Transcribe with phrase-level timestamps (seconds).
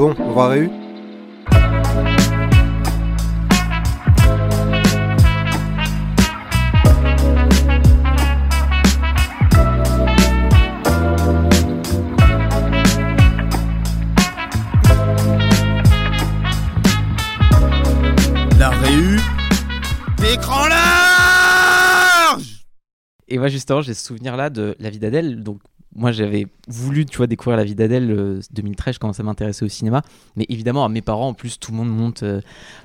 [0.00, 0.70] Bon, on va réu.
[18.58, 19.18] La réu.
[20.16, 22.64] D'écran large!
[23.28, 25.42] Et moi, justement, j'ai ce souvenir-là de La vie d'Adèle.
[25.42, 25.60] Donc,
[25.94, 29.64] moi, j'avais voulu, tu vois, découvrir La vie d'Adèle euh, 2013, je commençais à m'intéresser
[29.64, 30.02] au cinéma.
[30.36, 32.40] Mais évidemment, à mes parents, en plus, tout le monde euh,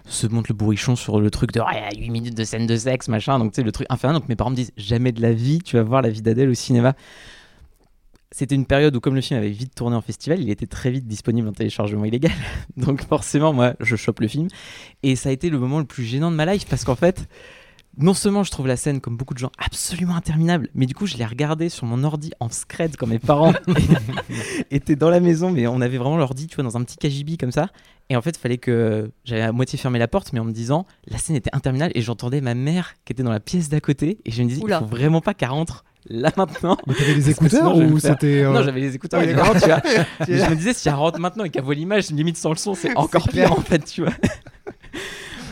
[0.06, 3.08] se monte le bourrichon sur le truc de ouais, 8 minutes de scène de sexe,
[3.08, 3.38] machin.
[3.38, 4.20] Donc, tu sais, le truc infernal.
[4.20, 6.50] Donc, mes parents me disent jamais de la vie, tu vas voir La vie d'Adèle
[6.50, 6.96] au cinéma.
[8.32, 10.90] C'était une période où, comme le film avait vite tourné en festival, il était très
[10.90, 12.34] vite disponible en téléchargement illégal.
[12.78, 14.48] Donc, forcément, moi, je chope le film.
[15.04, 17.30] Et ça a été le moment le plus gênant de ma life parce qu'en fait,
[17.98, 21.06] non seulement je trouve la scène, comme beaucoup de gens, absolument interminable, mais du coup,
[21.06, 23.54] je l'ai regardée sur mon ordi en scred quand mes parents
[24.72, 27.38] étaient dans la maison, mais on avait vraiment l'ordi, tu vois, dans un petit KGB
[27.38, 27.70] comme ça.
[28.10, 30.52] Et en fait, il fallait que j'avais à moitié fermé la porte, mais en me
[30.52, 33.80] disant, la scène était interminable et j'entendais ma mère qui était dans la pièce d'à
[33.82, 34.78] côté et je me disais, Oula.
[34.82, 36.78] il faut vraiment pas qu'elle rentre là maintenant.
[36.86, 38.44] Mais t'avais les écouteurs ou c'était.
[38.44, 39.82] euh, Non, j'avais les écouteurs Ouais, tu vois.
[40.28, 42.58] Mais je me disais, si elle rentre maintenant et qu'elle voit l'image, limite sans le
[42.58, 43.50] son, c'est encore clair.
[43.50, 44.14] pire en fait, tu vois.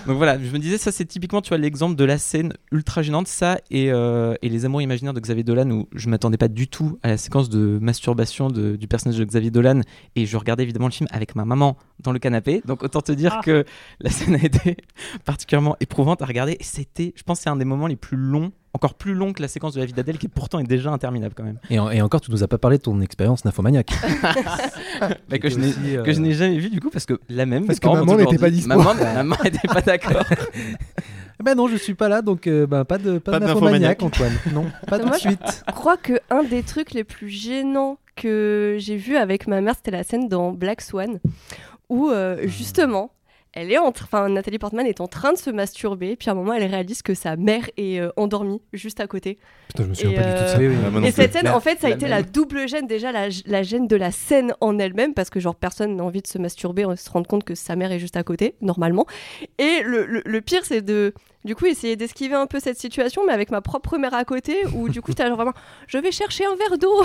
[0.07, 3.01] Donc voilà, je me disais, ça c'est typiquement, tu vois, l'exemple de la scène ultra
[3.01, 6.47] gênante, ça et, euh, et les amours imaginaires de Xavier Dolan, où je m'attendais pas
[6.49, 9.81] du tout à la séquence de masturbation de- du personnage de Xavier Dolan,
[10.15, 13.11] et je regardais évidemment le film avec ma maman dans le canapé, donc autant te
[13.11, 13.63] dire que
[14.01, 14.77] la scène a été
[15.25, 18.51] particulièrement éprouvante à regarder, et c'était, je pense, c'est un des moments les plus longs,
[18.73, 21.33] encore plus long que la séquence de la vie d'Adèle, qui pourtant est déjà interminable
[21.37, 21.59] quand même.
[21.69, 23.91] Et, en- et encore, tu nous as pas parlé de ton expérience nymphomaniaque.
[25.29, 27.45] Bah, que je n'ai euh, que je n'ai jamais vu du coup parce que la
[27.45, 28.69] même Parce que maman n'était pas dispo.
[28.69, 30.23] maman maman n'était pas d'accord
[31.39, 34.31] Eh ben non, je suis pas là, donc euh, bah, pas de, pas de Antoine.
[34.53, 35.63] Non, pas de suite.
[35.67, 39.73] Je crois que un des trucs les plus gênants que j'ai vu avec ma mère,
[39.75, 41.19] c'était la scène dans Black Swan,
[41.89, 43.11] où euh, justement,
[43.53, 46.33] elle est en train, enfin Nathalie Portman est en train de se masturber, puis à
[46.33, 49.37] un moment, elle réalise que sa mère est euh, endormie juste à côté.
[49.67, 50.55] Putain, je me souviens Et, pas du tout de ça.
[50.55, 50.75] euh, Oui, oui.
[51.03, 52.09] Ah, Et cette scène, La- en fait, ça a été même.
[52.09, 52.87] la double gêne.
[52.87, 56.21] Déjà, la, la gêne de la scène en elle-même, parce que genre personne n'a envie
[56.21, 59.05] de se masturber, on se rendre compte que sa mère est juste à côté, normalement.
[59.59, 61.13] Et le, le- le pire, c'est de,
[61.45, 64.65] du coup, essayer d'esquiver un peu cette situation, mais avec ma propre mère à côté,
[64.75, 65.53] où du coup, genre vraiment,
[65.87, 67.03] je vais chercher un verre d'eau,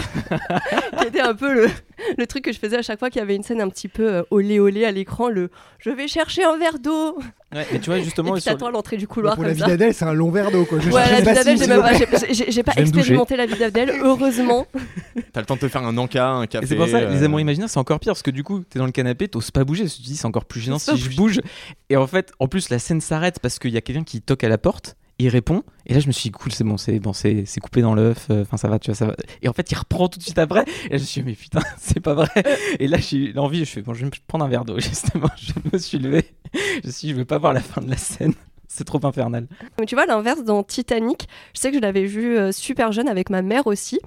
[0.99, 1.69] qui était un peu le,
[2.17, 3.89] le truc que je faisais à chaque fois qu'il y avait une scène un petit
[3.89, 7.19] peu euh, olé olé à l'écran, le, je vais chercher un verre d'eau,
[7.55, 9.55] Ouais, mais tu vois et justement sur- t'attends à l'entrée du couloir Pour comme la
[9.55, 10.81] vie d'Adèle, c'est un long verre d'eau quoi.
[10.81, 11.59] Je Ouais, la vie d'Adèle,
[12.51, 14.67] j'ai pas, expérimenté la vie d'Adèle, heureusement.
[15.33, 16.67] T'as le temps de te faire un encas, un et café.
[16.67, 18.79] c'est pour ça les euh, amours imaginaires c'est encore pire parce que du coup t'es
[18.79, 21.17] dans le canapé t'oses pas bouger tu te dis c'est encore plus gênant si je
[21.17, 21.41] bouge
[21.91, 24.45] et en fait en plus la scène s'arrête parce qu'il y a quelqu'un qui toque
[24.45, 26.99] à la porte il répond et là je me suis dit cool c'est bon c'est
[27.01, 29.17] bon c'est coupé dans l'œuf euh, enfin ça va tu vois ça va.
[29.43, 31.35] Et en fait il reprend tout de suite après et je me suis dit mais
[31.35, 32.29] putain c'est pas vrai.
[32.79, 35.31] Et là j'ai eu l'envie je fais bon je vais prendre un verre d'eau justement
[35.37, 36.25] je me suis levé.
[36.55, 38.35] Je me suis je veux pas voir la fin de la scène
[38.69, 39.47] c'est trop infernal
[39.81, 43.09] Mais tu vois, l'inverse, dans Titanic, je sais que je l'avais vu euh, super jeune
[43.09, 43.99] avec ma mère aussi,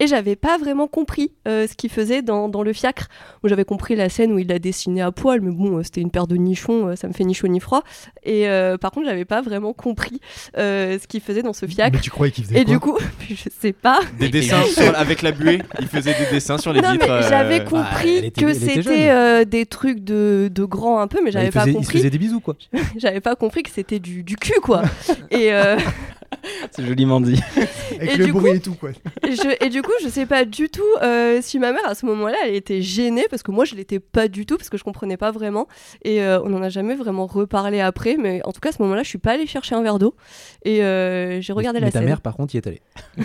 [0.00, 3.08] et j'avais pas vraiment compris euh, ce qu'il faisait dans, dans le fiacre.
[3.44, 6.10] J'avais compris la scène où il l'a dessiné à poil, mais bon, euh, c'était une
[6.10, 7.82] paire de nichons, euh, ça me fait ni chaud ni froid.
[8.22, 10.20] Et euh, par contre, j'avais pas vraiment compris
[10.58, 11.94] euh, ce qu'il faisait dans ce fiacre.
[11.96, 12.98] Mais tu croyais qu'il faisait Et quoi du coup,
[13.30, 14.00] je sais pas.
[14.18, 15.62] Des dessins sur- avec la buée.
[15.80, 17.08] Il faisait des dessins sur les non, vitres.
[17.08, 21.30] euh, j'avais compris était- que c'était euh, des trucs de, de grands un peu, mais
[21.30, 21.98] Bah, j'avais il, pas faisait, il se compris.
[21.98, 22.56] faisait des bisous, quoi.
[22.96, 24.82] J'avais pas compris que c'était du, du cul, quoi.
[25.30, 25.76] et, euh,
[26.70, 27.40] C'est joliment dit.
[27.96, 28.90] Avec Et le du bruit et tout, quoi.
[29.26, 31.94] Et, je- et du coup, je sais pas du tout euh, si ma mère à
[31.96, 34.78] ce moment-là, elle était gênée parce que moi, je l'étais pas du tout parce que
[34.78, 35.66] je comprenais pas vraiment.
[36.04, 38.16] Et euh, on en a jamais vraiment reparlé après.
[38.16, 40.14] Mais en tout cas, à ce moment-là, je suis pas allée chercher un verre d'eau
[40.64, 42.08] et euh, j'ai regardé mais la ta scène.
[42.08, 42.80] mère, par contre, y est allée.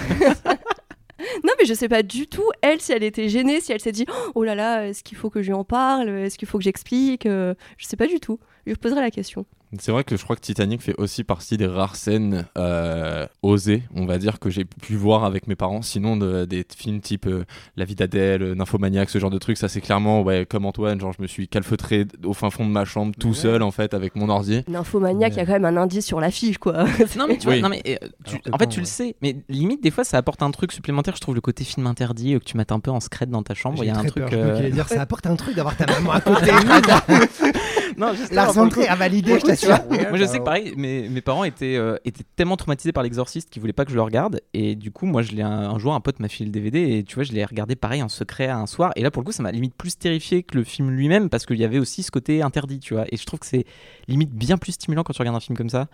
[1.45, 3.93] Non, mais je sais pas du tout elle si elle était gênée, si elle s'est
[3.93, 4.05] dit
[4.35, 6.63] oh là là, est-ce qu'il faut que je lui en parle, est-ce qu'il faut que
[6.63, 7.23] j'explique.
[7.25, 8.37] Je sais pas du tout.
[8.65, 9.45] Je lui poserai la question.
[9.81, 13.83] C'est vrai que je crois que Titanic fait aussi partie des rares scènes euh, osées,
[13.95, 15.81] on va dire, que j'ai pu voir avec mes parents.
[15.81, 17.45] Sinon, de- des films type euh,
[17.75, 20.99] La vie d'Adèle, euh, Nymphomaniac, ce genre de trucs, ça c'est clairement, ouais, comme Antoine,
[20.99, 23.93] genre je me suis calfeutré au fin fond de ma chambre tout seul en fait
[23.93, 24.63] avec mon ordi.
[24.67, 26.85] Nymphomaniac, il y a quand même un indice sur l'affiche, quoi.
[27.17, 27.61] Non mais tu vois, Oui.
[27.61, 29.91] non, mais, euh, tu- Alors que en fait bon, tu le sais, mais limite des
[29.91, 31.15] fois ça apporte un truc supplémentaire.
[31.15, 33.43] Je trouve le côté film interdit euh, que tu mettes un peu en secret dans
[33.43, 33.83] ta chambre.
[33.83, 34.23] Il y a un très truc.
[34.29, 34.31] peur.
[34.31, 36.51] Je euh, dire ça apporte un truc d'avoir ta maman à côté.
[37.97, 39.77] Non, Lars von Trier a validé, je t'assure.
[39.89, 43.49] Moi je sais que pareil, mes, mes parents étaient, euh, étaient tellement traumatisés par l'exorciste
[43.49, 44.41] qu'ils voulaient pas que je le regarde.
[44.53, 46.97] Et du coup, moi je l'ai un, un jour, un pote m'a filé le DVD
[46.97, 48.91] et tu vois, je l'ai regardé pareil en secret un soir.
[48.95, 51.45] Et là pour le coup, ça m'a limite plus terrifié que le film lui-même parce
[51.45, 53.05] qu'il y avait aussi ce côté interdit, tu vois.
[53.11, 53.65] Et je trouve que c'est
[54.07, 55.87] limite bien plus stimulant quand tu regardes un film comme ça.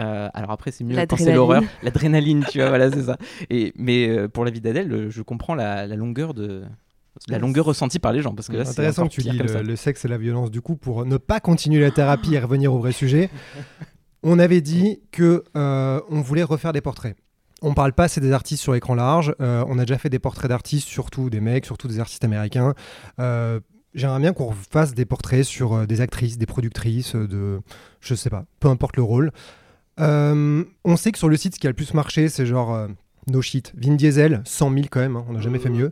[0.00, 3.16] Euh, alors après, c'est mieux quand c'est l'horreur, l'adrénaline, tu vois, voilà, c'est ça.
[3.48, 6.64] Et, mais euh, pour la vie d'Adèle, je comprends la, la longueur de.
[7.28, 9.76] La longueur ressentie par les gens parce que là c'est Intéressant que tu dis le,
[9.76, 12.78] sexe et la violence du coup pour ne pas continuer la thérapie et revenir au
[12.78, 13.30] vrai sujet.
[14.22, 17.14] On avait dit que euh, on voulait refaire des portraits.
[17.62, 19.34] On parle pas assez des artistes sur écran large.
[19.40, 22.74] euh, on a déjà fait des portraits d'artistes, surtout des mecs, surtout des artistes américains.
[23.20, 23.60] Euh,
[23.94, 27.60] J'aimerais bien qu'on fasse des portraits sur des actrices, des productrices, de
[28.00, 29.32] je sais pas, peu importe le rôle.
[30.00, 32.74] Euh, on sait que sur le site, ce qui a le plus marché, c'est genre
[32.74, 32.88] euh,
[33.30, 35.16] no shit, Vin Diesel, 100 000 quand même.
[35.16, 35.90] hein, on n'a jamais fait mieux.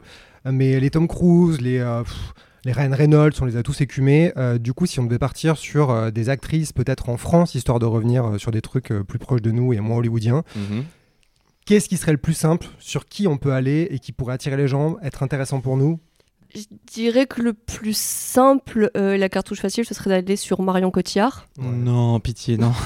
[0.51, 4.33] Mais les Tom Cruise, les euh, pff, les Ryan Reynolds, on les a tous écumés.
[4.37, 7.79] Euh, du coup, si on devait partir sur euh, des actrices, peut-être en France, histoire
[7.79, 10.85] de revenir euh, sur des trucs euh, plus proches de nous et moins hollywoodiens, Mhm.
[11.67, 14.57] qu'est-ce qui serait le plus simple Sur qui on peut aller et qui pourrait attirer
[14.57, 15.99] les gens, être intéressant pour nous?
[16.55, 20.91] Je dirais que le plus simple, euh, la cartouche facile, ce serait d'aller sur Marion
[20.91, 21.47] Cotillard.
[21.59, 22.73] Non, pitié, non.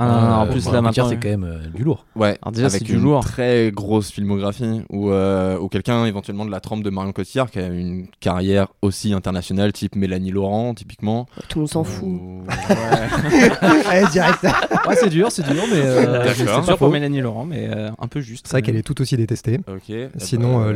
[0.00, 1.08] Ah, non, non, en Euh, plus bon, là maintenant.
[1.08, 2.04] c'est quand même euh, du lourd.
[2.16, 3.24] Ouais, Alors déjà, c'est avec du une lourd.
[3.24, 7.66] très grosse filmographie ou ou quelqu'un éventuellement de la trempe de Marion Cotillard qui a
[7.68, 11.26] une carrière aussi internationale type Mélanie Laurent typiquement.
[11.48, 12.08] Tout le monde s'en fout.
[12.08, 13.48] Ou- Ouais.
[13.88, 14.42] Allez, direct
[14.88, 15.80] Ouais, c'est dur, c'est dur, mais.
[15.80, 16.32] euh, D'accord.
[16.36, 16.90] c'est sûr pour faux.
[16.90, 18.46] Mélanie Laurent, mais euh, un peu juste.
[18.46, 19.60] C'est vrai qu'elle est tout aussi détestée.
[19.68, 19.88] Ok.
[19.90, 20.72] eh Sinon, ben, euh,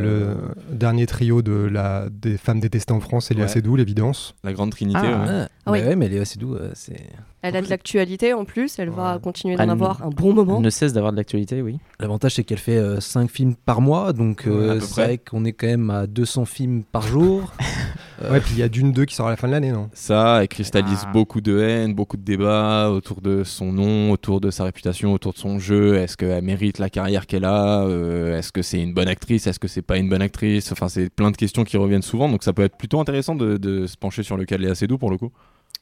[0.69, 3.49] le dernier trio de la, des femmes détestées en France, c'est Léa Ouais.
[3.51, 4.33] Seydoux, l'évidence.
[4.43, 4.99] la grande trinité.
[5.03, 5.25] Ah, ouais.
[5.27, 5.81] Ah, Ah oui.
[5.81, 7.01] bah ouais, mais Léa Seydoux, euh, c'est.
[7.41, 9.21] Elle a de l'actualité en plus, elle va Ouais.
[9.21, 10.57] continuer d'en avoir un bon moment.
[10.57, 11.77] Elle ne cesse d'avoir de l'actualité, oui.
[11.99, 15.67] L'avantage, c'est qu'elle fait 5 films par mois, donc euh, c'est vrai qu'on est quand
[15.67, 17.53] même à 200 films par jour.
[17.61, 17.63] Euh,
[18.33, 19.89] Ouais, puis il y a Dune 2 qui sort à la fin de l'année, non?
[19.93, 21.11] Ça, elle cristallise Ah.
[21.13, 25.31] beaucoup de haine, beaucoup de débats autour de son nom, autour de sa réputation, autour
[25.31, 25.95] de son jeu.
[25.95, 27.83] Est-ce qu'elle mérite la carrière qu'elle a?
[27.85, 29.47] Euh, Est-ce que c'est une bonne actrice?
[29.47, 30.73] Est-ce que c'est pas une bonne actrice?
[30.73, 33.55] Enfin, c'est plein de questions qui reviennent souvent, donc ça peut être plutôt intéressant de,
[33.55, 35.31] de se pencher sur le cas de Léa Seydoux pour le coup.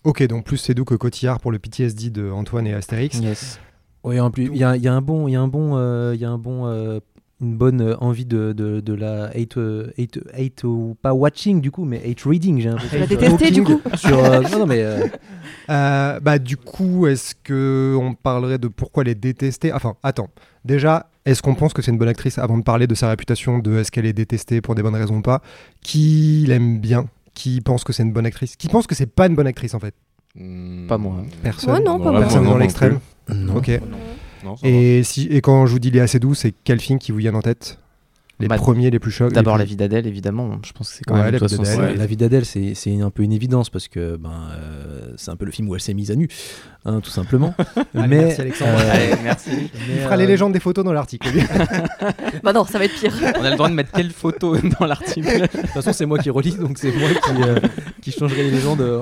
[0.07, 3.19] Ok, donc plus Seydoux que Cotillard pour le PTSD de Antoine et Astérix.
[3.19, 3.59] Yes.
[4.06, 5.50] Oui, en plus, il y a, il y a un bon, il y a un
[5.50, 7.01] bon, euh, il y a un bon, euh,
[7.42, 11.59] une bonne euh, envie de, de, de la hate, euh, hate, hate ou pas watching
[11.59, 12.62] du coup, mais hate reading.
[12.62, 13.01] J'ai l'impression.
[13.01, 15.07] Tu détesté du coup Sur, euh, non, non, mais euh,
[15.69, 19.74] Euh, bah du coup, est-ce que on parlerait de pourquoi les détester?
[19.74, 20.30] Enfin, attends.
[20.63, 23.60] Déjà, est-ce qu'on pense que c'est une bonne actrice avant de parler de sa réputation,
[23.60, 25.42] de est-ce qu'elle est détestée pour des bonnes raisons ou pas?
[25.81, 27.07] Qui l'aime bien?
[27.38, 29.74] Qui pense que c'est une bonne actrice Qui pense que c'est pas une bonne actrice
[29.75, 29.94] en fait
[30.36, 30.86] Hmm.
[30.88, 31.24] Pas moi.
[31.42, 31.74] Personne.
[31.74, 32.19] Ouais, non, pas moi.
[32.22, 33.00] Personne moi dans l'extrême.
[33.30, 33.56] non.
[33.56, 33.72] Ok.
[34.44, 34.56] Non.
[34.63, 37.34] Et si et quand je vous dis Léa Seydoux, c'est quel film qui vous vient
[37.34, 37.79] en tête
[38.39, 39.34] Les Bah, premiers, les plus chocs.
[39.34, 40.60] D'abord la vie d'Adèle, évidemment.
[40.63, 41.32] Je pense que c'est quand Ouais, même.
[41.32, 41.89] la vie façon, d'Adèle.
[41.94, 45.32] c'est- La vie d'Adèle, c'est c'est un peu une évidence parce que ben, euh, c'est
[45.32, 46.27] un peu le film où elle s'est mise à nu,
[46.86, 47.56] hein, tout simplement.
[47.96, 48.77] Allez, merci, Alexandre.
[48.91, 49.50] Allez, merci.
[49.51, 51.29] Il mais, fera les euh, légendes des photos dans l'article.
[52.44, 53.13] Bah non, ça va être pire.
[53.39, 56.20] On a le droit de mettre quelle photo dans l'article De toute façon, c'est moi
[56.20, 57.60] qui relis, donc c'est moi qui, euh,
[58.01, 59.01] qui changerai les légendes euh,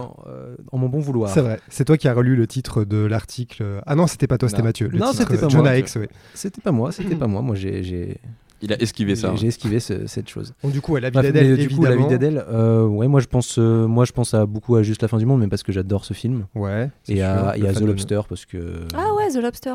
[0.71, 1.29] en mon bon vouloir.
[1.29, 1.59] C'est vrai.
[1.69, 3.63] C'est toi qui as relu le titre de l'article.
[3.85, 4.63] Ah non, c'était pas toi, c'était.
[4.63, 4.87] Mathieu.
[4.87, 5.77] Le Non, c'était pas John moi.
[5.77, 6.09] Aix, ouais.
[6.33, 7.41] C'était pas moi, c'était pas moi.
[7.41, 8.17] Moi, j'ai
[8.61, 9.31] Il a esquivé ça.
[9.31, 10.53] j'ai- j'ai esquivé ce- cette chose.
[10.63, 13.07] Bon, du coup, ouais, la vie Bref, d'Adèle, du coup, la vie d'Adèle, euh, ouais,
[13.07, 15.41] moi je pense, euh, moi je pense à beaucoup à Juste la fin du monde,
[15.41, 16.89] mais parce que j'adore ce film Ouais.
[17.07, 19.73] et sûr, à, et à The Lobster parce que Ah ouais, The Lobster.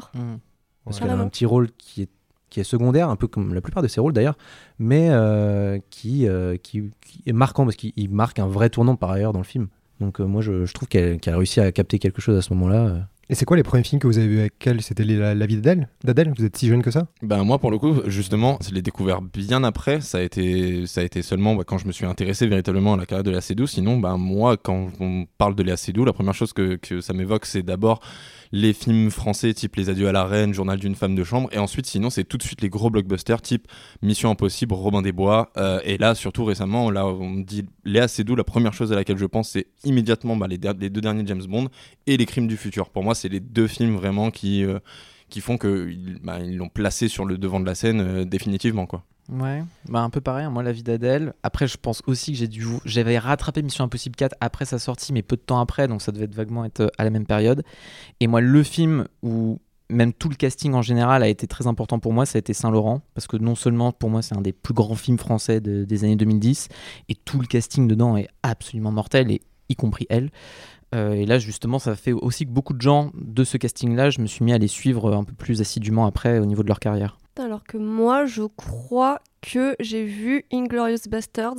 [0.84, 1.02] parce Ouais.
[1.06, 2.08] qu'elle a un petit rôle qui est
[2.48, 4.36] qui est secondaire, un peu comme la plupart de ses rôles d'ailleurs,
[4.80, 8.96] mais euh, qui, euh, qui qui est marquant parce qu'il il marque un vrai tournant
[8.96, 9.68] par ailleurs dans le film.
[10.00, 12.42] Donc euh, moi je, je trouve qu'elle qu'elle a réussi à capter quelque chose à
[12.42, 13.06] ce moment-là.
[13.30, 14.82] Et c'est quoi les premiers films que vous avez vus avec elle?
[14.82, 15.88] C'était la, la vie d'Adèle?
[16.02, 16.32] D'Adèle?
[16.36, 17.06] Vous êtes si jeune que ça?
[17.22, 20.00] Ben moi pour le coup justement je l'ai découvert bien après.
[20.00, 20.84] Ça a été
[21.22, 23.68] seulement bah, quand je me suis intéressé véritablement à la carrière de Léa Seydoux.
[23.68, 27.46] Sinon ben moi quand on parle de Léa Seydoux la première chose que ça m'évoque
[27.46, 28.00] c'est d'abord
[28.52, 31.58] les films français type Les Adieux à la Reine Journal d'une femme de chambre et
[31.58, 33.68] ensuite sinon c'est tout de suite les gros blockbusters type
[34.02, 38.34] Mission Impossible Robin des Bois euh, et là surtout récemment là on dit Léa Seydoux
[38.36, 41.68] la première chose à laquelle je pense c'est immédiatement bah, les, deux derniers James Bond
[42.06, 44.78] et Les Crimes du futur pour moi c'est les deux films vraiment qui euh,
[45.28, 49.04] qui font qu'ils bah, l'ont placé sur le devant de la scène euh, définitivement quoi.
[49.30, 51.34] Ouais, bah un peu pareil, hein, moi la vie d'Adèle.
[51.44, 55.12] Après je pense aussi que j'ai dû j'avais rattrapé Mission Impossible 4 après sa sortie
[55.12, 57.62] mais peu de temps après donc ça devait vaguement être euh, à la même période.
[58.18, 61.98] Et moi le film où même tout le casting en général a été très important
[62.00, 64.52] pour moi, ça a été Saint-Laurent parce que non seulement pour moi c'est un des
[64.52, 66.68] plus grands films français de- des années 2010
[67.08, 70.30] et tout le casting dedans est absolument mortel et y compris elle.
[70.92, 74.20] Euh, et là, justement, ça fait aussi que beaucoup de gens de ce casting-là, je
[74.20, 76.80] me suis mis à les suivre un peu plus assidûment après au niveau de leur
[76.80, 77.16] carrière.
[77.38, 81.56] Alors que moi, je crois que j'ai vu Inglorious Bastards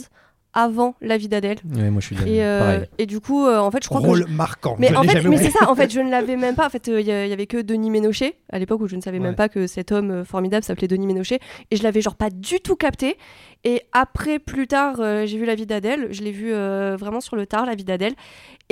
[0.54, 1.58] avant La vie d'Adèle.
[1.74, 4.06] Ouais, moi je suis Et, euh, et du coup, euh, en fait, je crois que.
[4.06, 4.76] Rôle je- marquant.
[4.80, 5.70] Mais je en fait, mais c'est ça.
[5.72, 6.66] En fait, je ne l'avais même pas.
[6.68, 8.98] En fait, euh, il y, il y avait que Denis Ménochet à l'époque où je
[8.98, 9.24] ne savais Ouais.
[9.24, 11.40] même pas que cet homme euh, formidable s'appelait Denis Ménochet
[11.72, 13.18] et je l'avais genre pas du tout capté.
[13.64, 16.10] Et après, plus tard, euh, j'ai vu La vie d'Adèle.
[16.12, 18.14] Je l'ai vu euh, vraiment sur le tard, La vie d'Adèle.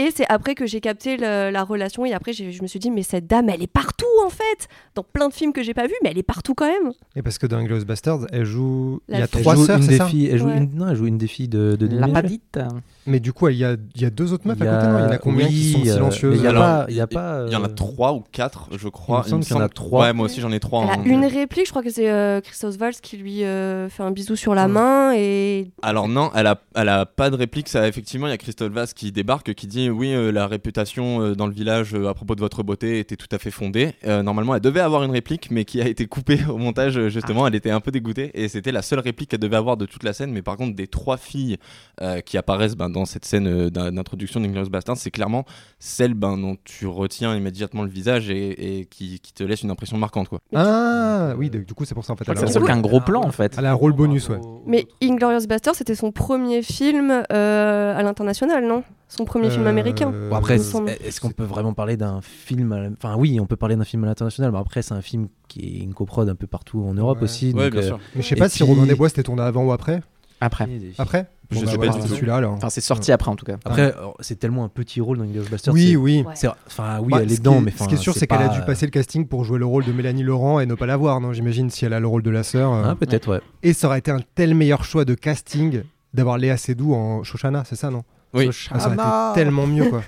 [0.01, 2.05] Et c'est après que j'ai capté le- la relation.
[2.05, 5.03] Et après, je me suis dit, mais cette dame, elle est partout en fait, dans
[5.03, 6.93] plein de films que j'ai pas vus, mais elle est partout quand même.
[7.17, 9.01] Et parce que dans Inglourious Bastards, elle joue.
[9.09, 9.41] Il y a fille.
[9.41, 10.57] Trois joue sœurs, une c'est des ça filles, elle joue Ouais.
[10.57, 12.07] une, non, elle joue une des filles de, de La.
[12.07, 12.59] Padite.
[13.05, 14.77] Mais du coup, il y a, il y a deux autres meufs Il y à
[14.77, 14.99] a- côté, non?
[14.99, 16.95] Il y en a combien qui sont euh, silencieuses il y a Alors, pas- il
[16.95, 19.23] y a pas, Il y en a euh, trois ou quatre, je crois.
[19.27, 20.01] il me semble qu'il y en a trois.
[20.05, 20.83] Ouais, moi aussi j'en ai trois.
[20.83, 21.03] Elle a hein.
[21.05, 24.35] une réplique, je crois que c'est euh, Christophe Valls qui lui euh, fait un bisou
[24.37, 27.67] sur la main et Alors non, elle a, elle a pas de réplique.
[27.67, 31.21] Ça, effectivement, il y a Christophe Vaz qui débarque, qui dit oui, euh, la réputation
[31.21, 33.93] euh, dans le village euh, à propos de votre beauté était tout à fait fondée.
[34.05, 37.07] Euh, normalement, elle devait avoir une réplique, mais qui a été coupée au montage.
[37.09, 39.85] Justement, elle était un peu dégoûtée et c'était la seule réplique qu'elle devait avoir de
[39.85, 40.31] toute la scène.
[40.31, 41.57] Mais par contre, des trois filles
[42.01, 45.45] euh, qui apparaissent ben, dans cette scène euh, d'in- d'introduction d'Inglourious Basterds, c'est clairement
[45.79, 49.71] celle ben, dont tu retiens immédiatement le visage et, et qui, qui te laisse une
[49.71, 50.39] impression marquante, quoi.
[50.55, 52.25] Ah oui, du coup, c'est pour ça en fait.
[52.25, 53.55] C'est gros plan en fait.
[53.57, 54.39] Elle a un rôle bonus, ouais.
[54.65, 58.83] Mais Inglorious Bastard, c'était son premier film euh, à l'international, non?
[59.09, 60.13] Son premier film Euh, américain.
[60.29, 63.55] Bon, après, est-ce qu'on peut vraiment parler d'un film à la- Enfin, oui, on peut
[63.55, 66.35] parler d'un film à l'international, mais après, c'est un film qui est une coprode un
[66.35, 67.23] peu partout en Europe Ouais.
[67.23, 67.47] aussi.
[67.53, 67.99] Ouais, donc, bien euh, sûr.
[68.15, 70.01] Mais je sais pas si Robin des Bois c'était tourné avant ou après?
[70.41, 70.69] Après.
[70.99, 71.25] Après?
[71.51, 72.07] Je Bon, sais bah, pas tout.
[72.07, 72.53] celui-là alors.
[72.53, 73.55] Enfin, c'est sorti après en tout cas.
[73.65, 75.73] Après, euh, c'est tellement un petit rôle dans Basterds.
[75.73, 76.23] Oui, oui.
[76.25, 76.33] Ouais.
[76.35, 78.13] c'est- Enfin, oui, Bah, elle ce est qui dedans, est- mais ce qui est sûr,
[78.13, 80.67] c'est qu'elle a dû passer le casting pour jouer le rôle de Mélanie Laurent et
[80.67, 81.33] ne pas l'avoir, non?
[81.33, 82.71] J'imagine si elle a le rôle de la sœur.
[82.71, 82.83] euh.
[82.85, 83.41] Ah, peut-être, ouais.
[83.63, 85.81] Et ça aurait été un tel meilleur choix de casting
[86.13, 88.03] d'avoir Léa Seydoux en Shoshana, c'est ça, non?
[88.33, 88.49] Oui.
[88.71, 90.01] Ah, Ça aurait été tellement mieux, quoi.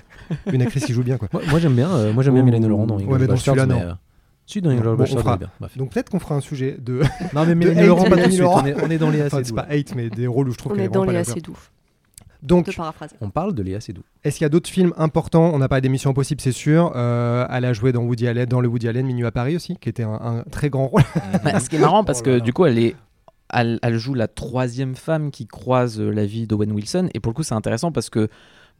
[0.52, 1.28] Une actrice qui joue bien, quoi.
[1.32, 2.46] Moi, moi, j'aime bien, euh, moi j'aime bien Oh.
[2.46, 3.90] Mélanie Laurent dans Ouais, Inglourious mais dans Basterds, celui-là, mais, non.
[3.90, 3.94] euh,
[4.46, 5.50] Si, dans Inglourious Bon, on Basterds, fera- bien.
[5.60, 5.76] Bref.
[5.78, 7.02] Donc peut-être qu'on fera un sujet de.
[7.34, 8.42] Non, mais Mélanie hate Laurent, pas tout de suite.
[8.44, 10.58] On est, on est dans Léa Enfin, c'est pas hate, mais des rôles où je
[10.58, 11.56] trouve On qu'elle est est dans pas les assez doux.
[12.42, 13.14] Donc, De paraphraser.
[13.20, 14.02] On parle de Léa Seydoux.
[14.24, 15.52] Est-ce qu'il y a d'autres films importants?
[15.54, 16.90] On a parlé d'émissions Impossibles, c'est sûr.
[16.96, 19.76] Euh, elle a joué dans Woody Allen, dans le Woody Allen Minuit à Paris aussi,
[19.76, 21.02] qui était un, un très grand rôle.
[21.44, 22.40] Bah, ce qui est marrant parce Oh que là.
[22.40, 22.96] du coup elle est
[23.52, 27.30] elle, elle joue la troisième femme qui croise euh, la vie d'Owen Wilson et pour
[27.30, 28.28] le coup c'est intéressant parce que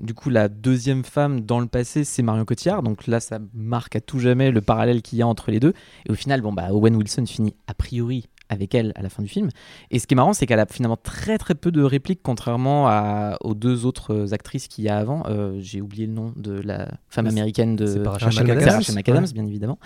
[0.00, 3.96] du coup la deuxième femme dans le passé c'est Marion Cotillard donc là ça marque
[3.96, 5.74] à tout jamais le parallèle qu'il y a entre les deux
[6.06, 9.22] et au final bon bah Owen Wilson finit a priori avec elle à la fin
[9.22, 9.48] du film
[9.90, 12.86] et ce qui est marrant c'est qu'elle a finalement très très peu de répliques contrairement
[12.88, 16.52] à, aux deux autres actrices qu'il y a avant Euh, j'ai oublié le nom de
[16.52, 18.82] la femme américaine de Rachel McAdams.
[18.94, 19.24] McAdams.
[19.24, 19.32] Ouais.
[19.32, 19.78] bien évidemment.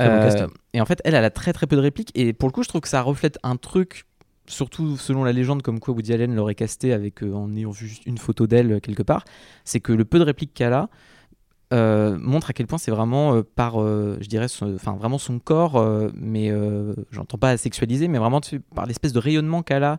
[0.00, 2.10] Euh, et en fait, elle, elle a très très peu de répliques.
[2.14, 4.04] Et pour le coup, je trouve que ça reflète un truc,
[4.46, 7.86] surtout selon la légende, comme quoi Woody Allen l'aurait casté avec, euh, en ayant vu
[7.86, 9.24] juste une photo d'elle euh, quelque part.
[9.64, 10.88] C'est que le peu de répliques qu'elle a
[11.72, 15.82] euh, montre à quel point c'est vraiment euh, par, je dirais, enfin vraiment son corps,
[16.14, 16.52] mais
[17.10, 18.40] j'entends pas sexualiser, mais vraiment
[18.74, 19.98] par l'espèce de rayonnement qu'elle a.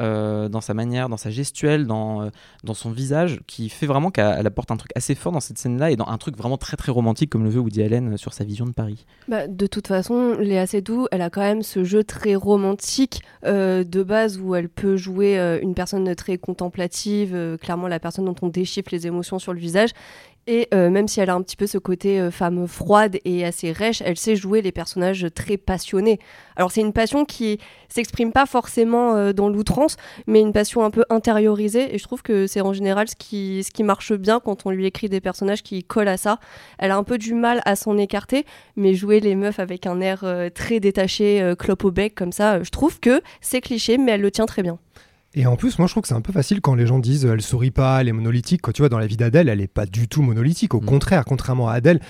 [0.00, 2.30] Euh, dans sa manière, dans sa gestuelle, dans, euh,
[2.64, 5.58] dans son visage, qui fait vraiment qu'elle elle apporte un truc assez fort dans cette
[5.58, 8.16] scène-là et dans un truc vraiment très très romantique comme le veut Woody Allen euh,
[8.16, 9.04] sur sa vision de Paris.
[9.28, 14.02] Bah, de toute façon, Léa Seydoux, elle a quand même ce jeu très romantique de
[14.02, 18.88] base où elle peut jouer une personne très contemplative, clairement la personne dont on déchiffre
[18.92, 19.90] les émotions sur le visage.
[20.46, 23.44] Et euh, même si elle a un petit peu ce côté euh, femme froide et
[23.44, 26.18] assez rêche, elle sait jouer les personnages très passionnés.
[26.56, 30.90] Alors c'est une passion qui s'exprime pas forcément euh, dans l'outrance, mais une passion un
[30.90, 31.94] peu intériorisée.
[31.94, 34.70] Et je trouve que c'est en général ce qui, ce qui marche bien quand on
[34.70, 36.40] lui écrit des personnages qui collent à ça.
[36.78, 40.00] Elle a un peu du mal à s'en écarter, mais jouer les meufs avec un
[40.00, 44.22] air très détaché, clope au bec comme ça, je trouve que c'est cliché, mais elle
[44.22, 44.78] le tient très bien.
[45.34, 47.24] Et en plus, moi, je trouve que c'est un peu facile quand les gens disent
[47.24, 48.62] euh, elle sourit pas, elle est monolithique.
[48.62, 50.74] Quand tu vois, dans la vie d'Adèle, elle est pas du tout monolithique.
[50.74, 50.84] Au Mm.
[50.86, 52.00] contraire, contrairement à Adèle,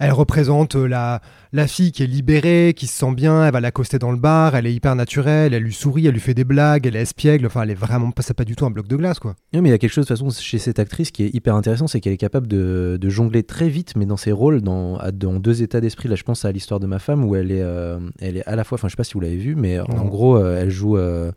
[0.00, 1.20] elle représente euh, la,
[1.52, 4.56] la fille qui est libérée, qui se sent bien, elle va l'accoster dans le bar,
[4.56, 7.46] elle est hyper naturelle, elle lui sourit, elle lui fait des blagues, elle est espiègle,
[7.46, 9.36] enfin elle est vraiment pas, c'est pas du tout un bloc de glace quoi.
[9.52, 11.32] Non, mais il y a quelque chose de toute façon chez cette actrice qui est
[11.32, 14.62] hyper intéressant, c'est qu'elle est capable de, de jongler très vite, mais dans ses rôles,
[14.62, 16.08] dans, dans deux états d'esprit.
[16.08, 18.56] Là, je pense à l'histoire de ma femme où elle est, euh, elle est à
[18.56, 20.70] la fois, enfin, je sais pas si vous l'avez vu, mais en gros, euh, elle
[20.70, 20.96] joue.
[20.96, 21.30] euh,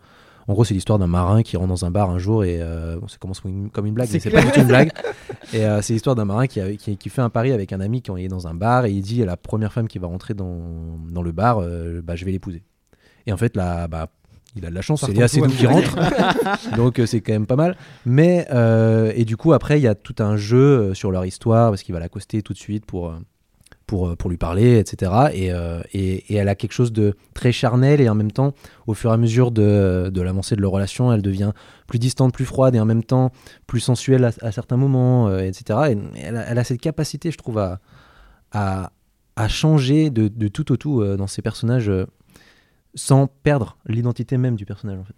[0.47, 2.97] en gros, c'est l'histoire d'un marin qui rentre dans un bar un jour et euh,
[2.99, 4.91] bon, ça commence comme une, blague, C'est mais c'est pas du tout une blague.
[5.53, 7.81] Et euh, c'est l'histoire d'un marin qui, a- qui, qui fait un pari avec un
[7.81, 10.33] ami il est dans un bar et il dit la première femme qui va rentrer
[10.33, 10.59] dans,
[11.11, 12.63] dans le bar, euh, bah, je vais l'épouser.
[13.25, 14.07] Et en fait, là, bah,
[14.55, 15.95] il a de la chance, c'est Léa Seydoux à qui rentre.
[16.77, 17.75] Donc euh, c'est quand même pas mal.
[18.05, 21.69] Mais euh, et du coup après il y a tout un jeu sur leur histoire
[21.71, 23.13] parce qu'il va l'accoster tout de suite pour
[23.87, 25.11] pour, euh, pour lui parler, etc.
[25.33, 28.53] Et, euh, et, et elle a quelque chose de très charnel et en même temps,
[28.85, 31.53] au fur et à mesure de, de l'avancée de leur relation, elle devient
[31.87, 33.31] plus distante, plus froide et en même temps
[33.65, 35.79] plus sensuelle à, certains moments, euh, etc.
[35.91, 37.79] Et elle elle a cette capacité, je trouve, à,
[38.51, 38.91] à,
[39.37, 41.91] à changer de, de tout au tout dans ses personnages
[42.93, 44.99] sans perdre l'identité même du personnage.
[44.99, 45.15] En fait.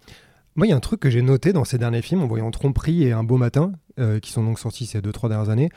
[0.54, 2.50] Moi, il y a un truc que j'ai noté dans ces derniers films, en voyant
[2.50, 3.72] Tromperie et Un beau matin,
[4.22, 5.70] qui sont donc sortis ces deux, trois dernières années.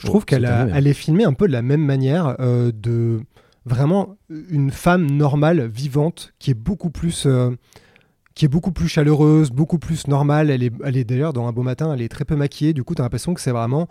[0.00, 0.78] Je Oh, trouve qu'elle cette a- année, ouais.
[0.78, 3.20] elle est filmée un peu de la même manière, euh, de
[3.66, 4.16] vraiment
[4.50, 7.50] une femme normale, vivante, qui est beaucoup plus, euh,
[8.34, 10.48] qui est beaucoup plus chaleureuse, beaucoup plus normale.
[10.50, 12.72] Elle est, elle est d'ailleurs dans Un beau matin, elle est très peu maquillée.
[12.72, 13.86] Du coup, tu as l'impression que c'est vraiment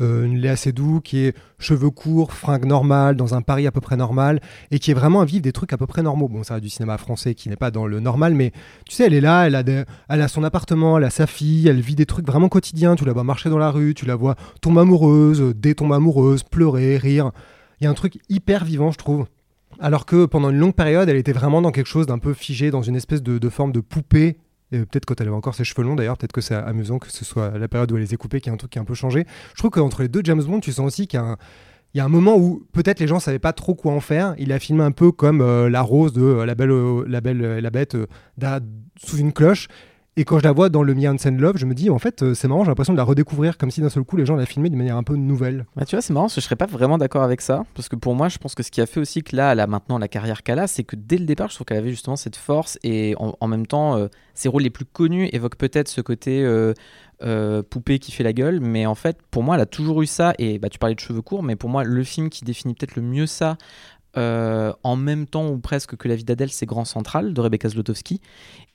[0.00, 3.96] euh, Léa Seydoux qui est cheveux courts, fringues normales, dans un Paris à peu près
[3.96, 6.28] normal, et qui est vraiment à vivre des trucs à peu près normaux.
[6.28, 8.52] Bon, ça a du cinéma français qui n'est pas dans le normal, mais
[8.86, 9.62] tu sais, elle est là, elle a,
[10.08, 12.96] elle a son appartement, elle a sa fille, elle vit des trucs vraiment quotidiens.
[12.96, 16.42] Tu la vois marcher dans la rue, tu la vois tomber amoureuse, euh, détomber amoureuse,
[16.42, 17.30] pleurer, rire.
[17.80, 19.26] Il y a un truc hyper vivant, je trouve.
[19.80, 22.70] Alors que pendant une longue période, elle était vraiment dans quelque chose d'un peu figé,
[22.70, 24.36] dans une espèce de forme de poupée.
[24.72, 27.10] Et peut-être quand elle avait encore ses cheveux longs d'ailleurs, peut-être que c'est amusant que
[27.10, 28.78] ce soit la période où elle les a coupés, qu'il y a un truc qui
[28.78, 29.26] a un peu changé.
[29.54, 31.20] Je trouve qu'entre les deux James Bond, tu sens aussi qu'il
[31.94, 34.34] y a un, moment où peut-être les gens savaient pas trop quoi en faire.
[34.38, 37.20] Il a filmé un peu comme euh, la rose de euh, la belle, euh, la
[37.20, 37.96] belle la bête
[38.96, 39.68] sous une cloche.
[40.18, 42.22] Et quand je la vois dans le Me and Love, je me dis en fait
[42.22, 44.36] euh, c'est marrant, j'ai l'impression de la redécouvrir comme si d'un seul coup les gens
[44.36, 45.64] la filmaient d'une manière un peu nouvelle.
[45.74, 47.64] Bah, tu vois, c'est marrant parce que je serais pas vraiment d'accord avec ça.
[47.74, 49.60] Parce que pour moi, je pense que ce qui a fait aussi que là, elle
[49.60, 51.90] a maintenant la carrière qu'elle a, c'est que dès le départ, je trouve qu'elle avait
[51.90, 55.88] justement cette force et en, même temps, euh, ses rôles les plus connus évoquent peut-être
[55.88, 58.60] ce côté euh, poupée qui fait la gueule.
[58.60, 60.34] Mais en fait, pour moi, elle a toujours eu ça.
[60.38, 62.96] Et bah, tu parlais de cheveux courts, mais pour moi, le film qui définit peut-être
[62.96, 63.56] le mieux ça.
[64.16, 67.68] Euh, en même temps ou presque que La vie d'Adèle, c'est Grand Central de Rebecca
[67.68, 68.20] Zlotowski.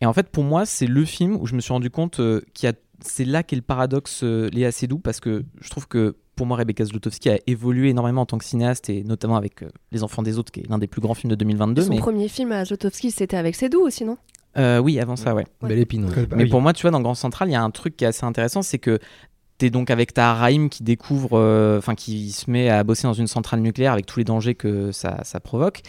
[0.02, 2.42] Et en fait, pour moi, c'est le film où je me suis rendu compte euh,
[2.54, 5.88] qu'il y a c'est là qu'est le paradoxe euh, Léa Seydoux parce que je trouve
[5.88, 9.62] que pour moi Rebecca Zlotowski a évolué énormément en tant que cinéaste et notamment avec
[9.62, 11.90] euh, Les Enfants des Autres qui est l'un des plus grands films de 2022 Son
[11.92, 14.18] mais premier film à Zlotowski, c'était avec Sédou aussi, non?
[14.58, 15.70] Euh, oui avant ça ouais Ouais.
[15.70, 16.06] Belle épine.
[16.06, 16.28] ouais.
[16.36, 18.08] mais pour moi tu vois dans Grand Central il y a un truc qui est
[18.08, 18.98] assez intéressant c'est que
[19.58, 23.14] T'es donc avec ta Raïm qui découvre, euh, enfin qui se met à bosser dans
[23.14, 25.82] une centrale nucléaire avec tous les dangers que ça, provoque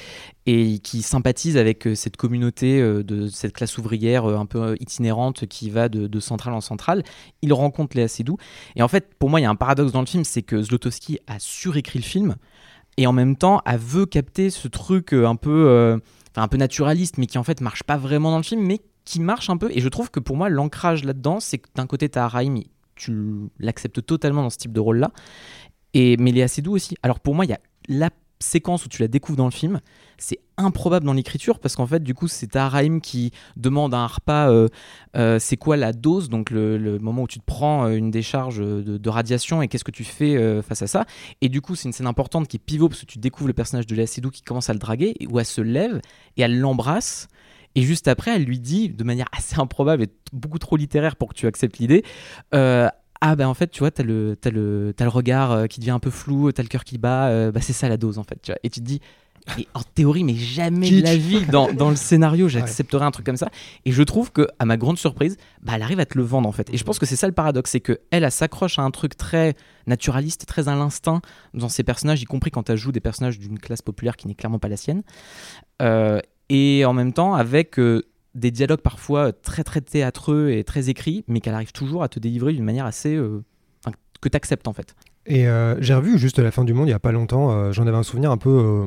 [0.46, 5.46] et qui sympathise avec euh, cette communauté euh, de cette classe ouvrière un peu itinérante
[5.46, 7.02] qui va de, centrale en centrale.
[7.42, 8.38] Il rencontre Léa Seydoux
[8.74, 10.62] et en fait pour moi il y a un paradoxe dans le film, c'est que
[10.62, 12.36] Zlotowski a surécrit le film
[12.96, 16.00] et en même temps elle veut capter ce truc un peu,
[16.36, 19.20] un peu naturaliste mais qui en fait marche pas vraiment dans le film mais qui
[19.20, 22.08] marche un peu et je trouve que pour moi l'ancrage là-dedans c'est que d'un côté
[22.08, 22.62] t'as Raïm
[22.98, 25.12] tu l'acceptes totalement dans ce type de rôle-là.
[25.94, 26.96] Et mais Léa Seydoux aussi.
[27.02, 29.80] Alors pour moi, il y a la séquence où tu la découvres dans le film,
[30.16, 34.08] c'est improbable dans l'écriture parce qu'en fait, du coup, c'est Taharaim qui demande à un
[34.28, 34.68] euh,
[35.16, 38.58] euh, c'est quoi la dose, donc le, moment où tu te prends euh, une décharge
[38.58, 41.06] de, radiation et qu'est-ce que tu fais face à ça.
[41.40, 43.54] Et du coup, c'est une scène importante qui est pivot parce que tu découvres le
[43.54, 46.00] personnage de Léa Seydoux qui commence à le draguer où elle se lève
[46.36, 47.28] et elle l'embrasse.
[47.74, 51.28] Et juste après, elle lui dit, de manière assez improbable et beaucoup trop littéraire pour
[51.28, 52.04] que tu acceptes l'idée,
[52.54, 52.88] euh,
[53.20, 55.80] ah ben en fait, tu vois, t'as le, t'as le, t'as le regard euh, qui
[55.80, 58.18] devient un peu flou, t'as le cœur qui bat, euh, bah c'est ça la dose
[58.18, 58.40] en fait.
[58.42, 58.58] Tu vois.
[58.62, 59.00] Et tu te dis,
[59.58, 63.24] et en théorie, mais jamais de la vie dans, dans le scénario, j'accepterais un truc
[63.24, 63.48] comme ça.
[63.84, 66.48] Et je trouve que, à ma grande surprise, bah, elle arrive à te le vendre
[66.48, 66.72] en fait.
[66.72, 68.90] Et je pense que c'est ça le paradoxe, c'est que elle, elle s'accroche à un
[68.90, 69.54] truc très
[69.86, 71.22] naturaliste, très à l'instinct
[71.54, 74.34] dans ses personnages, y compris quand elle joue des personnages d'une classe populaire qui n'est
[74.34, 75.02] clairement pas la sienne.
[75.80, 78.02] Euh, et en même temps, avec euh,
[78.34, 82.18] des dialogues parfois très très théâtreux et très écrits, mais qu'elle arrive toujours à te
[82.18, 83.42] délivrer d'une manière assez euh,
[84.20, 84.94] que tu acceptes en fait.
[85.26, 87.50] Et euh, j'ai revu juste La fin du monde il y a pas longtemps.
[87.52, 88.86] euh, J'en avais un souvenir un peu euh,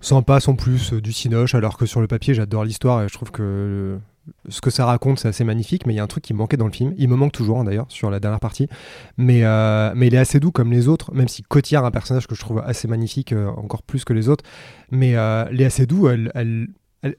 [0.00, 3.14] sympa, sans plus, euh, du cinoche, alors que sur le papier, j'adore l'histoire et je
[3.14, 3.98] trouve que euh,
[4.48, 5.86] ce que ça raconte, c'est assez magnifique.
[5.86, 6.94] Mais il y a un truc qui me manquait dans le film.
[6.96, 8.68] Il me manque toujours, hein, d'ailleurs, sur la dernière partie.
[9.18, 12.26] Mais, euh, mais il est assez doux comme les autres, même si Cotillard, un personnage
[12.26, 14.44] que je trouve assez magnifique, euh, encore plus que les autres.
[14.90, 16.08] Mais euh, elle est assez doux.
[16.08, 16.68] Elle,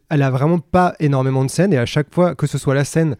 [0.09, 2.85] elle, a vraiment pas énormément de scènes et à chaque fois, que ce soit la
[2.85, 3.15] scène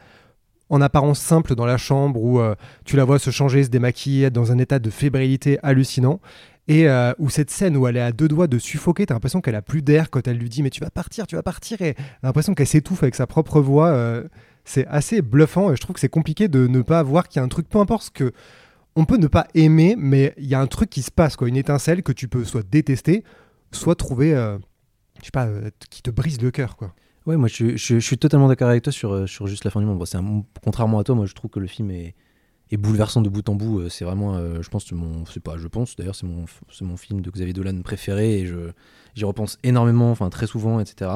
[0.69, 4.25] en apparence simple dans la chambre où euh, tu la vois se changer, se démaquiller,
[4.25, 6.19] être dans un état de fébrilité hallucinant.
[6.67, 9.39] Et euh, où cette scène où elle est à deux doigts de suffoquer, t'as l'impression
[9.39, 11.79] qu'elle a plus d'air quand elle lui dit mais tu vas partir, tu vas partir,
[11.83, 13.89] et l'impression qu'elle s'étouffe avec sa propre voix.
[13.89, 14.23] euh,
[14.67, 17.41] c'est assez bluffant et je trouve que c'est compliqué de ne pas voir qu'il y
[17.41, 18.31] a un truc, peu importe ce que
[18.95, 21.47] on peut ne pas aimer, mais il y a un truc qui se passe, quoi,
[21.47, 23.23] une étincelle que tu peux soit détester,
[23.71, 24.33] soit trouver,
[25.25, 26.93] je sais pas, euh, qui te brise le cœur, quoi.
[27.25, 29.71] Ouais, moi je, je- je suis totalement d'accord avec toi sur, euh, sur juste la
[29.71, 29.97] fin du monde.
[29.97, 32.13] Bon, c'est un- contrairement à toi, moi je trouve que le film est,
[32.69, 33.79] est bouleversant de bout en bout.
[33.79, 36.85] Euh, C'est vraiment, euh, je pense, mon, c'est pas, je pense d'ailleurs, c'est mon, c'est
[36.85, 38.69] mon film de Xavier Dolan préféré et je,
[39.15, 41.09] j'y repense énormément, enfin très souvent, etc.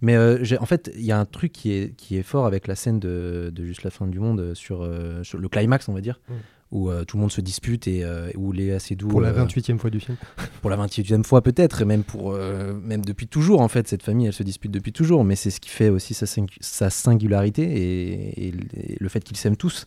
[0.00, 2.46] Mais euh, j'ai- en fait, il y a un truc qui est, qui est fort
[2.46, 5.88] avec la scène de, de juste la fin du monde sur, euh, sur le climax,
[5.88, 6.18] on va dire.
[6.28, 6.32] Mm.
[6.74, 9.44] Où euh, tout le monde se dispute et euh, où Léa Seydoux Pour la euh,
[9.46, 10.18] 28e fois du film.
[10.60, 14.02] pour la 28e fois peut-être, et même, pour, euh, même depuis toujours, en fait, cette
[14.02, 16.26] famille, elle se dispute depuis toujours, mais c'est ce qui fait aussi sa,
[16.60, 19.86] sa singularité et, et le- et le fait qu'ils s'aiment tous,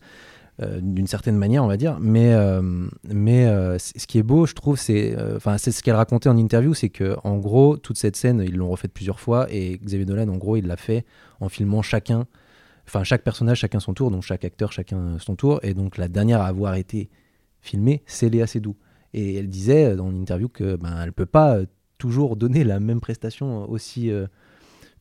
[0.62, 1.98] euh, d'une certaine manière, on va dire.
[2.00, 2.62] Mais, euh,
[3.08, 6.30] mais euh, ce qui est beau, je trouve, c'est euh, enfin c'est ce qu'elle racontait
[6.30, 9.78] en interview, c'est que en gros, toute cette scène, ils l'ont refaite plusieurs fois, et
[9.78, 11.06] Xavier Dolan, en gros, il l'a fait
[11.42, 12.26] en filmant chacun,
[12.88, 16.08] enfin chaque personnage, chacun son tour, donc chaque acteur, chacun son tour, et donc la
[16.08, 17.10] dernière à avoir été
[17.62, 18.76] filmée, c'est Léa Seydoux.
[19.14, 21.66] Et elle disait euh, dans une interview que ben elle peut pas euh,
[21.98, 24.28] toujours donner la même prestation aussi euh,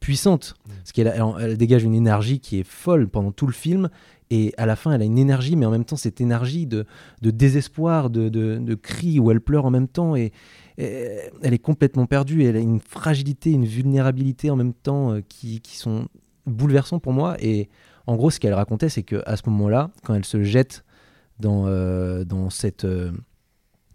[0.00, 3.52] puissante, parce qu'elle a- elle, elle dégage une énergie qui est folle pendant tout le
[3.52, 3.88] film.
[4.28, 6.84] Et à la fin, elle a une énergie, mais en même temps, cette énergie de,
[7.22, 10.16] de désespoir, de, de, de cri, où elle pleure en même temps.
[10.16, 10.32] Et,
[10.78, 11.06] et
[11.42, 12.42] elle est complètement perdue.
[12.42, 16.08] Et elle a une fragilité, une vulnérabilité en même temps euh, qui, qui sont
[16.46, 17.36] bouleversants pour moi.
[17.40, 17.68] Et
[18.06, 20.84] en gros, ce qu'elle racontait, c'est qu'à ce moment-là, quand elle se jette
[21.40, 22.84] dans, euh, dans cette.
[22.84, 23.12] euh,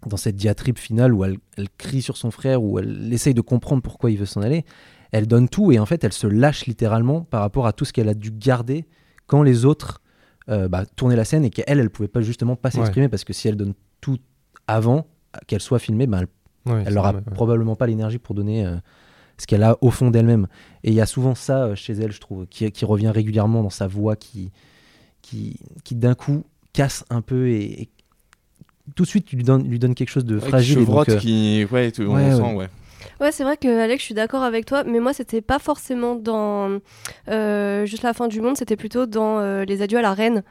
[0.08, 3.40] dans cette diatribe finale où elle, elle crie sur son frère, où elle essaye de
[3.40, 4.64] comprendre pourquoi il veut s'en aller,
[5.12, 7.92] elle donne tout et en fait elle se lâche littéralement par rapport à tout ce
[7.92, 8.84] qu'elle a dû garder
[9.28, 10.02] quand les autres
[10.48, 13.32] euh, bah, tournaient la scène et qu'elle, elle pouvait pas justement pas s'exprimer parce que
[13.32, 14.18] si elle donne tout
[14.66, 15.06] avant
[15.46, 17.20] qu'elle soit filmée, ben, elle Ouais, elle c'est n'aura ouais.
[17.34, 18.74] probablement pas l'énergie pour donner euh,
[19.38, 20.46] ce qu'elle a au fond d'elle-même.
[20.84, 23.62] Et il y a souvent ça euh, chez elle, je trouve, qui, qui revient régulièrement
[23.62, 24.50] dans sa voix, qui,
[25.22, 27.88] qui, qui d'un coup casse un peu et, et
[28.96, 30.78] tout de suite lui donne, lui donne quelque chose de Ouais, qui fragile.
[30.80, 31.66] et donc, euh, qui.
[31.70, 32.54] Ouais, tu- on ouais, sent, ouais.
[32.54, 32.68] ouais.
[33.20, 36.14] Ouais, c'est vrai que Alex, je suis d'accord avec toi, mais moi, c'était pas forcément
[36.16, 36.78] dans
[37.28, 40.42] euh, juste la fin du monde, c'était plutôt dans euh, Les Adieux à la Reine,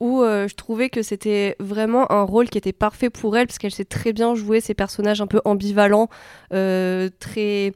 [0.00, 3.58] où euh, je trouvais que c'était vraiment un rôle qui était parfait pour elle, parce
[3.58, 6.08] qu'elle sait très bien jouer ces personnages un peu ambivalents,
[6.52, 7.72] euh, très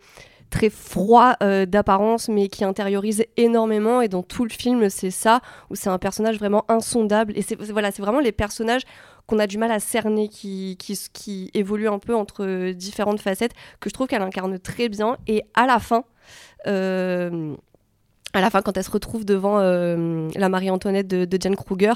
[0.50, 4.00] très froid euh, d'apparence mais qui intériorise énormément.
[4.00, 7.32] Et dans tout le film c'est ça où c'est un personnage vraiment insondable.
[7.36, 8.82] Et c'est voilà vraiment les personnages
[9.26, 13.90] qu'on a du mal à cerner qui, qui, évoluent un peu entre différentes facettes que
[13.90, 15.18] je trouve qu'elle incarne très bien.
[15.26, 16.04] Et à la fin
[16.66, 17.54] euh,
[18.34, 21.92] à la fin quand elle se retrouve devant euh, la Marie-Antoinette de, de Jane Kruger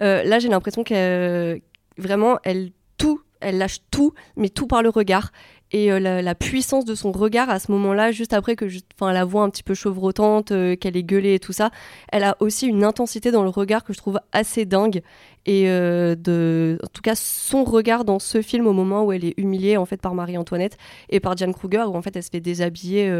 [0.00, 1.60] euh, là j'ai l'impression qu'elle
[1.98, 5.30] vraiment elle tout elle lâche tout mais tout par le regard
[5.70, 9.24] et euh, la, puissance de son regard à ce moment-là, juste après que je, la
[9.24, 11.70] voix un petit peu chevrotante, euh, qu'elle est gueulée et tout ça,
[12.10, 15.02] elle a aussi une intensité dans le regard que je trouve assez dingue.
[15.44, 19.24] Et euh, de, en tout cas, son regard dans ce film au moment où elle
[19.24, 20.78] est humiliée en fait par Marie-Antoinette
[21.10, 23.10] et par Diane Kruger, où en fait elle se fait déshabiller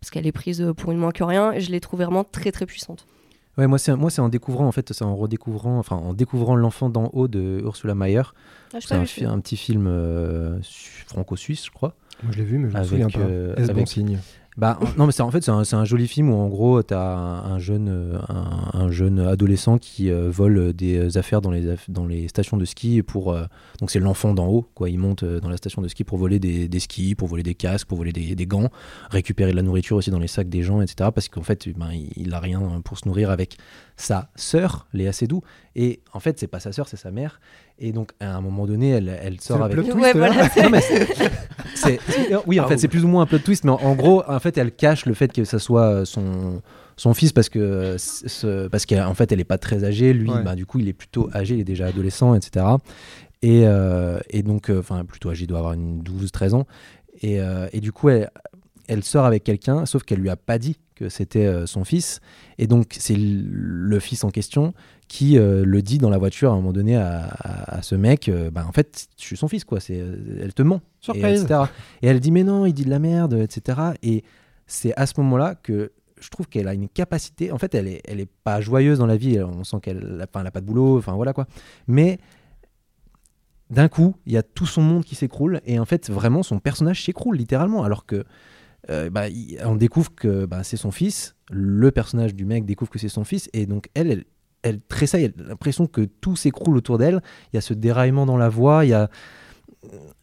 [0.00, 1.58] parce qu'elle est prise pour une moins que rien.
[1.58, 3.06] Je l'ai trouvée vraiment très très puissante.
[3.58, 6.56] Ouais, moi c'est moi c'est en découvrant en fait, c'est en redécouvrant, enfin en découvrant
[6.56, 8.22] l'enfant d'en haut de Ursula Mayer.
[8.72, 11.94] Ah, C'est un, fi- un petit film euh, su- franco-suisse, je crois.
[12.22, 13.18] Moi, je l'ai vu, mais je me Avec, souviens pas.
[13.20, 14.18] euh, Est-ce bon avec- signe
[14.60, 17.00] Bah, non, mais en fait c'est un, un joli film où en gros tu as
[17.00, 21.76] un, un jeune euh, un, un jeune adolescent qui euh, vole des affaires dans les
[21.88, 23.46] dans les stations de ski pour euh,
[23.80, 24.90] donc c'est l'enfant d'en haut quoi.
[24.90, 27.54] Il monte dans la station de ski pour voler des, des skis, pour voler des
[27.54, 28.68] casques, pour voler des, des gants,
[29.08, 31.08] récupérer de la nourriture aussi dans les sacs des gens, etc.
[31.14, 33.56] Parce qu'en fait ben, il, il a rien pour se nourrir avec
[33.96, 35.42] sa sœur Léa Seydoux
[35.76, 37.40] et en fait c'est pas sa sœur c'est sa mère
[37.78, 40.48] et donc à un moment donné elle, elle sort avec Ouais, twist, voilà.
[41.74, 42.00] c'est-
[42.46, 44.38] oui, en fait, c'est plus ou moins un plot twist, mais en, en gros, en
[44.40, 46.62] fait, elle cache le fait que ça soit euh, son,
[46.96, 50.12] son fils parce que euh, ce- parce qu'en fait, elle est pas très âgée.
[50.12, 50.42] Lui, Ouais.
[50.42, 52.66] bah, du coup, il est plutôt âgé, il est déjà adolescent, etc.
[53.42, 56.66] Et, euh, et donc, euh, enfin, plutôt âgé, il doit avoir une 12-13 ans.
[57.22, 58.30] Et, euh, et du coup, elle,
[58.88, 62.20] elle sort avec quelqu'un, sauf qu'elle lui a pas dit que c'était son fils.
[62.58, 64.74] Et donc, c'est le fils en question
[65.12, 67.96] qui euh, le dit dans la voiture à un moment donné à, à- à ce
[67.96, 69.80] mec euh, bah, en fait, je suis son fils, quoi.
[69.80, 70.76] C'est, euh, elle te ment.
[70.76, 71.42] Et, Surprise.
[71.42, 71.62] etc.
[72.02, 73.80] Et elle dit, mais non, il dit de la merde, etc.
[74.04, 74.22] Et
[74.68, 77.50] c'est à ce moment-là que je trouve qu'elle a une capacité.
[77.50, 79.40] En fait, elle est, elle est pas joyeuse dans la vie.
[79.42, 80.98] On sent qu'elle n'a a pas de boulot.
[80.98, 81.48] Enfin, voilà quoi.
[81.88, 82.18] Mais
[83.68, 85.60] d'un coup, il y a tout son monde qui s'écroule.
[85.64, 87.82] Et en fait, vraiment, son personnage s'écroule littéralement.
[87.82, 88.24] Alors que.
[88.90, 92.90] euh, bah, il- on découvre que bah, c'est son fils, le personnage du mec découvre
[92.90, 94.24] que c'est son fils, et donc elle, elle,
[94.62, 97.22] elle tressaille, elle a l'impression que tout s'écroule autour d'elle.
[97.52, 99.10] Il y a ce déraillement dans la voix, il y a,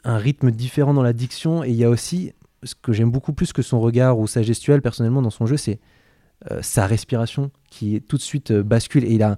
[0.04, 3.34] un rythme différent dans la diction et il y a aussi ce que j'aime beaucoup
[3.34, 5.80] plus que son regard ou sa gestuelle personnellement dans son jeu, c'est
[6.52, 9.38] euh, sa respiration qui tout de suite euh, bascule et il a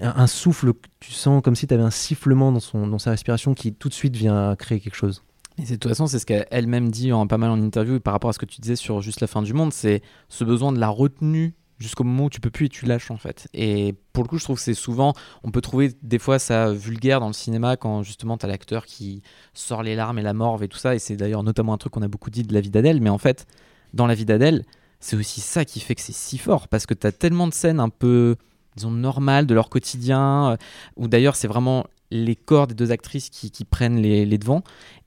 [0.00, 3.72] un, un souffle, tu sens comme si tu avais un sifflement dans, sa respiration qui
[3.72, 5.22] tout de suite vient créer quelque chose.
[5.58, 8.30] Et de toute façon, c'est ce qu'elle-même dit en pas mal en interview par rapport
[8.30, 10.80] à ce que tu disais sur juste la fin du monde, c'est ce besoin de
[10.80, 13.48] la retenue jusqu'au moment où tu peux plus et tu lâches en fait.
[13.52, 16.72] Et pour le coup, je trouve que c'est souvent, on peut trouver des fois ça
[16.72, 20.34] vulgaire dans le cinéma quand justement tu as l'acteur qui sort les larmes et la
[20.34, 20.94] morve et tout ça.
[20.94, 23.00] Et c'est d'ailleurs notamment un truc qu'on a beaucoup dit de la vie d'Adèle.
[23.00, 23.46] Mais en fait,
[23.92, 24.64] dans la vie d'Adèle,
[25.00, 27.54] c'est aussi ça qui fait que c'est si fort parce que tu as tellement de
[27.54, 28.36] scènes un peu,
[28.76, 30.56] disons, normales de leur quotidien, euh,
[30.96, 34.62] où d'ailleurs c'est vraiment les corps des deux actrices qui, qui prennent les, les devants.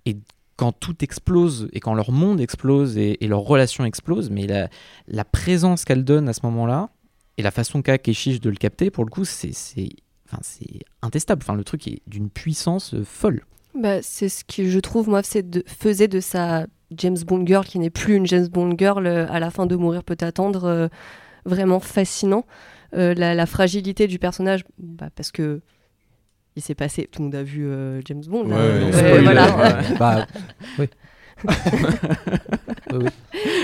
[0.05, 0.17] Et
[0.57, 5.25] quand tout explose et quand leur monde explose et, et leur relation explose, mais la,
[5.25, 6.89] présence qu'elle donne à ce moment-là
[7.37, 9.53] et la façon qu'a Keshish de le capter, pour le coup, c'est
[11.01, 11.43] intestable.
[11.43, 13.43] Enfin, le truc est d'une puissance folle.
[13.75, 17.77] Bah, c'est ce que je trouve, moi, de, faisait de sa James Bond girl, qui
[17.77, 20.87] n'est plus une James Bond girl, euh, à la fin de Mourir peut attendre, euh,
[21.45, 22.45] vraiment fascinant.
[22.95, 25.61] Euh, la, la fragilité du personnage, bah, parce que
[26.57, 28.47] il s'est passé, tout le monde a vu euh, James Bond.
[28.47, 28.55] là.
[28.57, 29.79] Ouais, Ouais, spoiler, voilà.
[29.99, 30.25] Bah,
[30.79, 30.87] oui.
[32.93, 33.09] Oui, oui.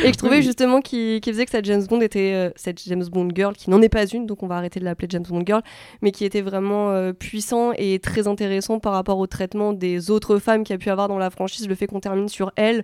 [0.03, 2.83] Et que je trouvais justement qui, qui faisait que cette James Bond était euh, cette
[2.83, 5.23] James Bond girl qui n'en est pas une, donc on va arrêter de l'appeler James
[5.27, 5.61] Bond girl,
[6.01, 10.37] mais qui était vraiment euh, puissant et très intéressant par rapport au traitement des autres
[10.39, 11.67] femmes qu'il y a pu avoir dans la franchise.
[11.67, 12.83] Le fait qu'on termine sur elle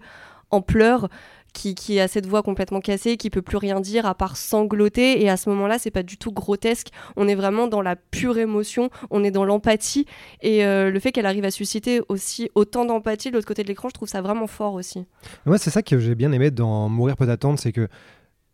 [0.49, 1.09] en pleurs,
[1.53, 5.21] qui, qui a cette voix complètement cassée, qui peut plus rien dire à part sangloter.
[5.23, 6.89] Et à ce moment-là, c'est pas du tout grotesque.
[7.15, 10.05] On est vraiment dans la pure émotion, on est dans l'empathie.
[10.41, 13.67] Et euh, le fait qu'elle arrive à susciter aussi autant d'empathie de l'autre côté de
[13.67, 15.05] l'écran, je trouve ça vraiment fort aussi.
[15.45, 17.87] Moi, c'est ça que j'ai bien aimé dans Mourir peut attendre, c'est que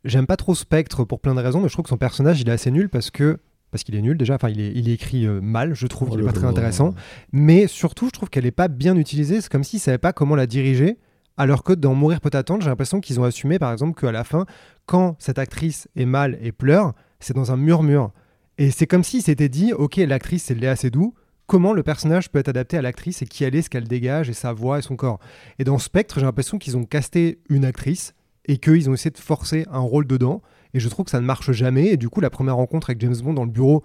[0.04, 2.50] j'aime pas trop Spectre pour plein de raisons, mais je trouve que son personnage, il
[2.50, 3.40] est assez nul parce que
[3.72, 6.10] parce qu'il est nul déjà, enfin il est, il est écrit euh, mal, je trouve,
[6.14, 6.94] il est pas très intéressant.
[7.34, 9.42] Mais surtout, je trouve qu'elle est pas bien utilisée.
[9.42, 10.98] C'est comme s'ils savaient pas comment la diriger.
[11.38, 14.24] Alors que dans Mourir peut attendre, j'ai l'impression qu'ils ont assumé, par exemple, qu'à la
[14.24, 14.46] fin,
[14.86, 18.12] quand cette actrice est mal et pleure, c'est dans un murmure.
[18.58, 21.14] Et c'est comme s'ils s'étaient dit, ok, l'actrice c'est Léa Seydoux,
[21.46, 24.30] comment le personnage peut être adapté à l'actrice et qui elle est, ce qu'elle dégage
[24.30, 25.20] et sa voix et son corps?
[25.60, 28.14] Et dans Spectre, j'ai l'impression qu'ils ont casté une actrice
[28.46, 30.42] et qu'ils ont essayé de forcer un rôle dedans.
[30.74, 31.88] Et je trouve que ça ne marche jamais.
[31.88, 33.84] Et du coup, la première rencontre avec James Bond dans le bureau,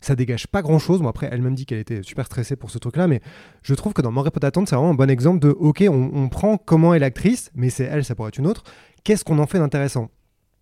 [0.00, 1.00] ça dégage pas grand chose.
[1.00, 3.20] Bon, après, elle-même dit qu'elle était super stressée pour ce truc-là, mais
[3.62, 6.28] je trouve que dans Mourir peut attendre, c'est vraiment un bon exemple de ok, on
[6.28, 8.64] prend comment est l'actrice, mais c'est elle, ça pourrait être une autre.
[9.04, 10.10] Qu'est-ce qu'on en fait d'intéressant?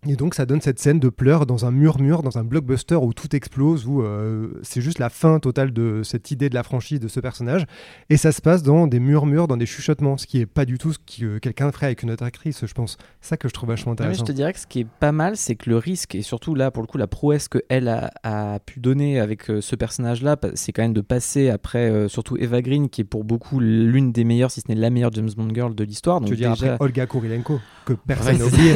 [0.07, 3.13] Et donc ça donne cette scène de pleurs dans un murmure, dans un blockbuster où
[3.13, 6.99] tout explose, où euh, c'est juste la fin totale de cette idée de la franchise
[6.99, 7.65] de ce personnage.
[8.09, 10.77] Et ça se passe dans des murmures, dans des chuchotements, ce qui est pas du
[10.77, 12.97] tout ce que euh, quelqu'un ferait avec une autre actrice, je pense.
[13.21, 14.25] Ça que je trouve vachement mais je intéressant.
[14.25, 16.71] te dirais que ce qui est pas mal, c'est que le risque, et surtout là,
[16.71, 20.71] pour le coup, la prouesse qu'elle a, a pu donner avec euh, ce personnage-là, c'est
[20.71, 24.51] quand même de passer après, surtout Eva Green, qui est pour beaucoup l'une des meilleures,
[24.51, 26.21] si ce n'est la meilleure James Bond girl de l'histoire.
[26.21, 28.75] Tu veux dire après Olga Kurilenko, que personne n'a oublié.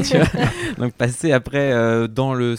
[0.78, 2.56] Donc passer après euh, dans le,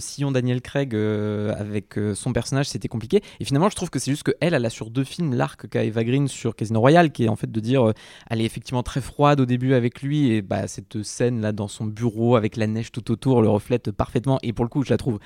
[0.00, 3.22] sillon Daniel Craig euh, avec euh, son personnage, c'était compliqué.
[3.40, 5.84] Et finalement, je trouve que c'est juste que elle, a sur deux films l'arc qu'a
[5.84, 7.92] Eva Green sur Casino Royale, qui est en fait de dire,
[8.30, 11.68] elle est effectivement très froide au début avec lui, et bah cette scène là dans
[11.68, 14.38] son bureau avec la neige tout autour le reflète parfaitement.
[14.42, 15.18] Et pour le coup, je la trouve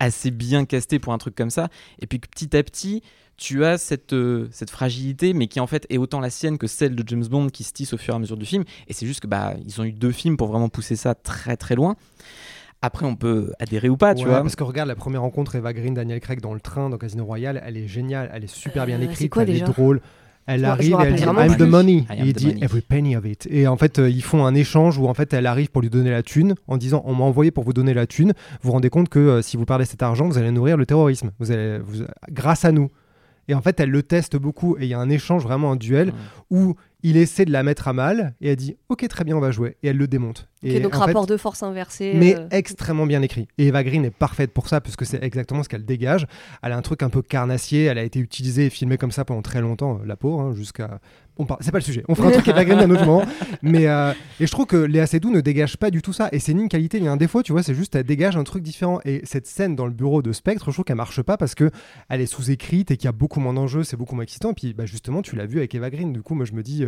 [0.00, 1.68] assez bien castée pour un truc comme ça.
[2.00, 3.02] Et puis que petit à petit,
[3.36, 6.66] tu as cette, euh, cette fragilité, mais qui en fait est autant la sienne que
[6.66, 8.64] celle de James Bond qui se tisse au fur et à mesure du film.
[8.88, 11.56] Et c'est juste que bah ils ont eu deux films pour vraiment pousser ça très
[11.56, 11.94] très loin.
[12.82, 14.40] Après, on peut adhérer ou pas, tu Ouais, vois.
[14.42, 17.26] Parce que regarde la première rencontre Eva Green, Daniel Craig dans le train dans Casino
[17.26, 19.66] Royale, elle est géniale, elle est super bien Euh, écrite, c'est quoi elle déjà?
[19.66, 20.00] est drôle.
[20.52, 22.04] Elle arrive elle dit I'm the money.
[22.16, 22.58] Et il the dit money.
[22.64, 23.46] every penny of it.
[23.50, 25.90] Et en fait, euh, ils font un échange où en fait elle arrive pour lui
[25.90, 28.32] donner la thune en disant on m'a envoyé pour vous donner la thune.
[28.62, 30.86] Vous vous rendez compte que euh, si vous perdez cet argent, vous allez nourrir le
[30.86, 31.30] terrorisme.
[31.38, 32.88] Vous allez, vous- grâce à nous.
[33.48, 35.76] Et en fait, elle le teste beaucoup et il y a un échange vraiment un
[35.76, 36.14] duel Ouais.
[36.50, 39.40] où il essaie de la mettre à mal et elle dit ok très bien on
[39.40, 40.48] va jouer et elle le démonte.
[40.62, 42.12] Ok, Et donc fait, rapport de force inversé.
[42.16, 43.48] mais euh, extrêmement bien écrit.
[43.56, 46.26] Et Eva Green est parfaite pour ça, puisque c'est exactement ce qu'elle dégage.
[46.62, 49.24] Elle a un truc un peu carnassier, elle a été utilisée et filmée comme ça
[49.24, 51.00] pendant très longtemps, euh, la pauvre, hein, jusqu'à...
[51.38, 53.06] On par- C'est pas le sujet, on fera un truc Eva Green à un autre
[53.06, 53.24] moment.
[53.62, 56.28] Mais, euh, et je trouve que Léa Seydoux ne dégage pas du tout ça.
[56.32, 58.44] Et c'est ni une qualité ni un défaut, tu vois, c'est juste elle dégage un
[58.44, 59.00] truc différent.
[59.06, 61.70] Et cette scène dans le bureau de Spectre, je trouve qu'elle marche pas parce que
[62.10, 64.50] elle est sous-écrite et qu'il y a beaucoup moins d'enjeux, c'est beaucoup moins excitant.
[64.50, 66.62] Et puis bah, justement, tu l'as vu avec Eva Green, du coup, moi je me
[66.62, 66.84] dis...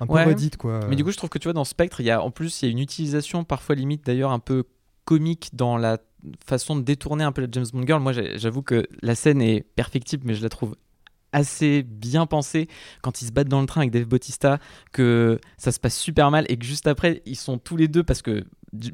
[0.00, 0.24] un peu Ouais.
[0.24, 0.80] redite quoi.
[0.88, 2.62] Mais du coup, je trouve que tu vois, dans Spectre, il y a en plus,
[2.62, 4.64] il y a une utilisation parfois limite d'ailleurs un peu
[5.04, 5.98] comique dans la
[6.44, 8.02] façon de détourner un peu la James Bond Girl.
[8.02, 10.74] Moi, j'avoue que la scène est perfectible, mais je la trouve
[11.32, 12.66] assez bien pensée
[13.02, 14.58] quand ils se battent dans le train avec Dave Bautista,
[14.92, 18.02] que ça se passe super mal et que juste après, ils sont tous les deux
[18.02, 18.44] parce que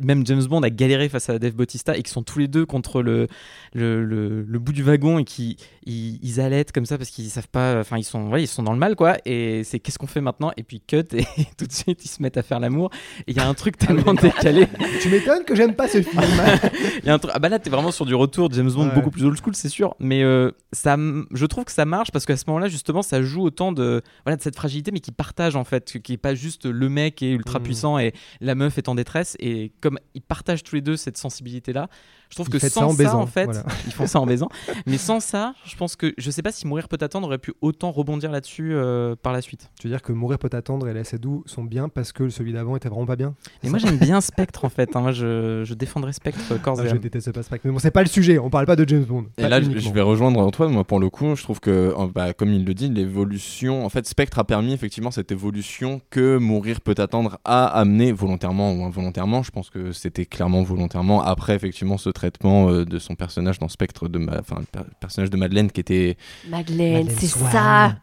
[0.00, 2.66] même James Bond a galéré face à Dave Bautista et qui sont tous les deux
[2.66, 3.26] contre le,
[3.74, 7.30] le, le- le bout du wagon et qui ils, ils allaitent comme ça parce qu'ils
[7.30, 9.16] savent pas, enfin ils sont, ouais, ils sont dans le mal quoi.
[9.24, 10.52] Et c'est qu'est-ce qu'on fait maintenant?
[10.56, 11.24] Et puis cut et
[11.58, 12.90] tout de suite ils se mettent à faire l'amour.
[13.26, 14.66] Et il y a un truc tellement décalé.
[15.00, 16.22] tu m'étonnes que j'aime pas ce film.
[17.02, 17.32] Il y a un truc.
[17.34, 18.94] Ah bah là, t'es vraiment sur du retour de James Bond Ouais.
[18.94, 19.94] beaucoup plus old school, c'est sûr.
[19.98, 20.96] Mais euh, ça,
[21.32, 24.36] je trouve que ça marche parce qu'à ce moment-là, justement, ça joue autant de, voilà,
[24.36, 27.30] de cette fragilité, mais qui partage en fait, qui est pas juste le mec est
[27.32, 27.64] ultra Mhm.
[27.64, 29.36] puissant et la meuf est en détresse.
[29.40, 31.88] Et comme ils partagent tous les deux cette sensibilité-là,
[32.32, 33.62] je trouve Ils que font ça sans en ça, baisant, en fait, voilà.
[33.86, 34.48] ils font ça en baisant.
[34.86, 37.52] mais sans ça, je pense que je sais pas si Mourir peut attendre aurait pu
[37.60, 39.70] autant rebondir là-dessus euh, par la suite.
[39.78, 42.54] Tu veux dire que Mourir peut attendre et Laissez doux sont bien parce que celui
[42.54, 43.34] d'avant était vraiment pas bien?
[43.62, 44.96] Et moi, j'aime bien Spectre en fait.
[44.96, 45.00] hein.
[45.02, 46.98] Moi, je, je défendrais Spectre euh, corps Ah, et Je âme.
[47.00, 47.60] déteste pas Spike.
[47.64, 48.38] Mais bon, c'est pas le sujet.
[48.38, 49.26] On parle pas de James Bond.
[49.36, 49.82] Et là, je, uniquement.
[49.82, 50.72] je vais rejoindre Antoine.
[50.72, 53.84] Moi, pour le coup, je trouve que, bah, comme il le dit, l'évolution.
[53.84, 58.72] En fait, Spectre a permis effectivement cette évolution que Mourir peut attendre à amener volontairement
[58.72, 59.42] ou involontairement.
[59.42, 63.68] Je pense que c'était clairement volontairement après effectivement ce traitement euh, de son personnage dans
[63.68, 64.38] Spectre, de ma...
[64.38, 66.16] enfin, le per- personnage de Madeleine qui était
[66.48, 67.96] Madeleine, Madeleine c'est ça.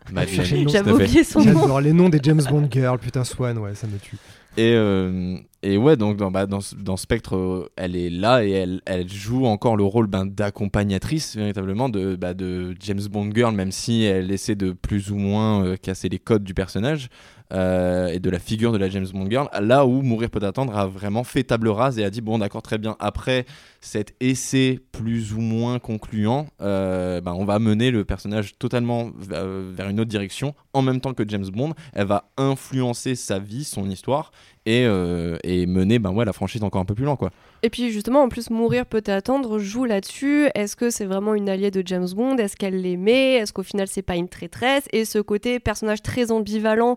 [0.68, 1.62] J'avais oublié son nom.
[1.62, 3.00] J'adore les noms des James Bond girls.
[3.00, 4.18] Putain, Swan, ouais, ça me tue.
[4.58, 8.50] Et, euh, et ouais, donc dans, bah, dans, dans Spectre, euh, elle est là et
[8.50, 13.56] elle, elle joue encore le rôle ben, d'accompagnatrice véritablement de, bah, de James Bond Girl,
[13.56, 17.08] même si elle essaie de plus ou moins euh, casser les codes du personnage
[17.52, 19.50] euh, et de la figure de la James Bond Girl.
[19.62, 22.62] Là où Mourir peut attendre a vraiment fait table rase et a dit bon d'accord
[22.62, 23.46] très bien après
[23.82, 29.72] cet essai plus ou moins concluant, euh, ben, on va mener le personnage totalement euh,
[29.74, 31.74] vers une autre direction en même temps que James Bond.
[31.94, 34.32] Elle va influencer sa vie, son histoire
[34.66, 37.16] et, euh, et mener ben, ouais, la franchise encore un peu plus loin.
[37.16, 37.32] Quoi.
[37.62, 40.48] Et puis justement, en plus, Mourir peut attendre joue là-dessus.
[40.56, 42.38] Est-ce que c'est vraiment une alliée de James Bond?
[42.38, 43.34] Est-ce qu'elle l'aimait?
[43.34, 44.86] Est-ce qu'au final, c'est pas une traîtresse?
[44.94, 46.96] Et ce côté personnage très ambivalent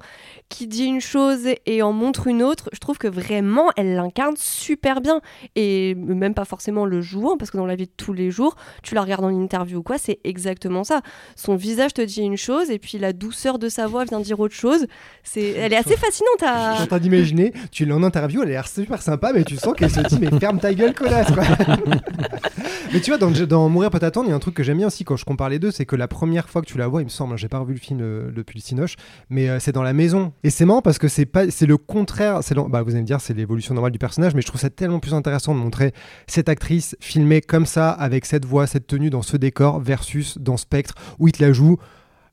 [0.48, 4.36] qui dit une chose et en montre une autre, je trouve que vraiment, elle l'incarne
[4.36, 5.20] super bien.
[5.56, 8.56] Et même pas forcément le jouant, parce que dans la vie de tous les jours,
[8.82, 11.00] tu la regardes en interview ou quoi, c'est exactement ça.
[11.36, 14.38] Son visage te dit une chose et puis la douceur de sa voix vient dire
[14.38, 14.86] autre chose.
[15.22, 16.82] C'est, elle est assez fascinante Je suis à.
[16.82, 19.74] en train d'imaginer, tu l'as en interview, elle a l'air super sympa, mais tu sens
[19.74, 21.44] qu'elle se dit, mais ferme ta gueule, connasse, quoi.
[22.92, 24.78] mais tu vois, dans, dans Mourir peut attendre, il y a un truc que j'aime
[24.78, 26.88] bien aussi quand je compare les deux, c'est que la première fois que tu la
[26.88, 28.96] vois, il me semble, hein, j'ai pas revu le film euh, depuis le Cinoche,
[29.30, 30.32] mais euh, c'est dans la maison.
[30.42, 33.06] Et c'est marrant parce que c'est pas, c'est le contraire, c'est bah, vous allez me
[33.06, 35.92] dire, c'est l'évolution normale du personnage, mais je trouve ça tellement plus intéressant de montrer
[36.26, 40.56] cette actrice filmée comme ça, avec cette voix, cette tenue dans ce décor, versus dans
[40.56, 41.78] Spectre, où il te la joue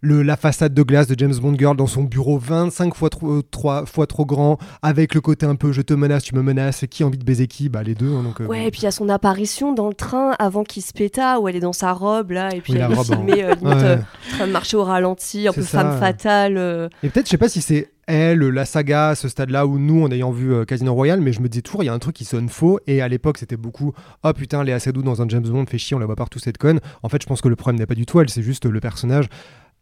[0.02, 3.32] le, la façade de glace de James Bond Girl dans son bureau 25 fois trop,
[3.42, 6.86] euh, fois trop grand, avec le côté un peu je te menace, tu me menaces,
[6.90, 7.70] qui a envie de baiser qui?
[7.70, 8.14] Bah les deux.
[8.14, 8.68] hein, donc, euh, Ouais, bon.
[8.68, 11.48] et puis il y a son apparition dans le train avant qu'il se péta, où
[11.48, 13.04] elle est dans sa robe là, et puis Oui, elle est hein.
[13.04, 13.98] filmée euh, limite Ouais.
[14.34, 16.90] en train de marcher au ralenti, un peu ça, femme fatale.
[17.04, 20.10] Et peut-être, je sais pas si c'est elle, la saga, ce stade-là, où nous, en
[20.12, 22.26] ayant vu Casino Royale, mais je me dis toujours, il y a un truc qui
[22.26, 22.80] sonne faux.
[22.88, 25.96] Et à l'époque, c'était beaucoup, oh putain, Léa Seydoux dans un James Bond fait chier,
[25.96, 26.80] on la voit partout cette conne.
[27.04, 28.80] En fait, je pense que le problème n'est pas du tout elle, c'est juste le
[28.80, 29.28] personnage.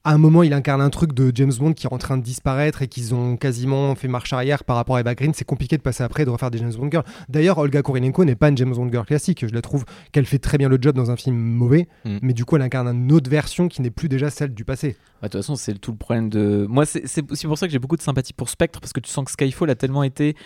[0.07, 2.23] À un moment, il incarne un truc de James Bond qui est en train de
[2.23, 5.33] disparaître et qu'ils ont quasiment fait marche arrière par rapport à Eva Green.
[5.33, 7.03] C'est compliqué de passer après et de refaire des James Bond girls.
[7.27, 9.45] D'ailleurs, Olga Kurylenko n'est pas une James Bond girl classique.
[9.45, 12.19] Je la trouve qu'elle fait très bien le job dans un film mauvais, Mm.
[12.21, 14.95] mais du coup, elle incarne une autre version qui n'est plus déjà celle du passé.
[15.21, 16.65] Bah, de toute façon, c'est tout le problème de.
[16.69, 19.11] Moi, c'est aussi pour ça que j'ai beaucoup de sympathie pour Spectre, parce que tu
[19.11, 20.37] sens que Skyfall a tellement été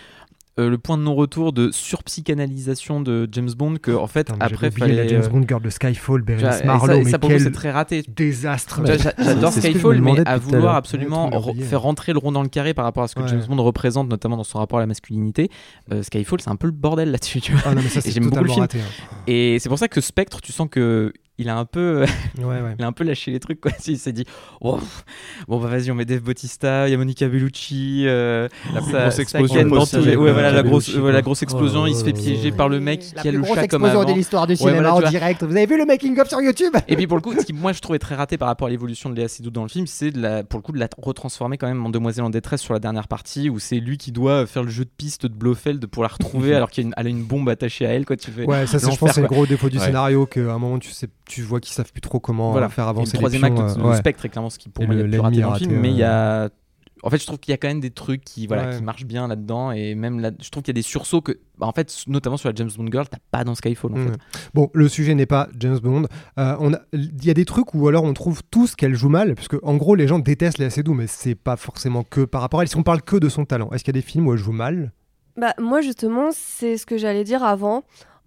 [0.58, 4.94] euh, le point de non-retour de surpsychanalysation de James Bond que, en fait, après, fallait.
[4.94, 7.70] la James euh, Bond girl de Skyfall, et Marlowe, mais ça, pour quel c'est très
[7.70, 8.02] raté.
[8.08, 8.80] désastre.
[9.18, 12.84] J'adore Skyfall, mais à vouloir absolument re- faire rentrer le rond dans le carré par
[12.84, 13.28] rapport à ce que Ouais.
[13.28, 15.48] James Bond représente, notamment dans son rapport à la masculinité,
[15.92, 17.62] euh, Skyfall, c'est un peu le bordel là-dessus, tu vois.
[17.66, 18.60] Ah j'aime beaucoup le film.
[18.60, 18.78] raté.
[18.80, 19.16] hein.
[19.26, 22.04] Et c'est pour ça que Spectre, tu sens que il a un peu,
[22.38, 22.74] Ouais, ouais.
[22.78, 23.72] il a un peu lâché les trucs, quoi.
[23.86, 24.24] Il s'est dit,
[24.60, 24.78] oh,
[25.48, 29.18] bon bah vas-y, on met Dave Bautista, il y a Monica Bellucci, euh, La grosse
[29.18, 30.02] explosion ken dans possible.
[30.02, 32.56] tous les- ouais, voilà, la grosse, la grosse explosion, il se fait piéger ouais.
[32.56, 34.12] par le mec La qui a le grosse chat comme explosion avant.
[34.12, 35.08] de l'histoire du Ouais, cinéma voilà, en vois.
[35.10, 35.42] direct.
[35.42, 36.74] Vous avez vu le making of sur YouTube?
[36.88, 38.70] Et puis pour le coup, ce qui moi je trouvais très raté par rapport à
[38.70, 40.88] l'évolution de Léa Seydoux dans le film, c'est de la, pour le coup de la
[40.98, 44.12] retransformer quand même en demoiselle en détresse sur la dernière partie où c'est lui qui
[44.12, 47.24] doit faire le jeu de piste de Blofeld pour la retrouver alors qu'elle a une
[47.24, 48.16] bombe attachée à elle quoi.
[48.16, 48.44] Tu fais.
[48.44, 50.78] Ouais, ça, c'est- je pense que c'est le gros défaut du scénario qu'à un moment
[50.78, 52.68] tu sais, tu vois qu'ils savent plus trop comment Voilà.
[52.68, 53.96] faire Et le avancer les troisième pions, acte, euh, le ouais.
[53.96, 55.52] spectre est clairement ce qui pour Et moi y a le- le plus raté dans
[55.52, 56.50] le film, mais il y a
[57.04, 58.76] en fait, je trouve qu'il y a quand même des trucs qui, voilà, Ouais.
[58.76, 61.32] qui marchent bien là-dedans, et même là, je trouve qu'il y a des sursauts que,
[61.58, 63.90] bah, en fait, notamment sur la James Bond Girl, t'as pas dans Skyfall.
[63.94, 64.08] En Mm.
[64.12, 64.18] fait.
[64.54, 66.06] Bon, le sujet n'est pas James Bond.
[66.38, 69.34] Euh, on Il y a des trucs où alors on trouve tous qu'elle joue mal,
[69.34, 72.40] parce que en gros les gens détestent Léa Seydoux, mais c'est pas forcément que par
[72.40, 72.68] rapport à elle.
[72.68, 74.38] Si on parle que de son talent, est-ce qu'il y a des films où elle
[74.38, 74.92] joue mal?
[75.36, 77.82] Bah, moi, justement, c'est ce que j'allais dire avant.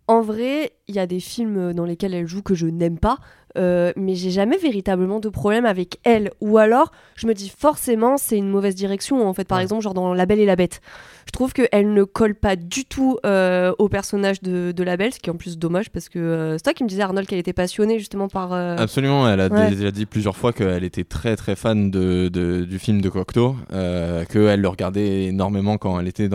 [0.08, 3.18] En vrai, il y a des films dans lesquels elle joue que je n'aime pas.
[3.58, 6.32] Euh, mais j'ai jamais véritablement de problème avec elle.
[6.42, 9.28] Ou alors, je me dis forcément, c'est une mauvaise direction.
[9.28, 9.64] En fait, par Ouais.
[9.64, 10.82] exemple, genre dans La Belle et la Bête,
[11.28, 15.14] je trouve qu'elle ne colle pas du tout euh, au personnage de, de la Belle,
[15.14, 17.28] ce qui est en plus dommage parce que euh, c'est toi qui me disais, Arnold,
[17.28, 18.54] qu'elle était passionnée justement par.
[18.54, 19.70] euh, Absolument, elle a Ouais.
[19.70, 23.56] déjà dit plusieurs fois qu'elle était très très fan de, de- du film de Cocteau,
[23.72, 26.30] qu'elle le regardait énormément quand elle était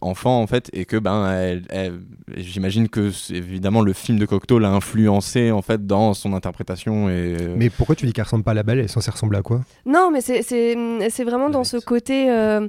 [0.00, 2.00] enfant en fait, et que ben elle, elle-
[2.36, 7.36] j'imagine que évidemment le film de Cocteau l'a influencé en fait dans son interprétation et
[7.40, 8.78] euh, Mais pourquoi tu dis qu'elle ressemble pas à la belle?
[8.78, 9.60] Elle est censée ressembler à quoi?
[9.86, 10.76] Non, mais c'est- c'est
[11.10, 12.68] c'est vraiment dans ce côté euh,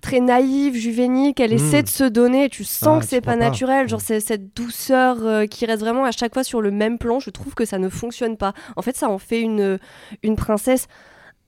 [0.00, 1.54] très naïf, juvénile, qu'elle Mm.
[1.54, 2.44] essaie de se donner.
[2.44, 3.36] et Tu sens Ah, que c'est pas, pas.
[3.36, 3.88] naturel.
[3.88, 4.04] Genre, Mm.
[4.06, 7.18] c'est cette douceur euh, qui reste vraiment à chaque fois sur le même plan.
[7.20, 8.52] Je trouve que ça ne fonctionne pas.
[8.76, 9.78] En fait, ça en fait une,
[10.22, 10.86] une princesse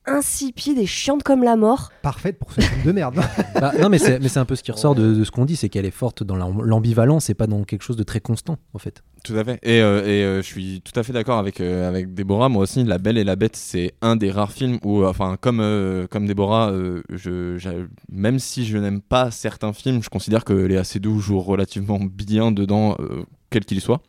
[0.05, 1.91] insipide et chiante comme la mort.
[2.01, 3.15] Parfaite pour ce film de merde.
[3.61, 5.45] Bah, non, mais c'est mais c'est un peu ce qui ressort de, de ce qu'on
[5.45, 8.19] dit, c'est qu'elle est forte dans l'am- l'ambivalence et pas dans quelque chose de très
[8.19, 9.03] constant, en fait.
[9.23, 9.59] Tout à fait.
[9.61, 12.49] Et, euh, et, euh, je suis tout à fait d'accord avec, euh, avec Déborah.
[12.49, 15.59] Moi aussi, La Belle et la Bête, c'est un des rares films où, enfin, comme,
[15.59, 20.53] euh, comme Déborah, euh, je, même si je n'aime pas certains films, je considère que
[20.53, 24.01] Léa Seydoux joue relativement bien dedans, euh, quel qu'il soit.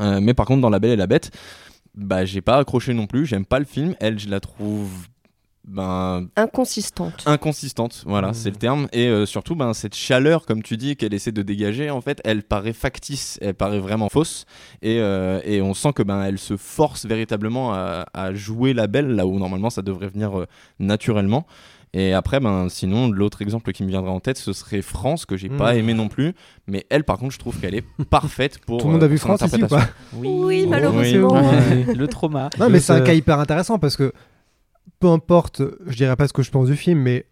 [0.00, 1.30] Euh, mais par contre, dans La Belle et la Bête,
[1.94, 3.26] bah, j'ai pas accroché non plus.
[3.26, 3.94] J'aime pas le film.
[4.00, 4.88] Elle, je la trouve.
[5.68, 7.22] Ben, Inconsistante.
[7.26, 8.34] inconsistante, voilà, Mmh.
[8.34, 8.88] c'est le terme.
[8.92, 12.20] Et euh, surtout, ben, cette chaleur, comme tu dis, qu'elle essaie de dégager, en fait,
[12.24, 14.46] elle paraît factice, elle paraît vraiment fausse.
[14.82, 18.86] Et, euh, et on sent que ben, elle se force véritablement à, à jouer la
[18.86, 20.46] belle, là où normalement ça devrait venir euh,
[20.78, 21.46] naturellement.
[21.92, 25.36] Et après, ben, sinon, l'autre exemple qui me viendra en tête, ce serait France, que
[25.36, 25.56] j'ai Mmh.
[25.56, 26.34] pas aimé non plus.
[26.68, 28.78] Mais elle, par contre, je trouve qu'elle est parfaite pour.
[28.80, 31.42] Tout le monde a vu France ici ou pas Oui, Oui, malheureusement.
[31.70, 31.84] oui.
[31.96, 32.48] le trauma.
[32.58, 34.12] Non, mais c'est un cas hyper intéressant parce que
[35.00, 37.26] peu importe, je dirais pas ce que je pense du film, mais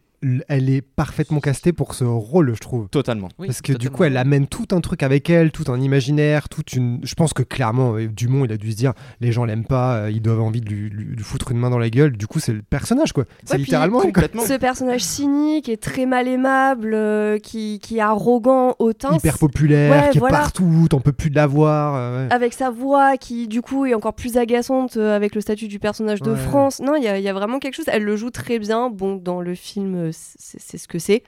[0.48, 2.88] elle est parfaitement castée pour ce rôle, je trouve.
[2.88, 3.28] Totalement.
[3.38, 6.48] Oui, Parce que du coup, elle amène tout un truc avec elle, tout un imaginaire,
[6.48, 7.00] toute une.
[7.04, 9.96] Je pense que clairement, euh, Dumont, il a dû se dire, les gens l'aiment pas,
[9.96, 12.16] euh, ils doivent envie de lui, lui- lui foutre une main dans la gueule.
[12.16, 13.24] Du coup, c'est le personnage, quoi.
[13.44, 14.00] C'est littéralement.
[14.00, 14.42] Complètement.
[14.42, 19.14] Ce personnage cynique et très mal aimable, euh, qui, qui est arrogant, hautain.
[19.16, 21.94] hyper populaire, Ouais, qui est partout, t'en peux plus de la voir.
[21.96, 22.32] euh, ouais.
[22.34, 26.20] avec sa voix qui du coup est encore plus agaçante avec le statut du personnage
[26.22, 26.36] de Ouais.
[26.36, 26.80] France.
[26.80, 27.86] Non, il y, y a vraiment quelque chose.
[27.88, 28.90] Elle le joue très bien.
[28.90, 31.22] Bon, dans le film, euh, c'est c'est ce que c'est.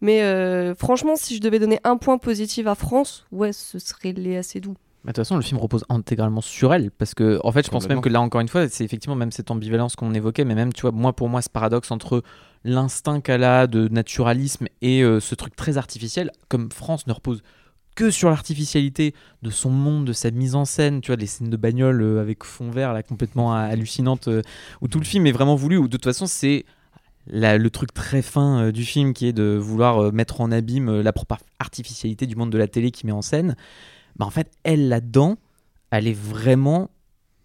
[0.00, 4.12] Mais euh, franchement, si je devais donner un point positif à France, ouais, ce serait
[4.12, 4.76] Léa Seydoux.
[5.04, 7.70] Mais De toute façon, le film repose intégralement sur elle, parce que, en fait, je
[7.70, 10.54] pense même que là, encore une fois, c'est effectivement même cette ambivalence qu'on évoquait, mais
[10.54, 12.22] même, tu vois, moi, pour moi, ce paradoxe entre
[12.64, 17.42] l'instinct qu'elle a de naturalisme et euh, ce truc très artificiel, comme France ne repose
[17.94, 21.50] que sur l'artificialité de son monde, de sa mise en scène, tu vois, les scènes
[21.50, 24.42] de bagnole euh, avec fond vert, là, complètement hallucinante, euh,
[24.80, 26.64] où tout le film est vraiment voulu, où de toute façon, c'est
[27.30, 30.88] le truc très fin euh, du film qui est de vouloir euh, mettre en abîme
[30.88, 33.56] euh, la propre artificialité du monde de la télé qui met en scène.
[34.16, 35.36] Bah, en fait, elle là-dedans,
[35.90, 36.90] elle est vraiment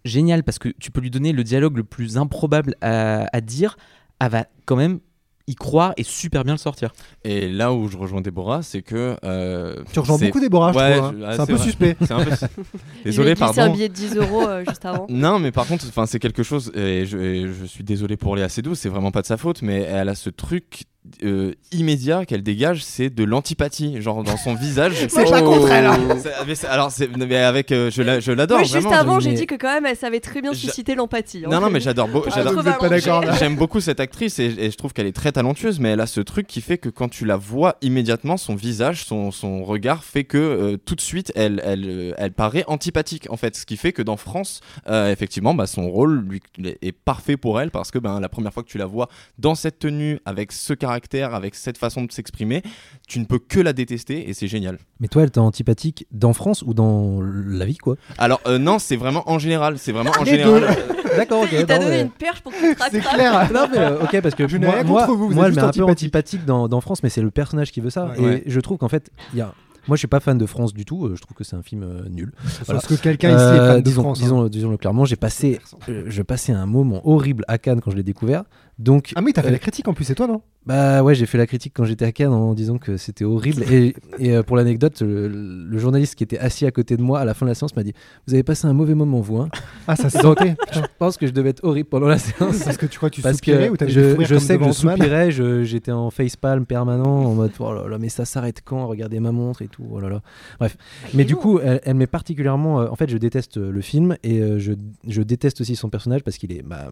[0.04, 3.76] géniale parce que tu peux lui donner le dialogue le plus improbable à, à dire,
[4.20, 5.00] elle va quand même
[5.46, 6.92] y croire et super bien le sortir.
[7.22, 9.16] Et là où je rejoins Déborah, c'est que.
[9.24, 11.06] euh, Tu rejoins c'est- beaucoup Déborah, je Ouais, trouve.
[11.08, 11.14] hein.
[11.18, 11.64] je- ah, c'est un c'est peu vrai.
[11.66, 11.96] suspect.
[12.06, 12.30] C'est un peu.
[13.04, 13.72] Désolé, ai glissé un pardon.
[13.74, 15.06] billet de 10 euros euh, juste avant.
[15.10, 18.36] Non, mais par contre, enfin, c'est quelque chose, et je, et je suis désolé pour
[18.36, 20.84] Léa Seydoux, c'est vraiment pas de sa faute, mais elle a ce truc
[21.22, 24.94] euh, immédiat qu'elle dégage, c'est de l'antipathie, genre dans son visage.
[25.08, 25.98] C'est pas contre elle, hein.
[26.46, 28.92] Mais alors, mais avec, euh, je, la- je l'adore Ouais, juste vraiment.
[28.92, 31.42] avant, j'ai mais- dit que quand même, elle savait très bien susciter l'empathie.
[31.44, 31.48] hein.
[31.50, 33.36] Non, non, mais j'adore, Ah.
[33.38, 36.06] J'aime beaucoup cette actrice et, et je trouve qu'elle est très talentueuse, mais elle a
[36.06, 40.04] ce truc qui fait que quand tu la vois immédiatement, son visage, son, son regard
[40.04, 43.56] fait que euh, tout de suite, elle, elle, euh, elle paraît antipathique en fait.
[43.56, 46.40] Ce qui fait que dans France, euh, effectivement, bah, son rôle lui,
[46.82, 49.54] est parfait pour elle parce que ben, la première fois que tu la vois dans
[49.54, 50.93] cette tenue, avec ce caractère,
[51.34, 52.62] avec cette façon de s'exprimer,
[53.08, 54.78] tu ne peux que la détester et c'est génial.
[55.00, 57.96] Mais toi, elle t'est antipathique dans France ou dans la vie, quoi?
[58.18, 59.78] Alors, euh, non, c'est vraiment en général.
[59.78, 60.64] C'est vraiment en général.
[61.16, 61.48] D'accord, ok.
[61.52, 63.48] Il t'a donné mais- une perche pour que tu C'est clair.
[63.52, 65.70] Non mais euh, ok parce que Je moi, moi, vous, vous moi, elle m'est un
[65.70, 66.44] peu antipathique.
[66.44, 68.18] dans, dans France mais c'est le personnage qui veut ça Ouais.
[68.18, 68.42] et Ouais.
[68.46, 69.52] je trouve qu'en fait il y a
[69.86, 71.62] moi je suis pas fan de France du tout euh, je trouve que c'est un
[71.62, 72.32] film euh, nul
[72.66, 72.80] Voilà.
[72.80, 74.18] Parce que quelqu'un ici est Euh, fan de disons, France.
[74.18, 74.22] hein.
[74.24, 77.96] disons, disons-le clairement j'ai passé euh, je passais un moment horrible à Cannes quand je
[77.96, 78.42] l'ai découvert
[78.78, 80.42] donc Ah, mais t'as fait euh, la critique en plus, c'est toi, non?
[80.66, 83.62] Bah ouais j'ai fait la critique quand j'étais à Cannes en disant que c'était horrible
[83.70, 87.20] et, et, euh, pour l'anecdote le, le journaliste qui était assis à côté de moi
[87.20, 87.92] à la fin de la séance m'a dit
[88.26, 89.50] vous avez passé un mauvais moment vous hein
[89.86, 90.38] Ah, ça Donc,
[90.72, 93.16] je pense que je devais être horrible pendant la séance Parce que tu crois que
[93.16, 95.92] tu parce soupirais que ou t'avais je, je comme sais que je soupirais, je- j'étais
[95.92, 98.86] en facepalm permanent en mode oh là là, mais ça s'arrête quand?
[98.86, 99.84] Regardez ma montre et tout.
[99.90, 100.22] Oh là là.
[100.58, 100.78] Bref.
[101.12, 102.80] Mais du coup, elle, elle m'est particulièrement.
[102.80, 104.72] euh, en fait, je déteste le film et euh, je,
[105.06, 106.90] je déteste aussi son personnage parce qu'il est bah,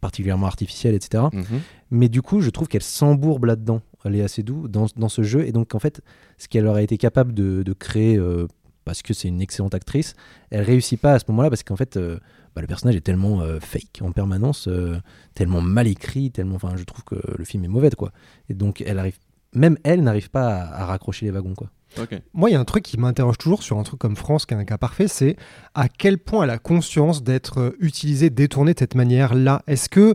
[0.00, 1.24] particulièrement artificiel, etc.
[1.32, 1.44] mhm.
[1.90, 3.82] Mais du coup, je trouve qu'elle s'embourbe là-dedans.
[4.04, 6.00] Elle est assez doux dans, dans ce jeu et donc en fait,
[6.38, 8.16] ce qu'elle aurait été capable de, de créer.
[8.16, 8.46] euh,
[8.84, 10.14] parce que c'est une excellente actrice,
[10.50, 12.18] elle réussit pas à ce moment-là parce qu'en fait, euh,
[12.56, 14.68] bah, le personnage est tellement euh, fake en permanence,
[15.34, 16.56] tellement mal écrit, tellement.
[16.56, 18.10] Enfin, je trouve que le film est mauvais, quoi.
[18.48, 19.18] Et donc, elle arrive,
[19.54, 21.70] même elle n'arrive pas à, à raccrocher les wagons, quoi.
[22.34, 24.54] Moi, il y a un truc qui m'interroge toujours sur un truc comme France, qui
[24.54, 25.36] est un cas parfait, c'est
[25.74, 29.62] à quel point elle a conscience d'être euh, utilisée, détournée de cette manière-là.
[29.66, 30.14] Est-ce que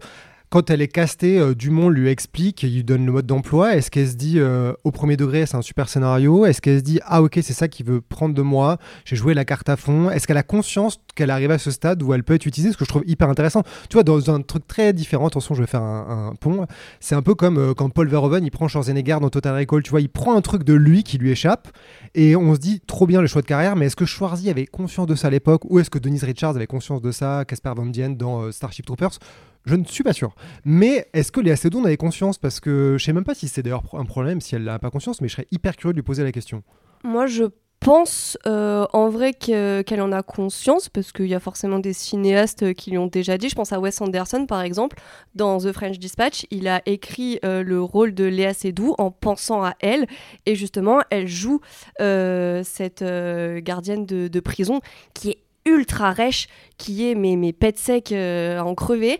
[0.55, 3.75] quand elle est castée, euh, Dumont lui explique, il lui donne le mode d'emploi.
[3.75, 6.45] Est-ce qu'elle se dit euh, au premier degré, c'est un super scénario?
[6.45, 9.33] Est-ce qu'elle se dit ah ok, c'est ça qu'il veut prendre de moi J'ai joué
[9.33, 10.09] la carte à fond?
[10.09, 12.71] Est-ce qu'elle a conscience qu'elle arrive à ce stade où elle peut être utilisée?
[12.71, 13.63] Ce que je trouve hyper intéressant.
[13.89, 15.27] Tu vois, dans un truc très différent.
[15.27, 16.65] Attention, je vais faire un, pont.
[17.01, 19.83] C'est un peu comme euh, quand Paul Verhoeven il prend Schwarzenegger dans Total Recall.
[19.83, 21.67] Tu vois, il prend un truc de lui qui lui échappe
[22.13, 23.75] et on se dit trop bien le choix de carrière.
[23.75, 26.55] Mais est-ce que Schwarzy avait conscience de ça à l'époque ou est-ce que Denise Richards
[26.55, 29.19] avait conscience de ça Casper Van Dien dans Starship Troopers?
[29.65, 30.35] Je ne suis pas sûr.
[30.63, 32.37] Mais est-ce que Léa Seydoux en avait conscience?
[32.37, 34.91] Parce que je sais même pas si c'est d'ailleurs un problème, si elle n'a pas
[34.91, 36.63] conscience, mais je serais hyper curieux de lui poser la question.
[37.03, 37.45] Moi, je
[37.79, 41.93] pense euh, en vrai que- qu'elle en a conscience, parce qu'il y a forcément des
[41.93, 43.49] cinéastes qui lui ont déjà dit.
[43.49, 44.97] Je pense à Wes Anderson, par exemple.
[45.35, 49.63] Dans The French Dispatch, il a écrit euh, le rôle de Léa Seydoux en pensant
[49.63, 50.07] à elle.
[50.45, 51.61] Et justement, elle joue
[52.01, 54.81] euh, cette euh, gardienne de, prison
[55.13, 56.47] qui est ultra rêche,
[56.77, 59.19] qui est pets secs euh, à en crever.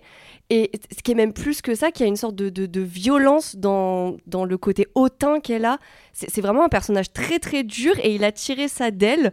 [0.51, 2.81] Et ce qui est même plus que ça, qui a une sorte de, de- de
[2.81, 5.79] violence dans, dans le côté hautain qu'elle a.
[6.13, 9.31] C'est vraiment un personnage très très dur et il a tiré ça d'elle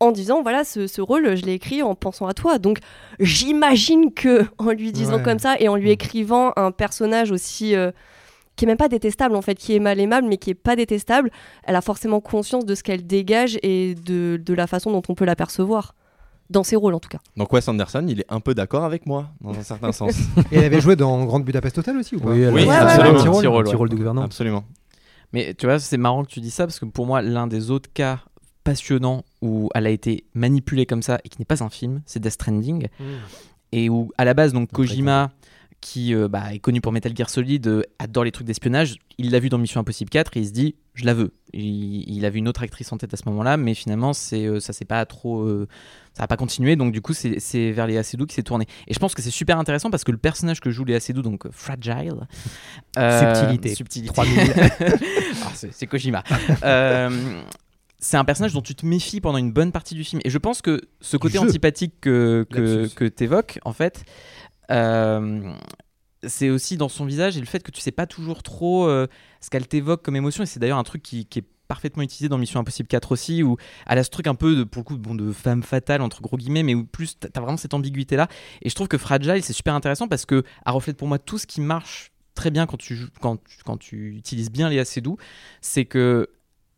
[0.00, 2.78] en disant voilà ce, ce rôle je l'ai écrit en pensant à toi donc
[3.18, 5.22] j'imagine que en lui disant Ouais.
[5.22, 5.92] comme ça et en lui Mm.
[5.92, 7.90] écrivant un personnage aussi euh,
[8.56, 10.76] qui est même pas détestable en fait qui est mal aimable mais qui est pas
[10.76, 11.30] détestable
[11.64, 15.14] elle a forcément conscience de ce qu'elle dégage et de, de la façon dont on
[15.14, 15.94] peut la percevoir
[16.50, 19.06] dans ses rôles en tout cas Donc Wes Anderson, il est un peu d'accord avec
[19.06, 20.12] moi, dans un certain sens.
[20.52, 23.18] Et elle avait joué dans Grande Budapest Hotel aussi ou pas elle Oui, a- absolument.
[23.18, 23.76] un petit rôle, Petit rôle, un petit ouais.
[23.76, 24.24] rôle de gouvernante.
[24.24, 24.64] Absolument.
[25.32, 27.70] Mais tu vois, c'est marrant que tu dis ça parce que pour moi, l'un des
[27.70, 28.18] autres cas
[28.64, 32.20] passionnants où elle a été manipulée comme ça et qui n'est pas un film, c'est
[32.20, 32.88] Death Stranding.
[33.72, 35.30] Et où, à la base, donc Kojima,
[35.80, 39.30] qui euh, bah, est connu pour Metal Gear Solid, euh, adore les trucs d'espionnage, il
[39.30, 41.32] l'a vu dans Mission Impossible 4 et il se dit, je la veux.
[41.52, 44.60] Il, il avait une autre actrice en tête à ce moment-là, mais finalement, c'est, euh,
[44.60, 45.42] ça s'est pas trop.
[45.42, 45.66] euh,
[46.12, 48.66] ça n'a pas continué, donc du coup, c'est, vers Léa Seydoux qui s'est tourné.
[48.88, 51.22] Et je pense que c'est super intéressant parce que le personnage que joue Léa Seydoux,
[51.22, 52.26] donc Fragile.
[52.96, 53.74] Subtilité.
[53.74, 54.12] subtilité.
[54.12, 54.38] 3000.
[55.42, 56.22] Ah, c'est, Kojima.
[57.98, 60.20] C'est un personnage dont tu te méfies pendant une bonne partie du film.
[60.24, 64.04] Et je pense que ce côté antipathique que, que, que tu évoques, en fait,
[66.22, 69.06] c'est aussi dans son visage et le fait que tu sais pas toujours trop euh,
[69.40, 70.42] ce qu'elle t'évoque comme émotion.
[70.42, 73.56] Et c'est d'ailleurs un truc qui, est parfaitement utilisé dans Mission Impossible 4 aussi, où
[73.86, 76.74] elle a ce truc un peu, de, pour de femme fatale, entre gros guillemets, mais
[76.74, 78.26] où plus t'as as vraiment cette ambiguïté-là.
[78.62, 81.38] Et je trouve que Fragile, c'est super intéressant parce que elle reflète pour moi tout
[81.38, 85.16] ce qui marche très bien quand tu, quand, tu- quand tu utilises bien Léa Seydoux,
[85.60, 86.28] c'est que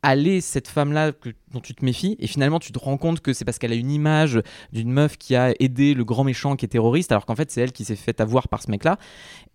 [0.02, 1.12] aller cette femme-là
[1.52, 3.76] dont tu te méfies, et finalement tu te rends compte que c'est parce qu'elle a
[3.76, 4.40] une image
[4.72, 7.60] d'une meuf qui a aidé le grand méchant qui est terroriste, alors qu'en fait c'est
[7.60, 8.98] elle qui s'est fait avoir par ce mec-là,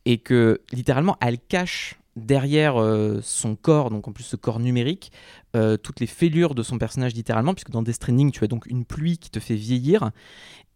[0.06, 5.12] et que littéralement elle cache derrière euh, son corps, donc en plus ce corps numérique,
[5.56, 8.66] euh, toutes les fêlures de son personnage littéralement, puisque dans Death Stranding tu as donc
[8.68, 10.12] une pluie qui te fait vieillir,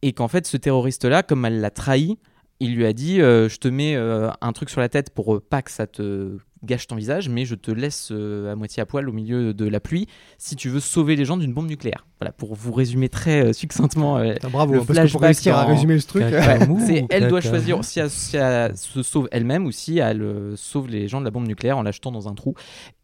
[0.02, 2.18] et qu'en fait ce terroriste-là, comme elle l'a trahi,
[2.60, 5.62] il lui a dit euh, je te mets un truc sur la tête pour pas
[5.62, 9.10] que ça te gâche ton visage, mais je te laisse euh, à moitié à poil
[9.10, 10.08] au milieu de la pluie
[10.38, 12.06] si tu veux sauver les gens d'une bombe nucléaire.
[12.20, 14.18] Voilà, pour vous résumer très euh, succinctement.
[14.20, 16.24] euh, Putain, bravo, Le parce que pour réussir à en- résumer ce truc.
[16.86, 20.56] C'est elle doit choisir si elle, si elle se sauve elle-même ou si elle euh,
[20.56, 22.54] sauve les gens de la bombe nucléaire en l'achetant dans un trou.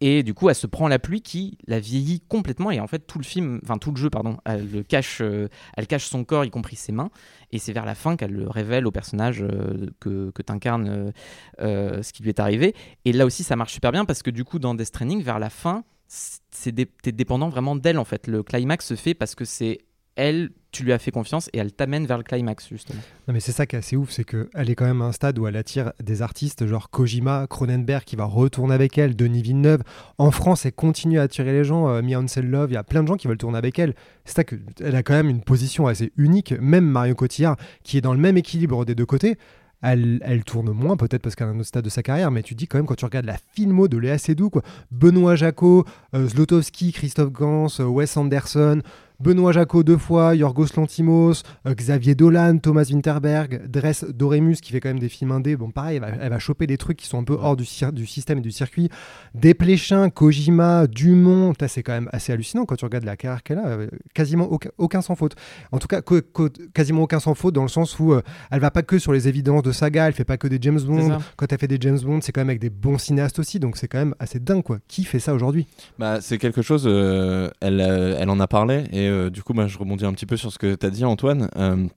[0.01, 2.69] Et du coup, elle se prend la pluie qui la vieillit complètement.
[2.69, 5.47] Et en fait, tout le film, enfin tout le jeu, pardon, elle le cache, euh,
[5.75, 7.09] elle cache son corps, y compris ses mains.
[7.51, 11.11] Et c'est vers la fin qu'elle le révèle au personnage euh, que, que t'incarnes
[11.59, 12.75] ce qui lui est arrivé.
[13.05, 15.39] Et là aussi, ça marche super bien parce que du coup, dans Death Stranding, vers
[15.39, 18.27] la fin, c'est dé- t'es dépendant vraiment d'elle en fait.
[18.27, 19.79] Le climax se fait parce que c'est
[20.15, 22.99] elle, tu lui as fait confiance et elle t'amène vers le climax justement.
[23.27, 25.11] Non mais c'est ça qui est assez ouf, c'est qu'elle est quand même à un
[25.11, 29.43] stade où elle attire des artistes genre Kojima, Cronenberg qui va retourner avec elle, Denis
[29.43, 29.83] Villeneuve.
[30.17, 32.83] En France, elle continue à attirer les gens, euh, Mia Hansen Love, il y a
[32.83, 33.93] plein de gens qui veulent tourner avec elle.
[34.25, 38.01] C'est ça qu'elle a quand même une position assez unique, même Marion Cotillard qui est
[38.01, 39.37] dans le même équilibre des deux côtés.
[39.81, 42.55] Elle, tourne moins, peut-être parce qu'elle a un autre stade de sa carrière, mais tu
[42.55, 46.27] dis quand même, quand tu regardes la filmo de Léa Seydoux, quoi, Benoît Jacot, euh,
[46.27, 48.81] Zlotowski, Christophe Gans, euh, Wes Anderson,
[49.19, 51.33] Benoît Jacot deux fois, Yorgos Lantimos,
[51.65, 55.55] euh, Xavier Dolan, Thomas Winterberg, Dress Doremus qui fait quand même des films indés.
[55.55, 57.65] Bon, pareil, elle va, elle va choper des trucs qui sont un peu hors du,
[57.65, 58.89] système et du circuit.
[59.33, 63.67] Desplechin, Kojima, Dumont, c'est quand même assez hallucinant quand tu regardes la carrière qu'elle a.
[63.67, 65.35] euh, quasiment aucun, aucun sans faute.
[65.71, 68.59] En tout cas, co- co- quasiment aucun sans faute dans le sens où euh, elle
[68.59, 71.17] va pas que sur les évidences de saga, elle fait pas que des James Bond.
[71.35, 73.77] Quand elle fait des James Bond, c'est quand même avec des bons cinéastes aussi, donc
[73.77, 74.77] c'est quand même assez dingue quoi.
[74.87, 75.67] Qui fait ça aujourd'hui?
[75.99, 79.67] Bah, c'est quelque chose, euh, elle, euh, elle en a parlé et du coup, bah,
[79.67, 81.87] je rebondis un petit peu sur ce que tu as dit, Antoine, euh,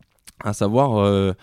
[0.43, 1.35] à savoir.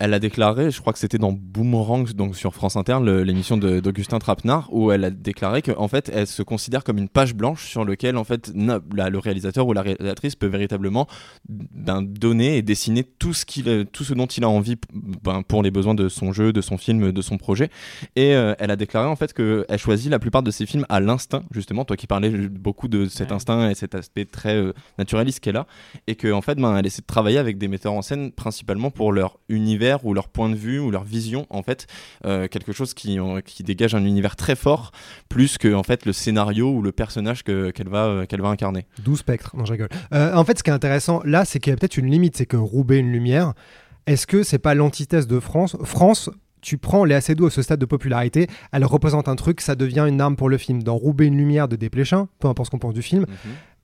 [0.00, 3.56] Euh, elle a déclaré, je crois que c'était dans Boomerang, donc sur France Inter, l'émission
[3.56, 7.66] d'Augustin Trapenard, où elle a déclaré qu'en fait, elle se considère comme une page blanche
[7.68, 11.06] sur laquelle en fait la- le réalisateur ou la réalisatrice peut véritablement
[11.48, 14.76] ben, donner et dessiner tout ce qu'il, tout ce dont il a envie
[15.22, 17.70] ben, pour les besoins de son jeu, de son film, de son projet.
[18.16, 21.00] Et euh, elle a déclaré en fait qu'elle choisit la plupart de ses films à
[21.00, 23.34] l'instinct, justement, toi qui parlais beaucoup de cet Ouais.
[23.36, 25.66] instinct et cet aspect très euh, naturaliste qu'elle a,
[26.06, 28.90] et que en fait, ben, elle essaie de travailler avec des metteurs en scène principalement
[28.90, 31.86] pour leur univers ou leur point de vue ou leur vision, en fait,
[32.24, 34.92] euh, quelque chose qui, qui dégage un univers très fort,
[35.28, 38.48] plus que en fait le scénario ou le personnage que- qu'elle va, euh, qu'elle va
[38.48, 38.86] incarner.
[39.04, 39.88] 12 spectres, non je rigole.
[40.12, 42.36] Euh, en fait, ce qui est intéressant là, c'est qu'il y a peut-être une limite,
[42.36, 43.54] c'est que Roubaix une lumière.
[44.06, 45.76] Est-ce que c'est pas l'antithèse de France?
[45.84, 46.30] France,
[46.62, 50.04] tu prends Léa Seydoux à ce stade de popularité, elle représente un truc, ça devient
[50.08, 50.82] une arme pour le film.
[50.82, 53.24] Dans Roubaix une lumière de Desplechin, peu importe ce qu'on pense du film,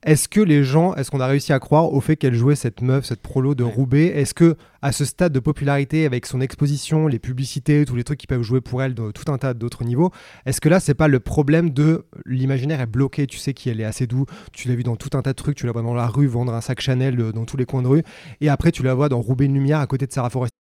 [0.07, 2.81] est-ce que les gens, est-ce qu'on a réussi à croire au fait qu'elle jouait cette
[2.81, 4.07] meuf, cette prolo de Roubaix?
[4.07, 8.21] Est-ce que à ce stade de popularité, avec son exposition, les publicités, tous les trucs
[8.21, 10.13] qui peuvent jouer pour elle de tout un tas d'autres niveaux,
[10.47, 13.27] est-ce que là c'est pas le problème de l'imaginaire est bloqué?
[13.27, 15.37] Tu sais qui elle est assez doux, tu l'as vu dans tout un tas de
[15.37, 17.67] trucs, tu la vois dans la rue vendre un sac Chanel euh, dans tous les
[17.67, 18.05] coins de rue,
[18.41, 20.53] et après tu la vois dans Roubaix une lumière à côté de Sarah Forest.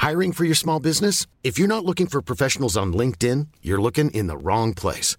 [0.00, 1.26] Hiring for your small business?
[1.44, 5.18] If you're not looking for professionals on LinkedIn, you're looking in the wrong place.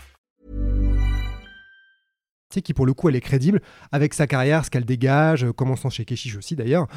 [2.59, 5.89] Qui pour le coup elle est crédible avec sa carrière, ce qu'elle dégage, euh, commençant
[5.89, 6.87] chez Keshish aussi d'ailleurs.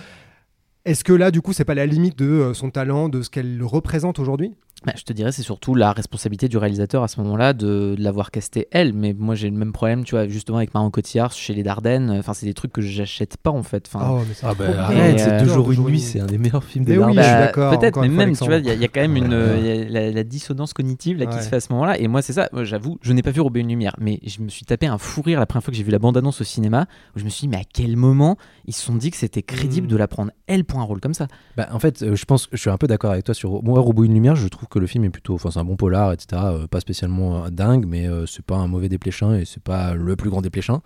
[0.84, 3.30] Est-ce que là, du coup, c'est pas la limite de euh, son talent, de ce
[3.30, 4.52] qu'elle représente aujourd'hui?
[4.84, 8.02] Bah, je te dirais, c'est surtout la responsabilité du réalisateur à ce moment-là de, de
[8.02, 8.92] l'avoir casté elle.
[8.92, 12.10] Mais moi, j'ai le même problème, tu vois, justement avec Marion Cotillard chez les Dardennes.
[12.10, 13.88] Enfin, c'est des trucs que j'achète pas en fait.
[13.90, 16.26] Enfin, Oh, mais c'est Ah bah arrête, c'est euh, deux jours, une nuit, c'est un
[16.26, 17.16] des meilleurs films des oui, Dardennes.
[17.16, 18.88] je suis Bah, d'accord, Peut-être, mais même, tu vois, il y, a- il y a
[18.88, 21.42] quand même une, euh, la, la dissonance cognitive là, qui Ouais.
[21.42, 21.98] se fait à ce moment-là.
[21.98, 24.48] Et moi, c'est ça, j'avoue, je n'ai pas vu Roubaix une lumière, mais je me
[24.50, 26.88] suis tapé un fou rire la première fois que j'ai vu la bande-annonce au cinéma,
[27.16, 29.42] où je me suis dit, mais à quel moment ils se sont dit que c'était
[29.42, 29.90] crédible Mm.
[29.90, 32.56] de la prendre elle un rôle comme ça Bah, en fait, euh, je pense je
[32.56, 34.36] suis un peu d'accord avec toi sur moi, Robot une lumière.
[34.36, 36.42] Je trouve que le film est plutôt, enfin, c'est un bon polar, etc.
[36.46, 40.16] euh, pas spécialement euh, dingue, mais c'est pas un mauvais dépléchin et c'est pas le
[40.16, 40.80] plus grand dépléchin.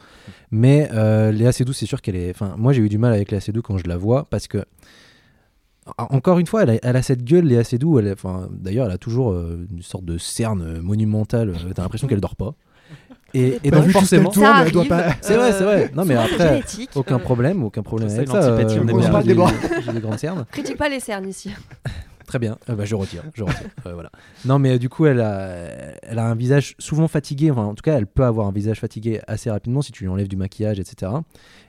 [0.50, 0.88] Mais
[1.32, 2.30] Léa Seydoux, c'est sûr qu'elle est.
[2.30, 4.64] Enfin, moi, j'ai eu du mal avec Léa Seydoux quand je la vois parce que.
[5.98, 8.00] en- Encore une fois, elle a, cette gueule, Léa Seydoux.
[8.52, 11.54] D'ailleurs, elle a toujours une sorte de cerne monumentale.
[11.74, 12.54] T'as l'impression qu'elle dort pas.
[13.34, 14.90] Et, et Pas donc forcément, tour, Ça mais elle doit arrive.
[14.90, 15.90] pas- c'est vrai, c'est vrai.
[15.94, 16.62] Non, mais après,
[16.94, 18.56] aucun euh, problème, aucun problème Ça, avec ça.
[18.56, 18.68] bien.
[19.84, 20.46] j'ai- des grandes cernes.
[20.50, 21.50] Critique pas les cernes ici.
[22.26, 23.22] Très bien, Euh, bah, je retire.
[23.34, 23.68] Je retire.
[23.86, 24.10] Ouais, voilà.
[24.44, 25.40] Non, mais euh, du coup, elle a,
[26.02, 27.50] elle a un visage souvent fatigué.
[27.50, 30.10] Enfin, en tout cas, elle peut avoir un visage fatigué assez rapidement si tu lui
[30.10, 31.12] enlèves du maquillage, etc.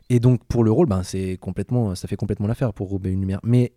[0.09, 3.21] Et donc, pour le rôle, ben, c'est complètement, ça fait complètement l'affaire pour Roubaix une
[3.21, 3.39] lumière.
[3.43, 3.71] Mais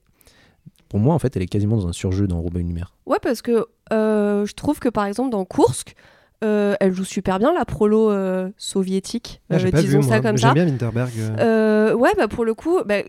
[0.89, 2.95] pour moi, en fait, elle est quasiment dans un surjeu dans Roubaix une lumière.
[3.07, 5.95] Ouais, parce que euh, je trouve que par exemple dans Kursk,
[6.43, 10.09] euh, elle joue super bien la prolo euh, soviétique, Ah, euh, pas vu, disons ça
[10.09, 10.21] moi.
[10.21, 10.49] comme ça.
[10.49, 11.11] J'aime bien Winterberg.
[11.19, 11.37] euh.
[11.39, 13.03] Euh, ouais, bah pour le coup, bah,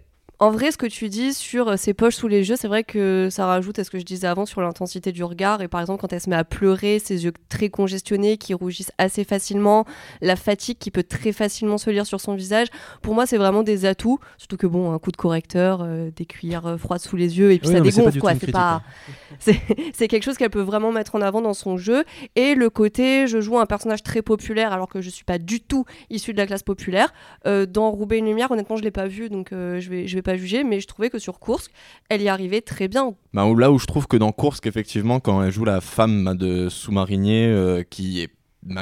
[0.43, 2.83] en vrai, ce que tu dis sur euh, ses poches sous les yeux, c'est vrai
[2.83, 5.61] que ça rajoute à ce que je disais avant sur l'intensité du regard.
[5.61, 8.91] Et par exemple, quand elle se met à pleurer, ses yeux très congestionnés qui rougissent
[8.97, 9.85] assez facilement,
[10.19, 12.67] la fatigue qui peut très facilement se lire sur son visage.
[13.01, 14.19] Pour moi, c'est vraiment des atouts.
[14.37, 17.53] Surtout que bon, un coup de correcteur, euh, des cuillères euh, froides sous les yeux
[17.53, 18.83] et puis Oui, ça non, dégonfle C'est pas.
[19.39, 19.59] C'est
[19.93, 22.03] c'est quelque chose qu'elle peut vraiment mettre en avant dans son jeu.
[22.35, 25.61] Et le côté, je joue un personnage très populaire alors que je suis pas du
[25.61, 27.13] tout issue de la classe populaire.
[27.47, 30.15] Euh, dans Roubaix une lumière, honnêtement, je l'ai pas vu, donc euh, je vais je
[30.15, 31.71] vais pas juger, mais je trouvais que sur Kursk,
[32.09, 33.15] elle y arrivait très bien.
[33.34, 36.69] Bah, là où je trouve que dans Kursk, effectivement, quand elle joue la femme de
[36.69, 38.29] sous-marinier euh, qui est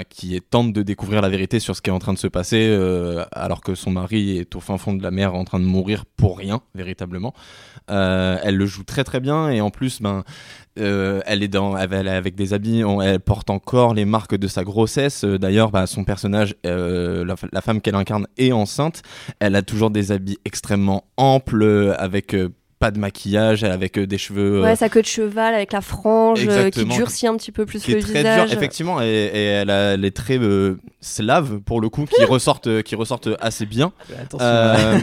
[0.09, 2.27] qui est tente de découvrir la vérité sur ce qui est en train de se
[2.27, 5.59] passer, euh, alors que son mari est au fin fond de la mer en train
[5.59, 7.33] de mourir pour rien, véritablement.
[7.89, 10.23] Euh, elle le joue très très bien et en plus, ben,
[10.79, 14.47] euh, elle est dans, elle est avec des habits, elle porte encore les marques de
[14.47, 15.23] sa grossesse.
[15.25, 19.01] D'ailleurs, bah, son personnage, la, femme qu'elle incarne est enceinte.
[19.39, 22.35] Elle a toujours des habits extrêmement amples, avec
[22.81, 24.57] pas de maquillage, avec euh, des cheveux.
[24.57, 27.65] euh, Ouais, sa queue de cheval avec la frange euh, qui durcit un petit peu
[27.67, 28.49] plus qui le est très visage.
[28.49, 32.81] dur, effectivement, et, et elle a les traits euh, slaves pour le coup qui ressortent,
[32.81, 33.93] qui ressortent assez bien.
[34.19, 34.39] Attention.
[34.47, 34.97] Euh,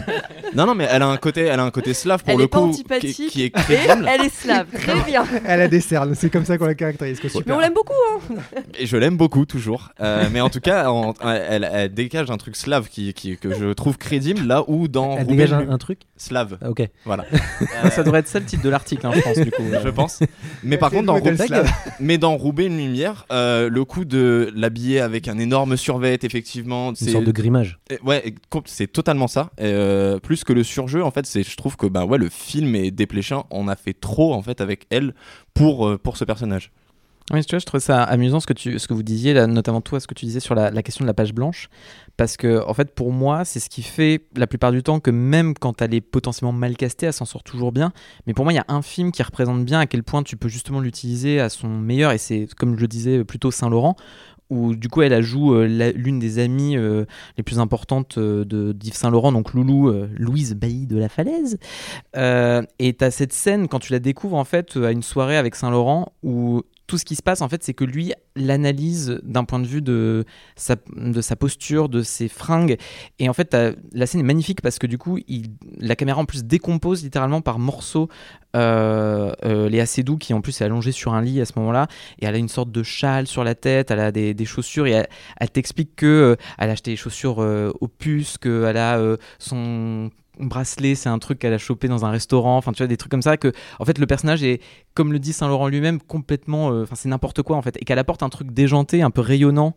[0.55, 2.43] non, non, mais elle a un côté, elle a un côté slave pour Elle le
[2.43, 4.09] est pas coup, qui, est crédible.
[4.13, 5.23] elle est slave, très bien.
[5.45, 7.19] Elle a des cernes, c'est comme ça qu'on la caractérise.
[7.45, 7.93] Mais on l'aime beaucoup.
[8.29, 8.35] Hein.
[8.77, 9.89] Et je l'aime beaucoup toujours.
[10.01, 13.53] Euh, mais en tout cas, en- elle, elle dégage un truc slave qui, qui- que
[13.53, 16.57] je trouve crédible là où dans Elle Roubaix, dégage un truc slave.
[16.61, 16.81] Ah, Ok.
[17.05, 17.25] Voilà.
[17.91, 19.63] Ça devrait être ça le titre de l'article, hein, je pense, du coup.
[19.83, 20.19] je pense.
[20.63, 21.63] Mais par contre, dans, Roubaix-
[21.99, 26.89] mais dans Roubaix une lumière, euh, le coup de l'habiller avec un énorme survêt, effectivement,
[26.89, 27.79] Une c'est sorte de grimage.
[27.89, 28.33] Et Ouais,
[28.65, 29.51] c'est totalement ça.
[29.57, 32.29] Et, euh, plus que le surjeu, en fait, c'est, je trouve que bah ouais, le
[32.29, 33.45] film est dépléchant.
[33.51, 35.13] On a fait trop en fait avec elle
[35.53, 36.71] pour euh, pour ce personnage.
[37.31, 39.45] Oui, tu vois, je trouve ça amusant ce que, tu, ce que vous disiez, là,
[39.45, 41.69] notamment toi, ce que tu disais sur la, question de la page blanche.
[42.17, 45.11] Parce que, en fait, pour moi, c'est ce qui fait la plupart du temps que
[45.11, 47.93] même quand elle est potentiellement mal castée, elle s'en sort toujours bien.
[48.25, 50.37] Mais pour moi, il y a un film qui représente bien à quel point tu
[50.37, 52.11] peux justement l'utiliser à son meilleur.
[52.11, 53.95] Et c'est, comme je le disais, plutôt Saint-Laurent.
[54.51, 57.05] Où du coup elle joue euh, l'une des amies euh,
[57.37, 61.59] les plus importantes euh, d'Yves Saint Laurent, donc Loulou, euh, Louise Bailly de la Falaise.
[62.17, 65.37] Euh, et t'as cette scène quand tu la découvres en fait euh, à une soirée
[65.37, 69.19] avec Saint Laurent où tout ce qui se passe en fait c'est que lui l'analyse
[69.23, 70.25] d'un point de vue de
[70.55, 72.77] sa, de sa posture, de ses fringues.
[73.19, 73.55] Et en fait
[73.93, 77.41] la scène est magnifique parce que du coup il, la caméra en plus décompose littéralement
[77.41, 78.09] par morceaux
[78.55, 81.87] euh, euh, Léa Seydoux qui en plus est allongée sur un lit à ce moment-là.
[82.19, 84.87] Et elle a une sorte de châle sur la tête, elle a des, des chaussures
[84.87, 85.05] et
[85.37, 90.09] elle, t'explique que euh, a acheté des chaussures euh, au puce, qu'elle a euh, son
[90.39, 93.11] bracelet, c'est un truc qu'elle a chopé dans un restaurant, enfin tu vois des trucs
[93.11, 94.61] comme ça que en fait le personnage est
[94.93, 97.85] comme le dit Saint Laurent lui-même complètement euh, enfin c'est n'importe quoi en fait et
[97.85, 99.75] qu'elle apporte un truc déjanté, un peu rayonnant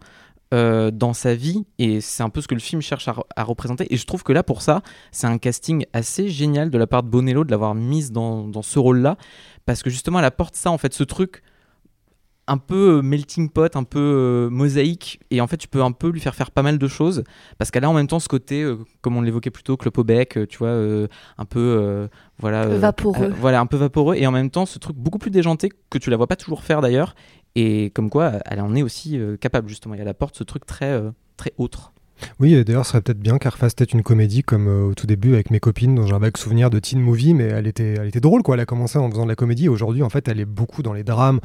[0.55, 3.25] euh, dans sa vie et c'est un peu ce que le film cherche à, re-
[3.37, 6.77] à représenter et je trouve que là pour ça c'est un casting assez génial de
[6.79, 9.17] la part de Bonello de l'avoir mise dans, dans ce rôle là
[9.65, 11.43] parce que justement elle apporte ça en fait ce truc
[12.49, 15.93] un peu euh, melting pot, un peu euh, mosaïque, et en fait tu peux un
[15.93, 17.25] peu lui faire faire pas mal de choses,
[17.59, 19.99] parce qu'elle a en même temps ce côté, euh, comme on l'évoquait plus tôt, clope
[19.99, 20.71] au bec, tu vois,
[21.39, 23.33] un peu, voilà, Vaporeux.
[23.39, 26.11] voilà, un peu vaporeux, et en même temps ce truc beaucoup plus déjanté que tu
[26.11, 27.15] la vois pas toujours faire d'ailleurs,
[27.55, 31.01] et comme quoi elle en est aussi capable justement, et elle apporte ce truc très,
[31.37, 31.93] très autre.
[32.41, 34.95] Oui, et d'ailleurs, ce serait peut-être bien qu'elle refasse peut-être une comédie comme euh, au
[34.95, 37.67] tout début avec mes copines, dont j'ai un vague souvenir de teen movie, mais elle
[37.67, 38.55] était, elle était drôle, quoi.
[38.57, 40.83] Elle a commencé en faisant de la comédie, et aujourd'hui, en fait, elle est beaucoup
[40.83, 41.41] dans les drames,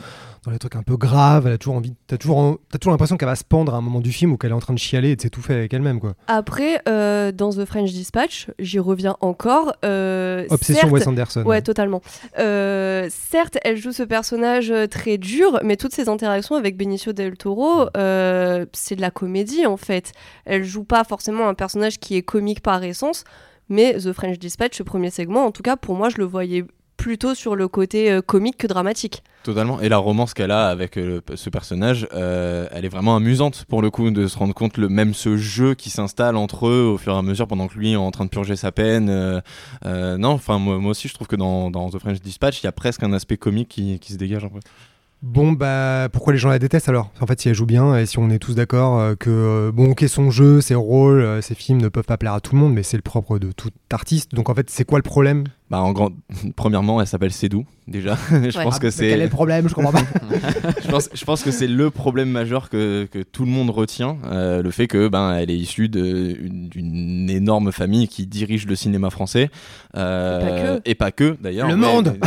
[0.45, 1.47] dans les trucs un peu graves.
[1.47, 3.78] Elle a toujours envie, t'as toujours, en- t'as toujours l'impression qu'elle va se pendre à
[3.78, 5.73] un moment du film ou qu'elle est en train de chialer et de s'étouffer avec
[5.73, 6.13] elle-même, quoi.
[6.28, 9.73] Après, euh, dans The French Dispatch, j'y reviens encore.
[9.86, 11.43] euh, Obsession certes- Wes Anderson.
[11.45, 12.01] Ouais, totalement.
[13.09, 17.86] Certes, elle joue ce personnage très dur, mais toutes ses interactions avec Benicio del Toro,
[18.73, 20.11] c'est de la comédie en fait.
[20.45, 23.24] Elle joue pas forcément un personnage qui est comique par essence,
[23.70, 26.65] mais The French Dispatch, ce premier segment, en tout cas pour moi, je le voyais
[26.97, 29.24] plutôt sur le côté euh, comique que dramatique.
[29.43, 29.80] Totalement.
[29.80, 33.82] Et la romance qu'elle a avec euh, ce personnage, euh, elle est vraiment amusante pour
[33.82, 36.97] le coup de se rendre compte le même ce jeu qui s'installe entre eux au
[36.97, 39.41] fur et à mesure pendant que lui est en train de purger sa peine.
[39.86, 42.72] non, enfin moi, aussi je trouve que dans, dans The French Dispatch il y a
[42.74, 44.59] presque un aspect comique qui, qui se dégage un peu.
[45.24, 47.11] Bon, bah, pourquoi les gens la détestent alors?
[47.20, 49.72] En fait, si elle joue bien et si on est tous d'accord euh, que, euh,
[49.72, 52.53] bon, ok, son jeu, ses rôles, euh, ses films ne peuvent pas plaire à tout
[52.53, 54.36] le monde, mais c'est le propre de tout artiste.
[54.36, 55.45] Donc, en fait, c'est quoi le problème?
[55.70, 56.11] Bah en grand,
[56.55, 58.18] premièrement elle s'appelle Cédou déjà.
[58.30, 58.63] je Ouais.
[58.63, 59.68] pense Ah, que c'est Quel est le problème?
[59.70, 59.99] Je comprends pas.
[60.84, 64.18] je pense, je pense que c'est le problème majeur que, que tout le monde retient,
[64.32, 69.09] euh, le fait que ben elle est issue d'une énorme famille qui dirige le cinéma
[69.09, 69.49] français
[69.95, 71.68] euh, et pas que d'ailleurs.
[71.70, 72.18] Le mais- monde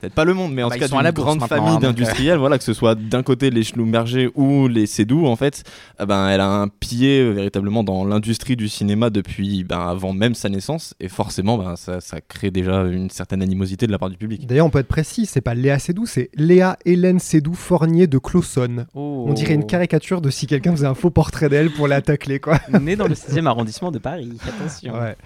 [0.00, 1.82] Peut-être pas le monde, mais en Bah, tout cas la d'une grande famille hein, donc,
[1.82, 5.64] d'industriels, voilà que ce soit d'un côté les Schlumberger ou les Cédou en fait,
[6.06, 10.34] ben elle a un pied euh, véritablement dans l'industrie du cinéma depuis ben, avant même
[10.34, 14.08] sa naissance et forcément ben, ça, ça crée déjà une certaine animosité de la part
[14.08, 14.46] du public.
[14.46, 18.16] D'ailleurs, on peut être précis, c'est pas Léa Seydoux, c'est Léa Hélène Seydoux Fournier de
[18.16, 18.86] Clausson.
[18.94, 22.40] On dirait une caricature de si quelqu'un faisait un faux portrait d'elle pour la tacler,
[22.40, 22.58] quoi.
[22.80, 24.94] Né dans le 6e arrondissement de Paris, attention.
[24.94, 25.16] Ouais.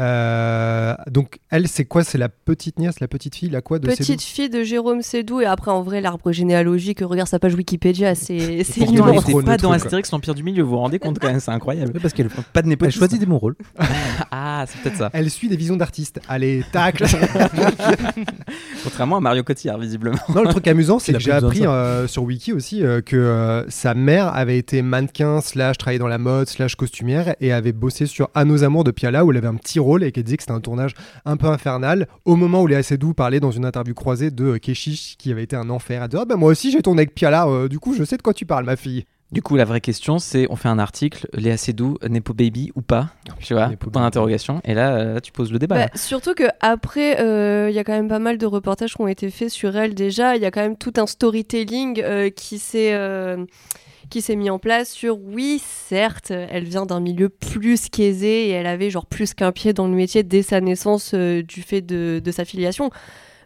[0.00, 2.04] Euh, donc, elle, c'est quoi?
[2.04, 5.40] C'est la petite nièce, la petite fille, la quoi de Petite fille de Jérôme Sédou,
[5.40, 8.98] et après en vrai, l'arbre généalogique, regarde sa page Wikipédia, c'est Pourtant, elle elle est
[8.98, 9.22] immense.
[9.22, 9.72] était trop pas dans.
[9.72, 11.98] Astérix l'Empire du Milieu, vous vous rendez compte quand même, c'est incroyable.
[12.00, 12.98] parce qu'elle Pas de elle népotisme.
[12.98, 13.56] choisit des bons rôles.
[14.30, 15.10] Ah, c'est peut-être ça.
[15.12, 16.20] Elle suit des visions d'artistes.
[16.28, 17.02] Allez, tac
[18.84, 20.18] Contrairement à Mario Cotillard, visiblement.
[20.34, 23.68] Non, le truc amusant, c'est que j'ai appris euh, sur Wiki aussi euh, que euh,
[23.70, 28.06] sa mère avait été mannequin, slash travaillé dans la mode, slash costumière et avait bossé
[28.06, 30.36] sur À nos amours de Piala où elle avait un petit rôle et qu'elle disait
[30.36, 30.92] que c'était un tournage
[31.24, 32.06] un peu infernal.
[32.24, 35.42] Au moment où Léa Seydoux parlait dans une interview croisée de euh, Keshish qui avait
[35.44, 36.02] été un enfer.
[36.02, 38.16] Elle disait Ah ben moi aussi j'ai tourné avec Piala, euh, du coup je sais
[38.16, 39.04] de quoi tu parles, ma fille.
[39.30, 42.80] Du coup, la vraie question, c'est on fait un article, Léa Seydoux, Nepo Baby ou
[42.80, 43.10] pas
[43.40, 44.06] Tu vois, Nepo point Baby.
[44.06, 44.62] d'interrogation.
[44.64, 45.74] Et là, euh, tu poses le débat.
[45.74, 45.90] Bah, là.
[45.96, 49.06] surtout que après, euh, il y a quand même pas mal de reportages qui ont
[49.08, 50.34] été faits sur elle déjà.
[50.36, 53.44] Il y a quand même tout un storytelling euh, qui s'est euh,
[54.08, 58.50] qui s'est mis en place sur oui, certes, elle vient d'un milieu plus qu'aisé et
[58.50, 61.80] elle avait genre plus qu'un pied dans le métier dès sa naissance euh, du fait
[61.80, 62.90] de, de sa filiation.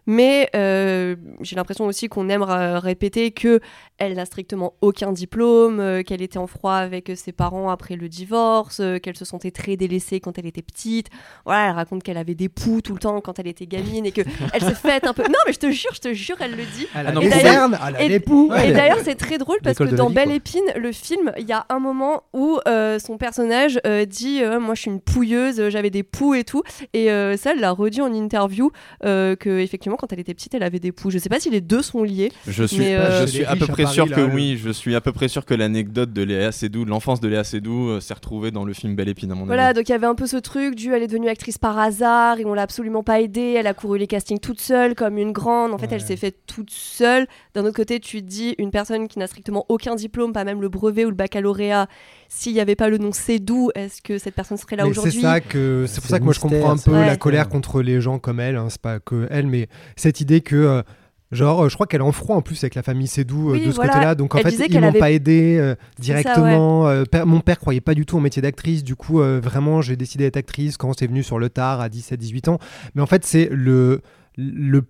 [0.07, 3.61] Mais euh, j'ai l'impression aussi qu'on aime répéter que
[3.99, 7.95] elle n'a strictement aucun diplôme, euh, qu'elle était en froid avec euh, ses parents après
[7.95, 11.07] le divorce, euh, qu'elle se sentait très délaissée quand elle était petite.
[11.45, 14.11] Voilà, elle raconte qu'elle avait des poux tout le temps quand elle était gamine et
[14.11, 14.23] que
[14.53, 15.23] elle s'est faite un peu.
[15.23, 16.89] Non, mais je te jure, je te jure, elle le dit.
[16.97, 17.71] Elle a et d'ailleurs-
[18.09, 18.51] les poux.
[18.65, 20.35] Et d'ailleurs, c'est très drôle parce que dans vie, Belle quoi.
[20.35, 24.59] Épine, le film, il y a un moment où euh, son personnage euh, dit euh,
[24.59, 26.63] Moi, je suis une pouilleuse, j'avais des poux et tout.
[26.93, 28.73] Et euh, ça, elle l'a redit en interview
[29.05, 31.11] euh, que, effectivement, quand elle était petite, elle avait des poux.
[31.11, 32.33] Je sais pas si les deux sont liés.
[32.47, 34.27] Je suis, Mais, euh, je suis à peu à près Paris, sûr là, que le-
[34.35, 37.29] oui, je suis à peu près sûr que l'anecdote de Léa Seydoux, de l'enfance de
[37.29, 39.75] Léa Seydoux, euh, s'est retrouvée dans le film Belle Épine à mon Voilà, avis.
[39.75, 42.39] donc il y avait un peu ce truc du elle est devenue actrice par hasard
[42.39, 43.55] et on l'a absolument pas aidée.
[43.59, 45.73] Elle a couru les castings toute seule, comme une grande.
[45.73, 45.95] En fait, Ouais.
[45.95, 47.27] elle s'est faite toute seule.
[47.55, 50.61] D'un autre côté, tu te dis une personne qui n'a strictement aucun diplôme, pas même
[50.61, 51.87] le brevet ou le baccalauréat.
[52.35, 54.99] S'il n'y avait pas le nom Cédou, est-ce que cette personne serait là Mais c'est
[55.01, 57.83] aujourd'hui ça que c'est pour ça que moi je comprends un peu la colère contre
[57.83, 58.57] les gens comme elle.
[58.57, 60.83] hein, c'est pas que elle, mais cette idée que euh,
[61.31, 63.53] genre euh, je crois qu'elle est en froid en plus avec la famille Sédou euh,
[63.53, 63.93] Oui, de ce voilà.
[63.93, 64.15] côté-là.
[64.15, 66.89] Donc en Elle fait ils m'ont avait- pas aidé euh, ça, directement.
[66.89, 68.83] Euh, père- mon père croyait pas du tout au métier d'actrice.
[68.83, 71.89] Du coup euh, vraiment j'ai décidé d'être actrice quand c'est venu sur le tard à
[71.89, 72.59] 17-18 ans.
[72.95, 74.01] Mais en fait c'est le
[74.37, 74.83] le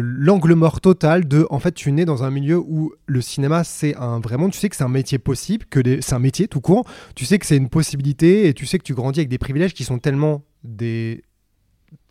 [0.00, 3.94] l'angle mort total de en fait tu né dans un milieu où le cinéma c'est
[3.96, 6.86] un vraiment tu sais que c'est un métier possible que c'est un métier tout court.
[7.14, 9.74] Tu sais que c'est une possibilité et tu sais que tu grandis avec des privilèges
[9.74, 11.22] qui sont tellement des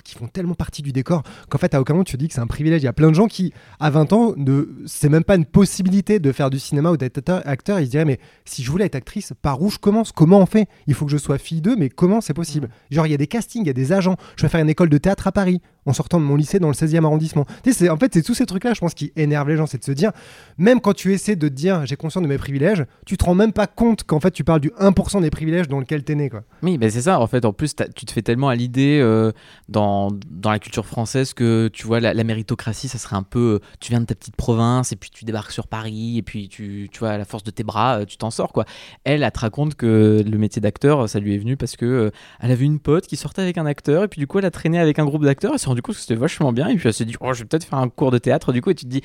[0.04, 2.34] qui font tellement partie du décor qu'en fait à aucun moment tu te dis que
[2.36, 2.82] c'est un privilège.
[2.84, 5.46] Il y a plein de gens qui à 20 ans ne c'est même pas une
[5.46, 7.80] possibilité de faire du cinéma ou d'être acteur- acteur.
[7.80, 10.12] Ils se diraient mais si je voulais être actrice par où je commence?
[10.12, 10.70] Comment on fait?
[10.86, 12.70] Il faut que je sois fille d'eux mais comment c'est possible?
[12.92, 14.16] Genre il y a des castings il y a des agents.
[14.38, 16.68] Je vais faire une école de théâtre à Paris en sortant de mon lycée dans
[16.68, 19.50] le 16e arrondissement tu en fait c'est tous ces trucs là je pense qui énervent
[19.50, 20.12] les gens c'est de se dire
[20.58, 23.54] même quand tu essaies de dire j'ai conscience de mes privilèges tu te rends même
[23.54, 26.44] pas compte qu'en fait tu parles du 1% des privilèges dans lequel t'es né quoi
[26.64, 27.20] Oui, ben c'est ça.
[27.20, 29.32] En fait, en plus, tu te fais tellement à l'idée euh,
[29.70, 33.40] dans, dans la culture française que tu vois la, méritocratie, ça serait un peu.
[33.56, 36.50] euh, Tu viens de ta petite province et puis tu débarques sur Paris et puis
[36.50, 38.66] tu, tu vois à la force de tes bras, euh, tu t'en sors quoi.
[39.04, 42.52] Elle, elle te raconte que le métier d'acteur, ça lui est venu parce que elle
[42.52, 44.80] avait une pote qui sortait avec un acteur et puis du coup elle a traîné
[44.80, 45.60] avec un groupe d'acteurs.
[45.60, 47.46] S'est rendu compte que c'était vachement bien et puis elle s'est dit oh je vais
[47.46, 49.02] peut-être faire un cours de théâtre du coup et tu te dis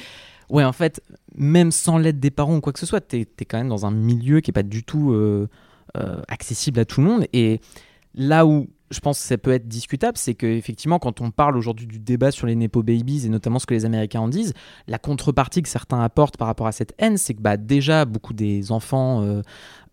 [0.49, 1.03] ouais en fait
[1.35, 3.87] même sans l'aide des parents ou quoi que ce soit, t'es es quand même dans
[3.87, 5.49] un milieu qui est pas du tout euh,
[5.97, 7.27] euh, accessible à tout le monde.
[7.33, 7.61] Et
[8.15, 11.87] là où je pense que ça peut être discutable, c'est qu'effectivement, quand on parle aujourd'hui
[11.87, 14.53] du débat sur les Nepo Babies et notamment ce que les Américains en disent,
[14.89, 18.35] la contrepartie que certains apportent par rapport à cette haine, c'est que bah, déjà, beaucoup
[18.35, 19.43] des enfants euh,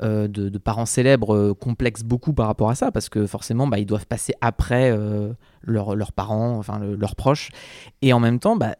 [0.01, 3.77] euh, de, parents célèbres euh, complexent beaucoup par rapport à ça, parce que forcément, bah,
[3.77, 4.95] ils doivent passer après
[5.61, 7.49] leurs parents, enfin le- leurs proches.
[8.01, 8.75] Et en même temps, bah,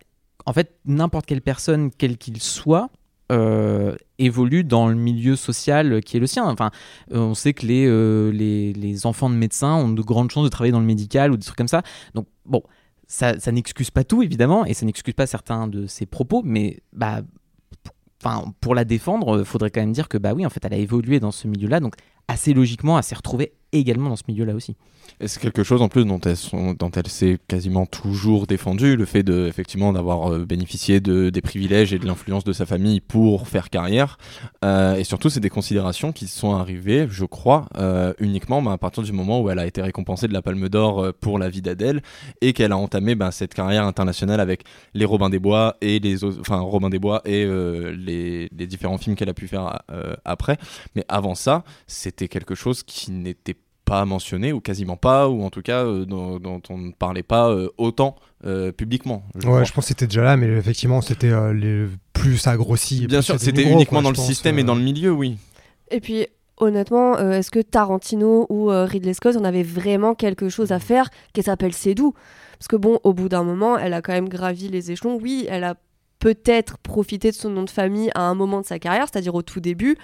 [0.47, 2.89] en fait, n'importe quelle personne, quel qu'il soit,
[3.31, 6.45] euh, évolue dans le milieu social qui est le sien.
[6.45, 6.71] Enfin,
[7.11, 10.49] on sait que les, euh, les, les enfants de médecins ont de grandes chances de
[10.49, 11.81] travailler dans le médical ou des trucs comme ça.
[12.13, 12.63] Donc, bon,
[13.07, 16.81] ça, ça n'excuse pas tout, évidemment, et ça n'excuse pas certains de ses propos, mais
[16.93, 17.21] bah,
[18.61, 20.77] pour la défendre, il faudrait quand même dire que, bah oui, en fait, elle a
[20.77, 21.95] évolué dans ce milieu-là, donc
[22.27, 24.75] assez logiquement, elle s'est retrouvée également dans ce milieu-là aussi.
[25.25, 29.91] C'est quelque chose en plus dont elle, s'est quasiment toujours défendue, le fait de, effectivement
[29.91, 34.17] d'avoir euh, bénéficié de, des privilèges et de l'influence de sa famille pour faire carrière.
[34.63, 38.77] Euh, et surtout, c'est des considérations qui sont arrivées, je crois, euh, uniquement bah, à
[38.77, 41.61] partir du moment où elle a été récompensée de la Palme d'Or pour La vie
[41.61, 42.01] d'Adèle
[42.41, 46.23] et qu'elle a entamé bah, cette carrière internationale avec les Robins des Bois et les
[46.23, 49.81] enfin Robin des Bois et les, les différents films qu'elle a pu faire
[50.25, 50.57] après.
[50.95, 53.66] Mais avant ça, c'était quelque chose qui n'était pas
[54.05, 57.49] mentionné ou quasiment pas ou en tout cas euh, dont, dont on ne parlait pas
[57.49, 58.15] euh, autant
[58.45, 59.23] euh, publiquement.
[59.35, 59.63] je Ouais, crois.
[59.63, 63.07] je pense que c'était déjà là, mais effectivement, c'était euh, les plus ça grossit.
[63.07, 65.37] Bien plus sûr, c'était uniquement quoi, dans le pense, système et dans le milieu, oui.
[65.89, 66.27] Et puis,
[66.57, 70.79] honnêtement, euh, est-ce que Tarantino ou euh, Ridley Scott en avait vraiment quelque chose à
[70.79, 72.13] faire qui s'appelle Cédou?
[72.59, 75.17] Parce que bon, au bout d'un moment, elle a quand même gravi les échelons.
[75.21, 75.75] Oui, elle a
[76.33, 79.43] peut-être profité de son nom de famille à un moment de sa carrière, c'est-à-dire au
[79.43, 79.95] tout début.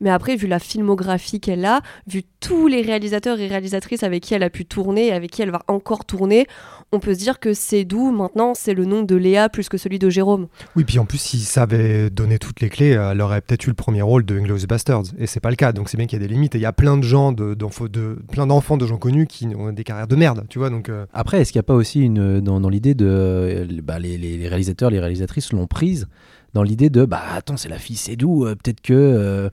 [0.00, 4.32] Mais après, vu la filmographie qu'elle a, vu tous les réalisateurs et réalisatrices avec qui
[4.34, 6.46] elle a pu tourner et avec qui elle va encore tourner,
[6.92, 9.98] on peut se dire que Cédou, maintenant, c'est le nom de Léa plus que celui
[9.98, 10.48] de Jérôme.
[10.76, 13.74] Oui, puis en plus, s'il savait donner toutes les clés, elle aurait peut-être eu le
[13.74, 15.04] premier rôle de Inglourious Bastards.
[15.18, 16.54] Et c'est pas le cas, donc c'est bien qu'il y a des limites.
[16.54, 19.26] Et il y a plein de gens, de, d'enfants- de, plein d'enfants de gens connus
[19.26, 20.70] qui ont des carrières de merde, tu vois.
[20.70, 23.06] Donc, euh, Après, est-ce qu'il n'y a pas aussi une, dans, dans l'idée de.
[23.08, 26.06] euh, bah, les, les- les réalisateurs, les réalisatrices l'ont prise
[26.54, 27.04] dans l'idée de.
[27.04, 28.92] Bah attends, c'est la fille Sédou, euh, peut-être que.
[28.94, 29.50] euh,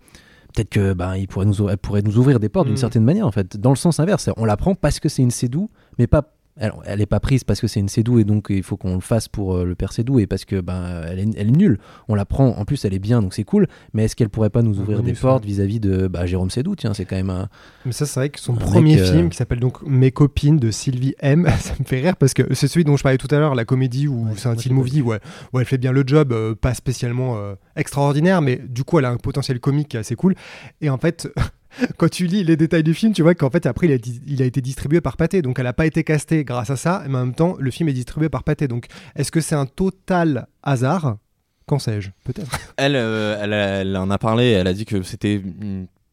[0.56, 2.78] peut-être que ben il pourrait nous, elle pourrait nous ouvrir des portes d'une Mm.
[2.78, 4.30] certaine manière en fait, dans le sens inverse.
[4.38, 6.33] On la prend parce que c'est une Cédou, mais pas.
[6.56, 8.94] Elle, elle est pas prise parce que c'est une Cédou et donc il faut qu'on
[8.94, 11.58] le fasse pour euh, le père Cédou et parce que ben elle est, elle est
[11.58, 11.80] nulle.
[12.08, 13.68] On la prend, en plus elle est bien donc c'est cool.
[13.94, 16.94] Mais est-ce qu'elle pourrait pas nous ouvrir des portes vis-à-vis de bah, Jérôme Cédou Tiens,
[16.94, 17.50] c'est quand même un.
[17.86, 20.58] Mais ça, c'est vrai que son premier mec, euh, film, qui s'appelle donc Mes copines
[20.58, 23.34] de Sylvie M, ça me fait rire parce que c'est celui dont je parlais tout
[23.34, 25.22] à l'heure, la comédie où c'est un teen movie où elle,
[25.54, 27.38] où elle fait bien le job, euh, pas spécialement
[27.76, 30.36] extraordinaire, mais du coup, elle a un potentiel comique assez cool.
[30.82, 31.30] Et en fait.
[31.98, 34.62] Quand tu lis les détails du film, tu vois qu'en fait après il a, été
[34.62, 37.36] distribué par Pathé, donc elle n'a pas été castée grâce à ça, mais en même
[37.36, 38.68] temps le film est distribué par Pathé.
[38.68, 41.18] Donc est-ce que c'est un total hasard?
[41.66, 42.10] Qu'en sais-je?
[42.26, 42.52] Peut-être.
[42.78, 45.42] Elle, euh, elle, en a parlé, elle a dit que c'était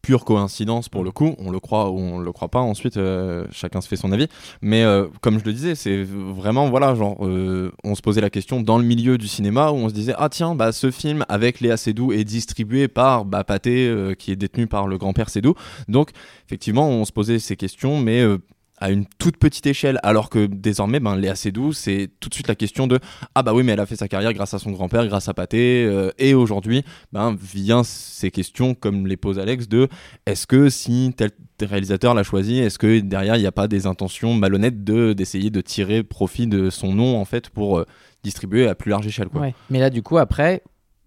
[0.02, 1.34] pure coïncidence pour le coup.
[1.38, 2.60] On le croit ou on le croit pas.
[2.60, 4.28] Ensuite, euh, chacun se fait son avis.
[4.62, 8.30] Mais euh, comme je le disais, c'est vraiment voilà, genre, euh, on se posait la
[8.30, 11.24] question dans le milieu du cinéma où on se disait ah tiens, bah ce film
[11.28, 15.54] avec Léa Seydoux est distribué par bah, qui est détenu par le grand-père Seydoux.
[15.88, 16.10] Donc
[16.46, 18.24] effectivement, on se posait ces questions, mais
[18.80, 22.48] à une toute petite échelle, alors que désormais, ben, Léa Seydoux, c'est tout de suite
[22.48, 22.98] la question de
[23.34, 25.34] ah bah oui, mais elle a fait sa carrière grâce à son grand-père, grâce à
[25.34, 29.88] Pathé, euh, et aujourd'hui, ben, vient ces questions comme les pose Alex de
[30.26, 33.86] est-ce que si tel réalisateur l'a choisi, est-ce que derrière il n'y a pas des
[33.86, 37.86] intentions malhonnêtes de d'essayer de tirer profit de son nom en fait pour euh,
[38.22, 39.48] distribuer à plus large échelle quoi.
[39.68, 40.62] Mais là, du coup, après,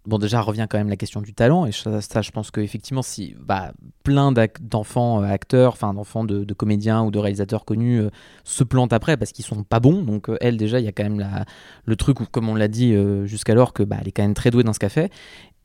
[0.05, 1.65] bon, déjà revient quand même la question du talent.
[1.65, 3.73] Et ça, je pense qu'effectivement, si bah,
[4.03, 8.09] plein d'enfants euh, acteurs, enfin d'enfants de, comédiens ou de réalisateurs connus euh,
[8.43, 10.01] se plantent après parce qu'ils sont pas bons.
[10.03, 11.45] Donc, euh, elle, déjà, il y a quand même la,
[11.85, 12.95] le truc comme on l'a dit
[13.25, 15.11] jusqu'alors, que bah, elle est quand même très douée dans ce qu'elle fait.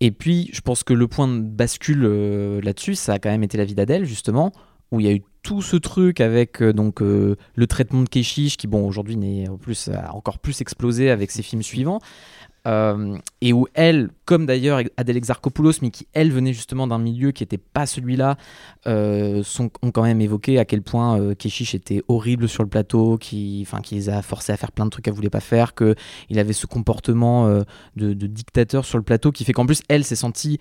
[0.01, 2.03] Et puis, je pense que le point de bascule
[2.63, 4.53] là-dessus, ça a quand même été la vie d'Adèle, justement,
[4.93, 8.67] où il y a eu tout ce truc avec donc le traitement de Keshish qui
[8.67, 12.01] bon aujourd'hui en plus a encore plus explosé avec ses films suivants
[12.69, 17.31] Euh, et où elle comme d'ailleurs Adèle Exarchopoulos mais qui elle venait justement d'un milieu
[17.31, 18.37] qui n'était pas celui-là
[18.87, 21.35] euh, ont quand même évoqué à quel point euh,
[21.73, 25.07] était horrible sur le plateau qui qui les a forcés à faire plein de trucs
[25.07, 25.95] qu'elle voulait pas faire que
[26.29, 27.63] il avait ce comportement euh,
[27.97, 30.59] de dictateur sur le plateau qui fait qu'en plus elle s'est sentie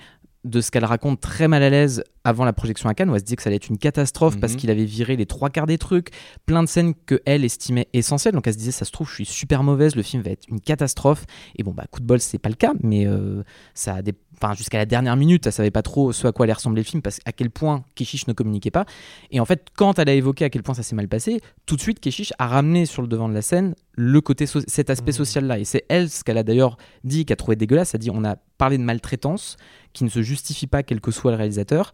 [0.48, 3.20] de ce qu'elle raconte très mal à l'aise avant la projection à Cannes où elle
[3.22, 4.60] se disait que ça allait être une catastrophe parce Mhm.
[4.60, 6.10] qu'il avait viré les trois quarts des trucs
[6.46, 9.16] plein de scènes que elle estimait essentielles donc elle se disait ça se trouve je
[9.16, 11.26] suis super mauvaise le film va être une catastrophe
[11.56, 13.44] et bon bah coup de bol c'est pas le cas mais euh,
[13.74, 16.44] ça a des enfin jusqu'à la dernière minute elle savait pas trop ce à quoi
[16.46, 18.86] allait ressembler le film parce à quel point Keshish ne communiquait pas.
[19.32, 21.76] Et en fait quand elle a évoqué à quel point ça s'est mal passé tout
[21.76, 24.90] de suite Keshish a ramené sur le devant de la scène le côté so- cet
[24.90, 27.96] aspect social là et c'est elle ce qu'elle a d'ailleurs dit qu'a trouvé dégueulasse.
[27.96, 29.58] A dit on a parlé de maltraitance
[29.94, 31.92] qui ne se justifie pas quel que soit le réalisateur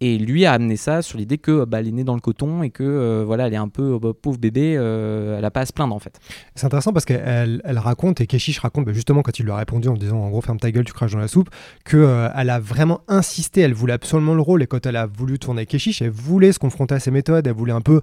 [0.00, 2.62] et lui a amené ça sur l'idée que bah, elle est née dans le coton
[2.62, 5.50] et que euh, voilà elle est un peu euh, bah, pauvre bébé euh, elle a
[5.50, 6.18] pas à se plaindre en fait.
[6.54, 9.56] C'est intéressant parce qu'elle elle raconte, et Keshish raconte bah, justement quand il lui a
[9.56, 11.50] répondu en disant en gros ferme ta gueule, tu craches dans la soupe,
[11.84, 14.62] qu'elle a vraiment insisté, elle voulait absolument le rôle.
[14.62, 17.52] Et quand elle a voulu tourner Keshish, elle voulait se confronter à ses méthodes, elle
[17.52, 18.00] voulait un peu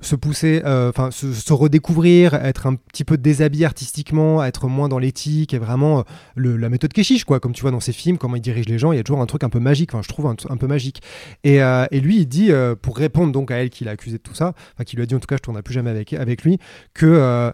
[0.00, 4.98] se pousser, euh, enfin se, redécouvrir, être un petit peu déshabillé artistiquement, être moins dans
[4.98, 6.04] l'éthique et vraiment
[6.38, 8.78] euh, la méthode Keshish quoi, comme tu vois dans ses films, comment il dirige les
[8.78, 10.66] gens, il y a toujours un truc un peu magique, enfin je trouve un, peu
[10.66, 11.02] magique.
[11.44, 12.50] Et, euh, et lui il dit,
[12.82, 15.06] pour répondre donc à elle qui l'a accusé de tout ça, enfin qui lui a
[15.06, 16.58] dit en tout cas je tournerai plus jamais avec, avec lui,
[16.94, 17.52] que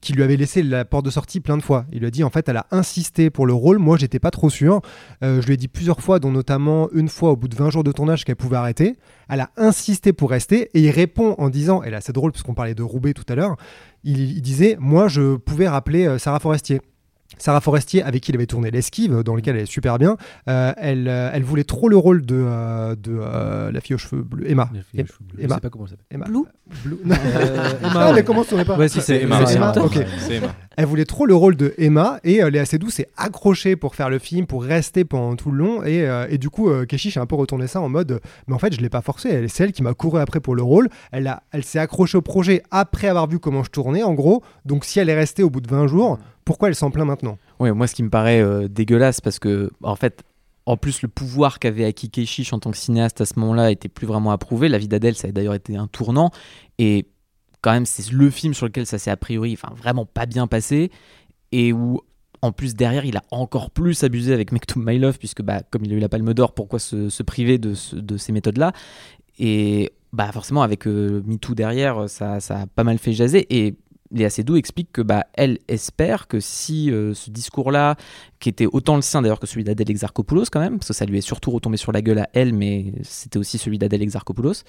[0.00, 1.86] qui lui avait laissé la porte de sortie plein de fois.
[1.92, 4.30] Il lui a dit en fait elle a insisté pour le rôle, moi j'étais pas
[4.30, 4.80] trop sûr.
[5.22, 7.70] Euh, je lui ai dit plusieurs fois, dont notamment une fois au bout de 20
[7.70, 8.96] jours de tournage qu'elle pouvait arrêter.
[9.28, 12.42] Elle a insisté pour rester et il répond en disant, et là c'est drôle parce
[12.42, 13.56] qu'on parlait de Roubaix tout à l'heure,
[14.04, 16.80] il, il disait moi je pouvais rappeler euh, Sarah Forestier.
[17.38, 20.16] Sarah Forestier, avec qui il avait tourné L'Esquive, dans lequel elle est super bien,
[20.48, 23.98] euh, elle, euh, elle voulait trop le rôle de, euh, de euh, la fille aux
[23.98, 24.70] cheveux bleus, Emma.
[24.72, 25.54] Je je Emma.
[25.56, 26.06] sais pas comment ça s'appelle.
[26.10, 26.24] Emma.
[26.26, 26.44] Blue
[26.84, 26.98] Blue.
[27.10, 29.72] Euh, Ah, mais comment ça pas Ouais, si, c'est Emma, c'est Emma.
[29.74, 29.86] Emma.
[30.30, 30.54] Emma.
[30.76, 34.10] Elle voulait trop le rôle de Emma et euh, Léa Seydoux s'est accrochée pour faire
[34.10, 37.16] le film, pour rester pendant tout le long et, euh, et du coup euh, Keshish
[37.16, 39.48] a un peu retourné ça en mode mais en fait je l'ai pas forcé, elle
[39.48, 42.22] c'est elle qui m'a couru après pour le rôle, elle, a, elle s'est accrochée au
[42.22, 45.48] projet après avoir vu comment je tournais en gros, donc si elle est restée au
[45.48, 47.38] bout de 20 jours, pourquoi elle s'en plaint maintenant?
[47.60, 50.22] Ouais, moi, ce qui me paraît euh, dégueulasse, parce que, en fait,
[50.64, 53.88] en plus, le pouvoir qu'avait acquis Keshish en tant que cinéaste à ce moment-là était
[53.88, 54.68] plus vraiment approuvé.
[54.68, 56.30] La vie d'Adèle, ça a d'ailleurs été un tournant.
[56.78, 57.06] Et
[57.60, 60.90] quand même, c'est le film sur lequel ça s'est a priori vraiment pas bien passé.
[61.50, 62.00] Et où,
[62.42, 65.84] en plus, derrière, il a encore plus abusé avec Make My Love, puisque, bah, comme
[65.84, 68.72] il a eu la Palme d'Or, pourquoi se, priver de ces méthodes-là?
[69.38, 73.46] Et bah, forcément, avec euh, MeToo derrière, ça, ça a pas mal fait jaser.
[73.50, 73.74] Et
[74.12, 77.96] Léa Seydoux explique que bah, elle espère que si euh, ce discours-là,
[78.38, 81.04] qui était autant le sien d'ailleurs que celui d'Adèle Exarchopoulos quand même, parce que ça
[81.06, 84.62] lui est surtout retombé sur la gueule à elle, mais c'était aussi celui d'Adèle Exarchopoulos,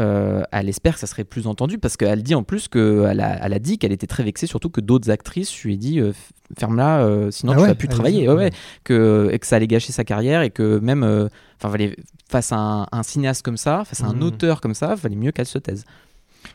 [0.00, 3.44] euh, elle espère que ça serait plus entendu, parce qu'elle dit en plus qu'elle a,
[3.44, 6.12] elle a dit qu'elle était très vexée, surtout que d'autres actrices lui aient dit euh,
[6.56, 8.28] ferme-la, sinon Ah tu ouais, vas plus travailler.
[8.28, 8.50] Ouais, ouais.
[8.84, 11.96] que, et que ça allait gâcher sa carrière, et que même fallait-
[12.30, 14.22] face à un, un cinéaste comme ça, face à un Mhm.
[14.22, 15.84] auteur comme ça, fallait mieux qu'elle se taise.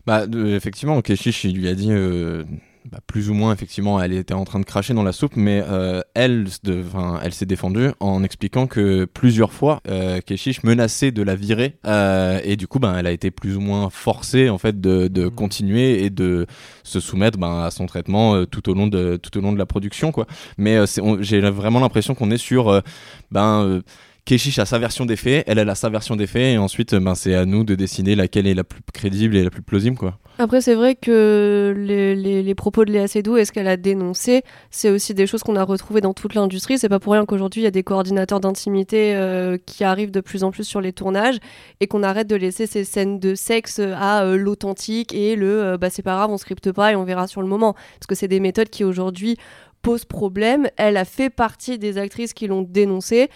[0.06, 2.44] Bah, effectivement, Keshish, il lui a dit euh,
[2.92, 5.64] bah, plus ou moins, effectivement, elle était en train de cracher dans la soupe, mais
[5.66, 6.84] euh, elle, de-
[7.24, 11.78] elle s'est défendue en expliquant que plusieurs fois, euh, Keshish menaçait de la virer,
[12.44, 15.30] et du coup, ben, elle a été plus ou moins forcée, en fait, de, de
[15.30, 16.48] continuer et de
[16.84, 19.66] se soumettre ben, à son traitement tout, au long de, tout au long de la
[19.66, 20.28] production, quoi.
[20.58, 20.80] Mais
[21.22, 22.82] j'ai vraiment l'impression qu'on est sur,
[23.32, 23.82] ben,
[24.26, 27.00] Keshish a sa version des faits, elle, a sa version des faits, et ensuite, euh,
[27.00, 29.98] ben, c'est à nous de décider laquelle est la plus crédible et la plus plausible,
[29.98, 30.18] quoi.
[30.40, 34.90] Après, c'est vrai que les, propos de Léa Seydoux et ce qu'elle a dénoncé, c'est
[34.90, 36.80] aussi des choses qu'on a retrouvées dans toute l'industrie.
[36.80, 40.22] C'est pas pour rien qu'aujourd'hui, il y a des coordinateurs d'intimité euh, qui arrivent de
[40.22, 41.38] plus en plus sur les tournages
[41.80, 45.78] et qu'on arrête de laisser ces scènes de sexe à euh, l'authentique et le euh,
[45.78, 47.74] bah, c'est pas grave, on scripte pas et on verra sur le moment.
[47.74, 49.38] Parce que c'est des méthodes qui aujourd'hui
[49.84, 50.68] posent problème.
[50.78, 53.30] Elle a fait partie des actrices qui l'ont dénoncé.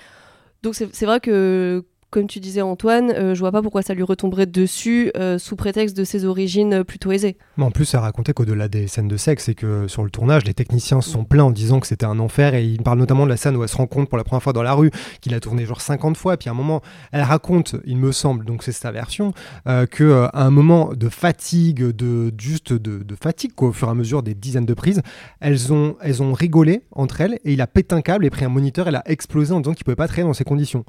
[0.64, 1.84] Donc c'est vrai que,
[2.18, 5.56] comme tu disais Antoine, euh, je vois pas pourquoi ça lui retomberait dessus euh, sous
[5.56, 7.38] prétexte de ses origines euh, plutôt aisées.
[7.58, 10.44] Mais en plus, elle racontait qu'au-delà des scènes de sexe, c'est que sur le tournage,
[10.44, 12.56] les techniciens sont plaints en disant que c'était un enfer.
[12.56, 14.42] Et il parle notamment de la scène où elle se rend compte pour la première
[14.42, 14.90] fois dans la rue
[15.22, 16.34] qu'il a tourné genre 50 fois.
[16.34, 19.32] Et puis à un moment, elle raconte, il me semble, donc c'est sa version,
[19.68, 23.92] euh, que à un moment de fatigue, de juste de, fatigue, quoi, au fur et
[23.92, 25.04] à mesure des dizaines de prises,
[25.40, 28.44] elles ont, elles ont rigolé entre elles et il a pété un câble et pris
[28.44, 28.88] un moniteur.
[28.88, 30.84] Elle a explosé en disant qu'il pouvait pas travailler dans ces conditions.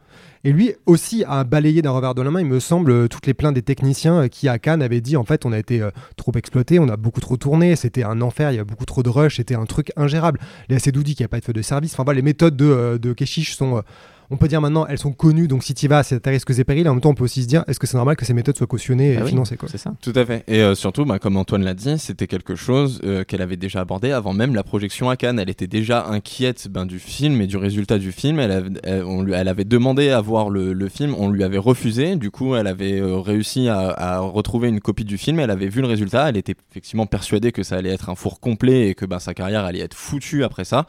[0.44, 3.26] Et lui aussi a balayé d'un revers de la main, il me semble, euh, toutes
[3.26, 5.80] les plaintes des techniciens euh, qui à Cannes avaient dit en fait on a été
[5.80, 8.84] euh, trop exploité, on a beaucoup trop tourné, c'était un enfer, il y a beaucoup
[8.84, 10.40] trop de rush, c'était un truc ingérable.
[10.68, 11.94] Les assez dit qu'il n'y a pas de feu de service.
[11.94, 13.12] Enfin voilà, les méthodes de, de
[13.54, 13.82] sont,
[14.30, 16.50] on peut dire maintenant, elles sont connues, donc si tu y vas, c'est à risques
[16.58, 16.88] et périls.
[16.88, 18.56] En même temps, on peut aussi se dire, est-ce que c'est normal que ces méthodes
[18.56, 19.92] soient cautionnées et Ah oui, financées quoi C'est ça.
[20.02, 20.44] Tout à fait.
[20.48, 23.80] Et euh, surtout, bah, comme Antoine l'a dit, c'était quelque chose euh, qu'elle avait déjà
[23.80, 25.38] abordé avant même la projection à Cannes.
[25.38, 28.38] Elle était déjà inquiète ben, du film et du résultat du film.
[28.38, 31.42] Elle avait, elle, on lui- elle avait demandé à voir le, le film, on lui
[31.44, 32.16] avait refusé.
[32.16, 35.40] Du coup, elle avait euh, réussi à, à retrouver une copie du film.
[35.40, 36.28] Elle avait vu le résultat.
[36.28, 39.32] Elle était effectivement persuadée que ça allait être un four complet et que ben, sa
[39.32, 40.86] carrière allait être foutue après ça.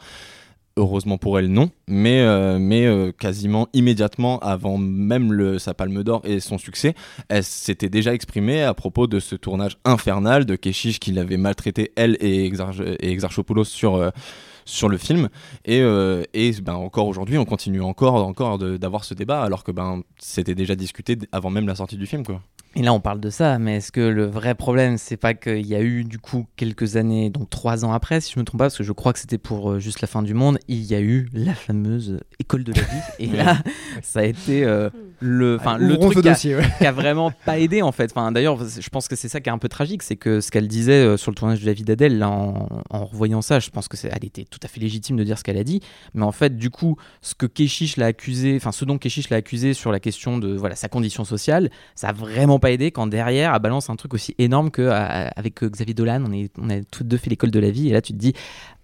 [0.80, 6.02] Heureusement pour elle, non, mais, euh, mais euh, quasiment immédiatement avant même le, sa palme
[6.02, 6.94] d'or et son succès,
[7.28, 11.92] elle s'était déjà exprimée à propos de ce tournage infernal de Keshish qui l'avait maltraité,
[11.96, 14.08] elle et, Exarch et Exarchopoulos sur, euh,
[14.64, 15.28] sur le film.
[15.66, 15.80] Et,
[16.32, 20.54] et ben, encore aujourd'hui, on continue encore, encore d'avoir ce débat, alors que ben, c'était
[20.54, 22.24] déjà discuté avant même la sortie du film.
[22.24, 22.40] Quoi.
[22.76, 25.66] Et là, on parle de ça, mais est-ce que le vrai problème, c'est pas qu'il
[25.66, 28.58] y a eu du coup quelques années, donc trois ans après, si je me trompe
[28.58, 30.84] pas, parce que je crois que c'était pour euh, juste la fin du monde, il
[30.84, 33.02] y a eu la fameuse école de la vie.
[33.18, 33.58] Et là,
[34.02, 36.64] ça a été euh, le, enfin le truc qui a, dossier, ouais.
[36.78, 38.12] qui a vraiment pas aidé en fait.
[38.14, 40.52] Enfin, d'ailleurs, je pense que c'est ça qui est un peu tragique, c'est que ce
[40.52, 43.70] qu'elle disait euh, sur le tournage de la vie d'Adèle, en, en revoyant ça, je
[43.70, 45.80] pense que elle était tout à fait légitime de dire ce qu'elle a dit,
[46.14, 49.38] mais en fait, du coup, ce que Keshish l'a accusé, enfin, ce dont Keshish l'a
[49.38, 53.06] accusé sur la question de voilà sa condition sociale, ça a vraiment pas aidé quand
[53.06, 56.70] derrière, elle balance un truc aussi énorme que euh, avec Xavier Dolan, on est, on
[56.70, 58.32] a toutes deux fait l'école de la vie, et là, tu te dis.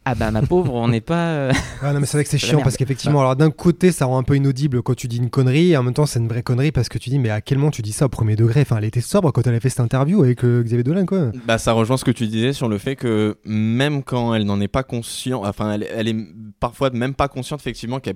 [0.09, 1.31] Ah bah ma pauvre, on n'est pas.
[1.31, 1.53] euh,
[1.83, 4.19] Ah non mais c'est vrai que c'est chiant parce qu'effectivement alors d'un côté ça rend
[4.19, 6.45] un peu inaudible quand tu dis une connerie et en même temps c'est une vraie
[6.45, 8.61] connerie parce que tu dis mais à quel moment tu dis ça au premier degré?
[8.61, 11.33] Enfin elle était sobre quand elle a fait cette interview avec euh, Xavier Dolan quoi
[11.45, 14.61] Bah, ça rejoint ce que tu disais sur le fait que même quand elle n'en
[14.61, 16.17] est pas consciente, enfin, elle, elle est
[16.61, 18.15] parfois même pas consciente effectivement qu'elle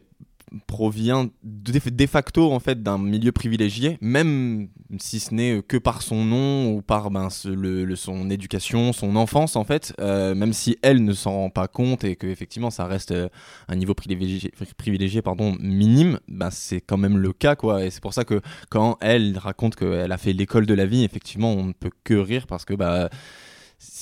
[0.67, 6.25] provient de, facto en fait d'un milieu privilégié, même si ce n'est que par son
[6.25, 11.13] nom ou par ben, son éducation, son enfance en fait, euh, même si elle ne
[11.13, 13.29] s'en rend pas compte et que effectivement ça reste euh,
[13.69, 17.85] un niveau privilégié, privilégié pardon, minime, ben, c'est quand même le cas quoi.
[17.85, 18.41] Et c'est pour ça que
[18.71, 22.15] quand elle raconte qu'elle a fait l'école de la vie, effectivement on ne peut que
[22.15, 23.09] rire parce que bah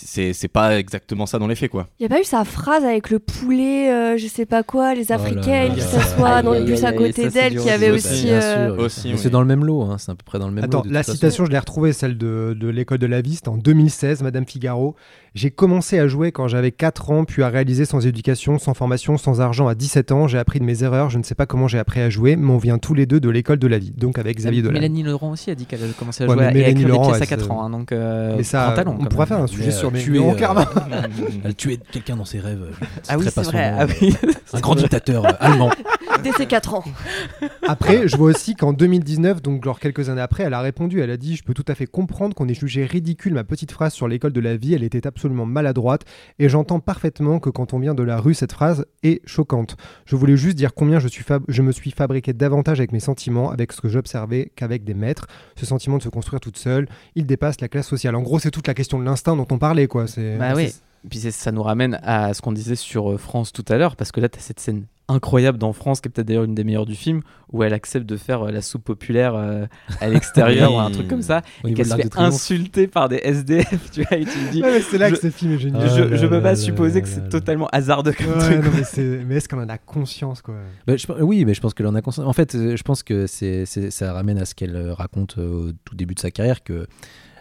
[0.06, 1.88] c'est pas exactement ça dans les faits quoi.
[1.98, 4.94] Il n'y a pas eu sa phrase avec le poulet, euh, je sais pas quoi,
[4.94, 5.74] les Oh Africains là.
[5.74, 8.26] qui s'assoient dans le bus à côté d'elle, qui avait aussi.
[8.30, 9.20] Euh, sûr, Aussi, mais oui.
[9.22, 10.90] c'est dans le même lot, hein, c'est à peu près dans le même Attends, lot.
[10.90, 11.12] la façon.
[11.14, 14.46] citation, je l'ai retrouvée, celle de, de l'école de la vie, c'était en 2016, Madame
[14.46, 14.94] Figaro.
[15.34, 19.18] J'ai commencé à jouer quand j'avais 4 ans, puis à réaliser sans éducation, sans formation,
[19.18, 20.26] sans argent à 17 ans.
[20.26, 22.50] J'ai appris de mes erreurs, je ne sais pas comment j'ai appris à jouer, mais
[22.50, 24.74] on vient tous les deux de l'école de la vie, donc avec Xavier Dolan.
[24.74, 26.88] Mélanie Laurent aussi a dit qu'elle avait commencé à Ouais, jouer à, et à écrire
[26.88, 28.96] Laurent, des pièces à elle 4 se- ans, hein, donc euh, mais ça, grand talent,
[28.98, 30.66] on pourrait faire un sujet Mais, sur euh, mes euh, Carmin.
[31.44, 32.66] Elle tuait quelqu'un dans ses rêves.
[33.08, 33.74] Ah oui, c'est vrai.
[33.78, 34.14] Ah oui.
[34.52, 35.70] Un grand dictateur euh, allemand.
[36.22, 36.84] Dès ses 4 ans.
[37.66, 41.00] Après, je vois aussi qu'en 2019, donc genre quelques années après, elle a répondu.
[41.00, 43.70] Elle a dit Je peux tout à fait comprendre qu'on ait jugé ridicule ma petite
[43.72, 44.74] phrase sur l'école de la vie.
[44.74, 46.02] Elle était absolument maladroite.
[46.38, 49.76] Et j'entends parfaitement que quand on vient de la rue, cette phrase est choquante.
[50.06, 53.00] Je voulais juste dire combien je, suis fab- je me suis fabriqué davantage avec mes
[53.00, 55.26] sentiments, avec ce que j'observais, qu'avec des maîtres.
[55.56, 58.16] Ce sentiment de se construire toute seule, il dépasse la classe sociale.
[58.16, 60.06] En gros, c'est toute la question de l'instinct dont on quoi.
[60.06, 60.72] C'est Bah oui.
[61.08, 64.10] Puis ça nous ramène à ce qu'on disait sur euh, France tout à l'heure, parce
[64.10, 66.64] que là, tu as cette scène incroyable dans France, qui est peut-être d'ailleurs une des
[66.64, 67.22] meilleures du film,
[67.52, 69.64] où elle accepte de faire euh, la soupe populaire euh,
[70.00, 70.76] à l'extérieur Oui.
[70.76, 74.18] ou un truc comme ça, et qu'elle se fait insulter par des SDF, tu vois,
[74.18, 74.60] et tu dis...
[74.60, 75.88] Ouais, mais c'est là Je- que ce film est génial.
[75.88, 78.64] Je je peux pas supposer là que c'est totalement hasardeux comme Ouais, truc.
[78.64, 80.56] non, mais, c'est- mais est-ce qu'on en a conscience, quoi?
[80.86, 82.26] Bah, je- oui, mais je pense qu'elle en a conscience.
[82.26, 86.14] En fait, je pense que c'est, ça ramène à ce qu'elle raconte au tout début
[86.16, 86.86] de sa carrière que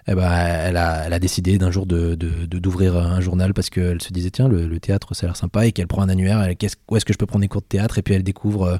[0.07, 4.01] eh ben, elle, a, elle a décidé d'un jour de, d'ouvrir un journal parce qu'elle
[4.01, 6.41] se disait tiens le, le théâtre ça a l'air sympa et qu'elle prend un annuaire
[6.41, 6.55] elle,
[6.89, 7.97] où est-ce que je peux prendre des cours de théâtre?
[7.97, 8.77] Et puis elle découvre euh,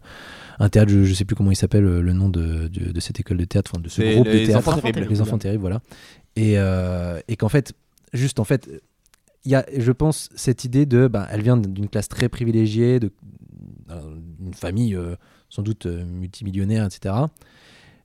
[0.59, 2.99] un théâtre je, je sais plus comment il s'appelle euh, le nom de, de, de
[2.99, 5.07] cette école de théâtre enfin, de ce groupe de les théâtre Enfants Terribles.
[5.09, 5.81] les enfants terribles voilà
[6.35, 7.73] et, euh, et qu'en fait
[8.13, 8.69] juste en fait
[9.43, 12.99] il y a je pense cette idée de bah, elle vient d'une classe très privilégiée
[12.99, 13.11] de
[14.39, 15.15] d'une famille euh,
[15.49, 17.15] sans doute multimillionnaire, etc.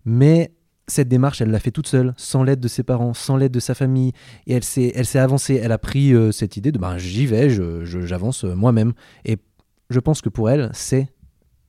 [0.04, 0.52] Mais
[0.88, 3.60] cette démarche, elle l'a fait toute seule, sans l'aide de ses parents, sans l'aide de
[3.60, 4.12] sa famille.
[4.46, 5.60] Et elle s'est, avancée.
[5.62, 8.92] Elle a pris euh, cette idée de ben, j'y vais, je, j'avance euh, moi-même.
[9.24, 9.38] Et
[9.90, 11.08] je pense que pour elle, c'est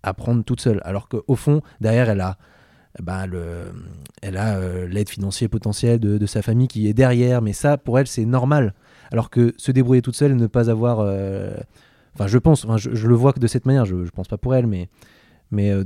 [0.01, 0.81] apprendre toute seule.
[0.83, 2.37] Alors qu'au fond, derrière, elle a,
[3.01, 3.71] ben, le,
[4.21, 7.41] elle a euh, l'aide financière potentielle de, sa famille qui est derrière.
[7.41, 8.73] Mais ça, pour elle, c'est normal.
[9.11, 10.99] Alors que se débrouiller toute seule ne pas avoir.
[12.15, 14.37] Enfin, je pense, je, je le vois que de cette manière, je, je pense pas
[14.37, 14.89] pour elle, mais,
[15.53, 15.83] mais euh,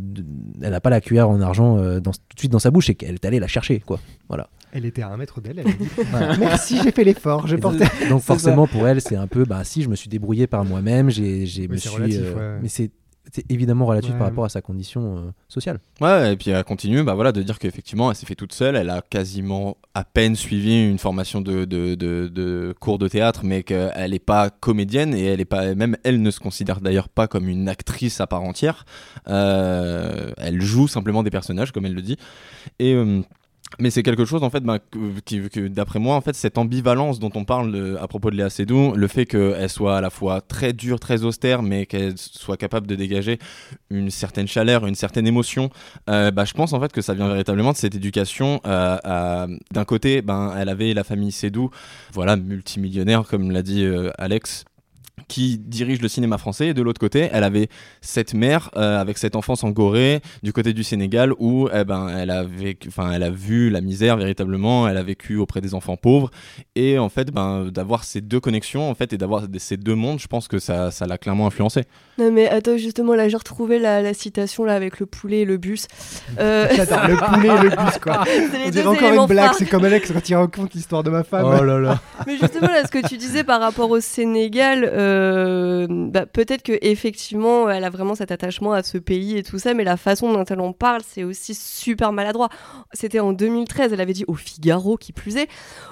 [0.61, 2.89] elle n'a pas la cuillère en argent euh, dans, tout de suite dans sa bouche
[2.89, 3.99] et qu'elle est allée la chercher, quoi.
[4.29, 4.49] Voilà.
[4.71, 7.79] Elle était à un mètre d'elle, elle a dit Merci, j'ai fait l'effort, Et porté.
[7.79, 10.65] donc, donc forcément, pour elle, c'est un peu, bah si, je me suis débrouillé par
[10.65, 12.59] moi-même, j'ai, j'ai Oui, me c'est suis, relatif, euh, ouais.
[12.63, 12.91] mais c'est,
[13.33, 14.17] c'est évidemment relatif Ouais.
[14.17, 15.79] par rapport à sa condition euh, sociale.
[16.01, 18.75] Ouais, et puis elle continue bah voilà, de dire qu'effectivement, elle s'est fait toute seule.
[18.75, 23.41] Elle a quasiment à peine suivi une formation de, de, de, de cours de théâtre,
[23.43, 27.09] mais qu'elle n'est pas comédienne et elle est pas, même elle ne se considère d'ailleurs
[27.09, 28.85] pas comme une actrice à part entière.
[29.27, 32.17] Euh, elle joue simplement des personnages, comme elle le dit.
[32.79, 32.93] Et.
[32.93, 33.21] euh,
[33.79, 37.19] mais c'est quelque chose en fait bah, que, qui- d'après moi en fait cette ambivalence
[37.19, 40.09] dont on parle euh, à propos de Léa Seydoux, le fait qu'elle soit à la
[40.09, 43.39] fois très dure, très austère, mais qu'elle soit capable de dégager
[43.89, 45.69] une certaine chaleur, une certaine émotion,
[46.09, 48.61] euh, bah, je pense en fait que ça vient véritablement de cette éducation.
[48.65, 51.69] euh, D'un côté, ben, elle avait la famille Seydoux,
[52.13, 53.85] voilà, multimillionnaire comme l'a dit
[54.17, 54.65] Alex
[55.27, 57.67] qui dirige le cinéma français et de l'autre côté elle avait
[58.01, 62.07] cette mère euh, avec cette enfance en Gorée du côté du Sénégal où eh ben
[62.09, 65.73] elle a vécu enfin elle a vu la misère véritablement elle a vécu auprès des
[65.73, 66.31] enfants pauvres
[66.75, 70.19] et en fait ben d'avoir ces deux connexions en fait et d'avoir ces deux mondes
[70.19, 71.83] je pense que ça ça l'a clairement influencé
[72.17, 75.45] Non mais attends, justement, là j'ai retrouvé la, la citation là avec le poulet et
[75.45, 75.87] le bus.
[76.39, 78.23] Euh, J'adore le poulet et le bus, quoi.
[78.65, 81.45] On dirait encore une blague, c'est comme Alex quand il raconte l'histoire de ma femme.
[81.59, 81.99] Oh là là.
[82.25, 85.16] Mais justement, là, ce que tu disais par rapport au Sénégal, euh,
[85.89, 89.73] bah, peut-être que effectivement, elle a vraiment cet attachement à ce pays et tout ça,
[89.73, 92.49] mais la façon dont elle en parle, c'est aussi super maladroit.
[92.93, 95.47] C'était en 2013, elle avait dit au Figaro, qui plus est.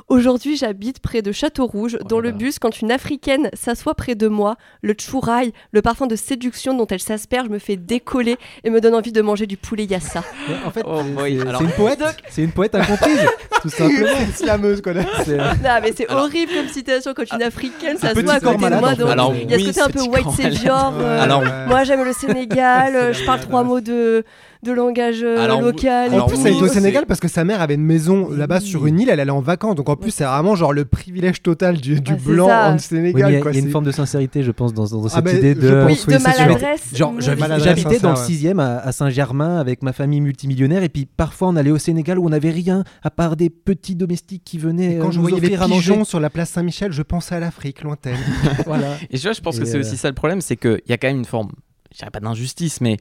[0.07, 1.97] Aujourd'hui, j'habite près de Château-Rouge.
[2.01, 2.35] Oh dans là le là.
[2.35, 6.87] bus, quand une africaine s'assoit près de moi, le chouraï, le parfum de séduction dont
[6.87, 10.23] elle s'asperge me fait décoller et me donne envie de manger du poulet yassa.
[10.47, 11.99] Mais en fait, Oh c'est, c'est- Alors- c'est une poète.
[12.29, 13.25] C'est une poète incomprise,
[13.61, 14.09] tout simplement.
[14.33, 14.93] slameuse, quoi.
[15.23, 18.75] C'est- Non, mais c'est horrible comme citation quand une africaine petit s'assoit à côté de
[18.79, 18.95] moi.
[18.95, 20.93] donc Alors, il y a ce côté un peu white savior.
[20.99, 24.23] euh, Alors, moi j'aime le Sénégal, je parle trois mots de,
[24.65, 26.11] de langage euh, Alors, local.
[26.13, 28.59] alors, En plus, elle était au Sénégal parce que sa mère avait une maison là-bas
[28.59, 29.75] sur une île, elle allait en vacances.
[29.75, 32.71] Donc en plus, c'est vraiment genre le privilège total du, blanc ça.
[32.71, 33.31] en Sénégal.
[33.31, 35.55] il y a, une forme de sincérité, je pense, dans, dans Ah, cette mais idée
[35.55, 35.81] je de.
[35.83, 36.89] pense, Oui, oui, de maladresse.
[36.93, 38.25] Genre, j'habitais dans le sincère, ouais.
[38.25, 42.19] 6 à, à Saint-Germain avec ma famille multimillionnaire et puis parfois on allait au Sénégal
[42.19, 45.19] où on n'avait rien à part des petits domestiques qui venaient Et quand euh, je
[45.19, 48.17] voyais les pigeons sur la place Saint-Michel, je pensais à l'Afrique lointaine.
[48.65, 48.95] voilà.
[49.11, 50.93] Et tu vois, je pense que c'est euh, aussi ça le problème, c'est qu'il y
[50.93, 51.49] a quand même une forme,
[51.91, 52.97] je dirais pas d'injustice, mais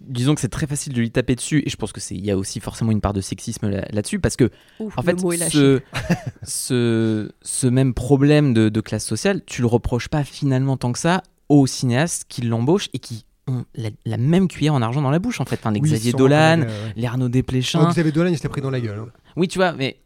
[0.00, 1.62] disons que c'est très facile de lui taper dessus.
[1.66, 3.86] Et je pense que c'est, il y a aussi forcément une part de sexisme là-
[3.90, 4.50] là-dessus, parce que
[4.80, 5.80] Ouf, en fait, ce,
[6.42, 10.98] ce, ce même problème de, de classe sociale, tu le reproches pas finalement tant que
[10.98, 15.10] ça aux cinéastes qui l'embauchent et qui ont la, la même cuillère en argent dans
[15.10, 15.56] la bouche en fait.
[15.56, 16.66] Enfin, les Oui, Xavier Dolan, ouais.
[16.96, 17.80] les Arnaud Desplechin.
[17.82, 18.98] Oh, Xavier Dolan, il s'était pris dans la gueule.
[18.98, 19.08] hein.
[19.36, 19.96] Oui, tu vois, mais,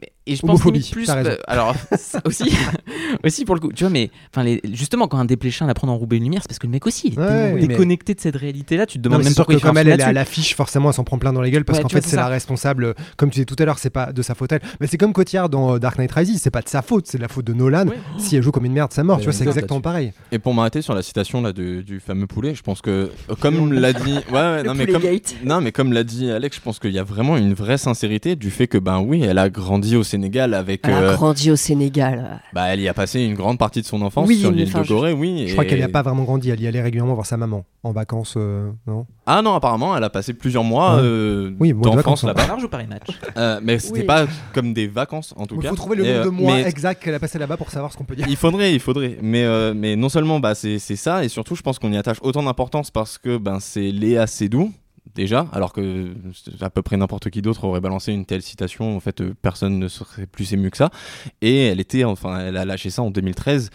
[0.00, 1.08] mais et je pense limite plus.
[1.10, 2.44] euh, alors, ça aussi,
[3.24, 5.90] aussi pour le coup, tu vois, mais enfin, les, justement, quand un dépléchin apprend à
[5.90, 8.20] enrouber une lumière, c'est parce que le mec aussi, il est Ouais, mais- déconnecté de
[8.20, 8.86] cette réalité-là.
[8.86, 10.88] Tu te Non, demandes mais même pourquoi que il comme elle, est à l'affiche, forcément,
[10.90, 12.94] elle s'en prend plein dans la gueule parce Ouais, qu'en fait, c'est la responsable.
[13.16, 14.60] Comme tu disais tout à l'heure, c'est pas de sa faute elle.
[14.80, 17.18] Mais c'est comme Cotillard dans euh, Dark Knight Rises, c'est pas de sa faute, c'est
[17.18, 17.86] de la faute de Nolan.
[17.88, 17.98] Ouais.
[18.18, 19.18] Si elle joue comme une merde, ça mort.
[19.18, 20.12] Tu vois, c'est exactement pareil.
[20.30, 22.90] Et pour m'arrêter sur la citation là du fameux poulet, je pense que
[23.30, 25.34] euh, comme l'a dit, ouais, non mais poulet comme, gate.
[25.44, 28.36] non mais comme l'a dit Alex, je pense qu'il y a vraiment une vraie sincérité
[28.36, 30.19] du fait que ben oui, elle a grandi au Sénégal
[30.52, 32.40] avec, Elle a euh, grandi au Sénégal.
[32.52, 34.80] bah elle y a passé une grande partie de son enfance Oui, sur l'île enfin,
[34.80, 35.44] de je- Gorée, oui.
[35.48, 36.50] Je crois qu'elle n'y a pas vraiment grandi.
[36.50, 39.06] Elle y allait régulièrement voir sa maman en vacances, euh, non?
[39.26, 41.02] Ah non, apparemment, elle a passé plusieurs mois Ouais.
[41.04, 42.46] euh, Oui, d'enfance vacances, là-bas.
[42.46, 43.06] Large ou Paris Match?
[43.36, 44.04] Euh, mais c'était Oui.
[44.06, 45.70] pas comme des vacances en tout Il cas.
[45.70, 47.96] faut trouver le nombre de mois mais- exact qu'elle a passé là-bas pour savoir ce
[47.96, 48.26] qu'on peut dire?
[48.28, 49.16] Il faudrait, il faudrait.
[49.22, 51.96] Mais, euh, mais non seulement bah, c'est c'est ça, et surtout je pense qu'on y
[51.96, 54.72] attache autant d'importance parce que ben, c'est Léa Seydoux,
[55.14, 56.14] déjà, alors que
[56.60, 59.78] à peu près n'importe qui d'autre aurait balancé une telle citation, en fait euh, personne
[59.78, 60.90] ne serait plus ému que ça.
[61.40, 63.70] Et elle était, enfin elle a lâché ça en 2013.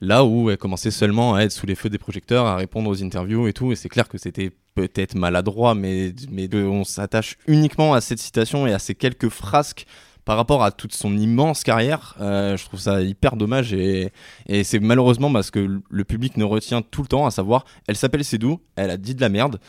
[0.00, 3.02] Là où elle commençait seulement à être sous les feux des projecteurs, à répondre aux
[3.02, 7.94] interviews et tout, et c'est clair que c'était peut-être maladroit, mais, mais on s'attache uniquement
[7.94, 9.86] à cette citation et à ces quelques frasques
[10.24, 14.10] par rapport à toute son immense carrière, euh, je trouve ça hyper dommage et,
[14.46, 17.96] et c'est malheureusement parce que le public ne retient tout le temps, à savoir, elle
[17.96, 19.60] s'appelle Sédou, elle a dit de la merde,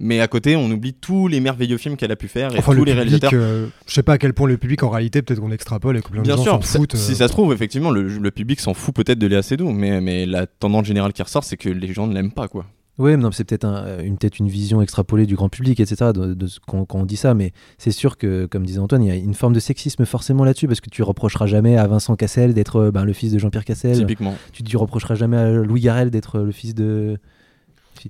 [0.00, 2.72] mais à côté on oublie tous les merveilleux films qu'elle a pu faire et Enfin,
[2.72, 3.40] tous le les public, réalisateurs.
[3.42, 6.02] euh, je sais pas à quel point le public en réalité, peut-être qu'on extrapole et
[6.02, 6.96] que plein de Bien gens sûr, s'en ça- foutent.
[6.96, 7.14] si euh.
[7.14, 10.26] ça se trouve, effectivement, le, le public s'en fout peut-être de Léa Seydoux, mais, mais
[10.26, 12.66] la tendance générale qui ressort, c'est que les gens ne l'aiment pas, quoi.
[12.96, 16.12] Oui, mais non, c'est peut-être un- une, peut une vision extrapolée du grand public, etc.
[16.14, 19.02] De, de ce qu'on- quand on dit ça, mais c'est sûr que, comme disait Antoine,
[19.02, 21.88] il y a une forme de sexisme forcément là-dessus, parce que tu reprocheras jamais à
[21.88, 23.96] Vincent Cassel d'être euh, ben, le fils de Jean-Pierre Cassel.
[23.98, 24.36] Typiquement.
[24.52, 27.18] Tu tu reprocheras jamais à Louis Garrel d'être le fils de.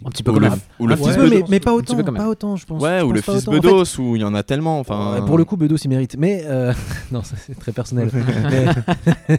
[0.05, 1.73] Un petit peu Ou comme le, la- ou le Ah, fils ouais, mais, mais pas
[1.73, 2.83] autant, pas autant, je pense.
[2.83, 3.49] Ouais, Je ou pense le fils.
[3.49, 4.79] En fait, Bedos, où il y en a tellement.
[4.81, 6.17] Enfin, pour le coup, Bedos, il mérite.
[6.19, 6.73] Mais euh,
[7.13, 8.11] non, c'est très personnel.
[8.51, 9.39] mais,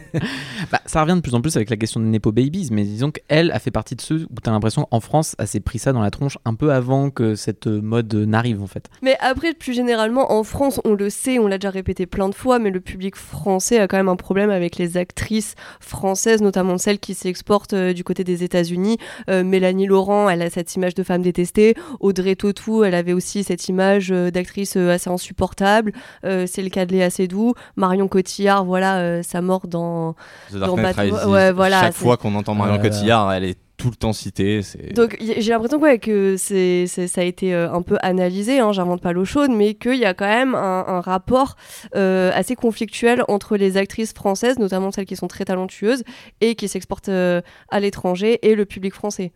[0.72, 3.10] Bah, ça revient de plus en plus avec la question de Nepo Babies, mais disons
[3.10, 5.78] qu'elle a fait partie de ceux où tu as l'impression qu'en France, elle s'est pris
[5.78, 8.88] ça dans la tronche un peu avant que cette mode n'arrive en fait.
[9.02, 12.34] Mais après, plus généralement, en France, on le sait, on l'a déjà répété plein de
[12.34, 16.78] fois, mais le public français a quand même un problème avec les actrices françaises, notamment
[16.78, 18.98] celles qui s'exportent euh, du côté des États-Unis.
[19.30, 21.74] Euh, Mélanie Laurent, elle a cette image de femme détestée.
[22.00, 25.92] Audrey Tautou, elle avait aussi cette image euh, d'actrice euh, assez insupportable.
[26.24, 27.54] Euh, c'est le cas de Léa Seydoux.
[27.76, 30.14] Marion Cotillard, voilà, euh, sa mort dans.
[30.50, 32.78] The Dark dans Knight Bat- Rises, ouais, voilà, chaque c'est- fois qu'on entend Marion.
[32.80, 34.62] Cotillard, elle est tout le temps citée.
[34.62, 38.58] c'est- Donc j'ai l'impression ouais, que c'est, c'est- ça a été euh, un peu analysé,
[38.58, 41.56] hein, j'invente pas l'eau chaude, mais qu'il y a quand même un, un rapport
[41.94, 46.04] euh, assez conflictuel entre les actrices françaises, notamment celles qui sont très talentueuses
[46.40, 49.32] et qui s'exportent euh, à l'étranger, et le public français.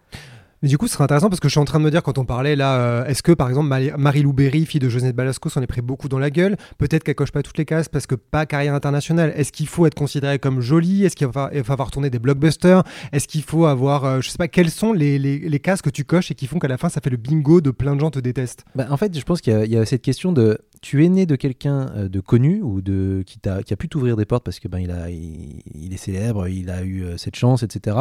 [0.62, 2.03] Mais du coup, ce serait intéressant parce que je suis en train de me dire
[2.03, 5.16] quand on parlait là, euh, est-ce que par exemple Mari- Marie-Lou Berry, fille de Josette
[5.16, 6.57] Balasco, s'en est pris beaucoup dans la gueule?
[6.77, 9.32] Peut-être qu'elle coche pas toutes les cases parce que pas carrière internationale.
[9.37, 12.82] Est-ce qu'il faut être considéré comme jolie Est-ce qu'il va, falloir tourner des blockbusters?
[13.12, 16.05] Est-ce qu'il faut avoir, euh, je sais pas, quelles sont les, les, cases que tu
[16.05, 18.11] coches et qui font qu'à la fin ça fait le bingo de plein de gens
[18.11, 18.65] te détestent?
[18.74, 21.24] Bah, en fait, je pense qu'il y, a- a cette question de tu es né
[21.27, 24.45] de quelqu'un euh, de connu ou de qui, t'a- qui a pu t'ouvrir des portes
[24.45, 27.97] parce que ben il a il est célèbre, il a eu euh, cette chance, etc.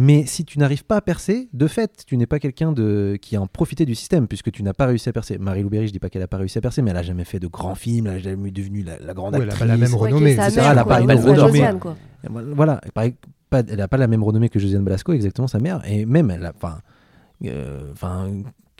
[0.00, 3.34] Mais si tu n'arrives pas à percer, de fait, tu n'es pas quelqu'un de qui
[3.34, 5.38] a en profité du système puisque tu n'as pas réussi à percer.
[5.38, 7.24] Marie Louberry, je dis pas qu'elle a pas réussi à percer, mais elle a jamais
[7.24, 9.58] fait de grands films, elle a jamais devenu la, la grande Ouais, elle a actrice.
[9.58, 10.32] pas la même renommée.
[10.34, 10.50] etc.
[10.70, 11.96] Elle a quoi, pas quoi.
[12.54, 12.80] Voilà,
[13.52, 15.82] elle n'a pas la même renommée que Josiane Balasco, exactement sa mère.
[15.84, 16.78] Et même, elle a, enfin,
[17.44, 18.30] euh, enfin,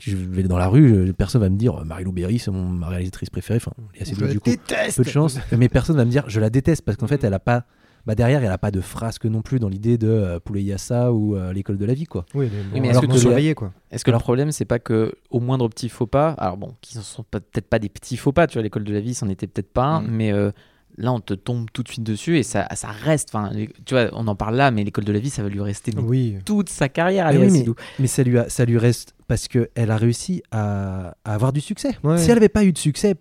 [0.01, 3.29] je vais dans la rue, personne va me dire Marie-Lou Berry, c'est mon, ma réalisatrice
[3.29, 3.57] préférée.
[3.57, 5.37] Enfin, il y a assez Je la du coup, déteste peu de chance.
[5.57, 7.65] mais personne va me dire je la déteste parce qu'en fait, elle a pas.
[8.05, 11.11] Bah derrière, elle a pas de frasque non plus dans l'idée de euh, Poulet Yassa
[11.13, 12.25] ou euh, l'école de la vie, quoi.
[12.33, 13.71] Oui, Oui, mais alors est-ce que surveillé quoi.
[13.91, 16.97] Est-ce que le problème, c'est pas que au moindre petit faux pas, alors bon, qui
[16.97, 19.29] ne sont peut-être pas des petits faux pas, tu vois, l'école de la vie, c'en
[19.29, 20.07] était peut-être pas un, Mm.
[20.11, 20.51] mais euh,
[20.97, 23.29] là, on te tombe tout de suite dessus et ça, ça reste.
[23.33, 23.51] Enfin,
[23.85, 25.91] tu vois, on en parle là, mais l'école de la vie, ça va lui rester
[25.95, 26.37] mais Oui.
[26.45, 27.27] toute sa carrière.
[27.27, 27.73] Mais Léa oui, mais-.
[27.99, 31.61] Mais ça lui, a- ça lui reste parce qu'elle a réussi à, à avoir du
[31.61, 31.91] succès.
[32.03, 32.17] Ouais.
[32.17, 33.15] Si elle n'avait pas eu de succès,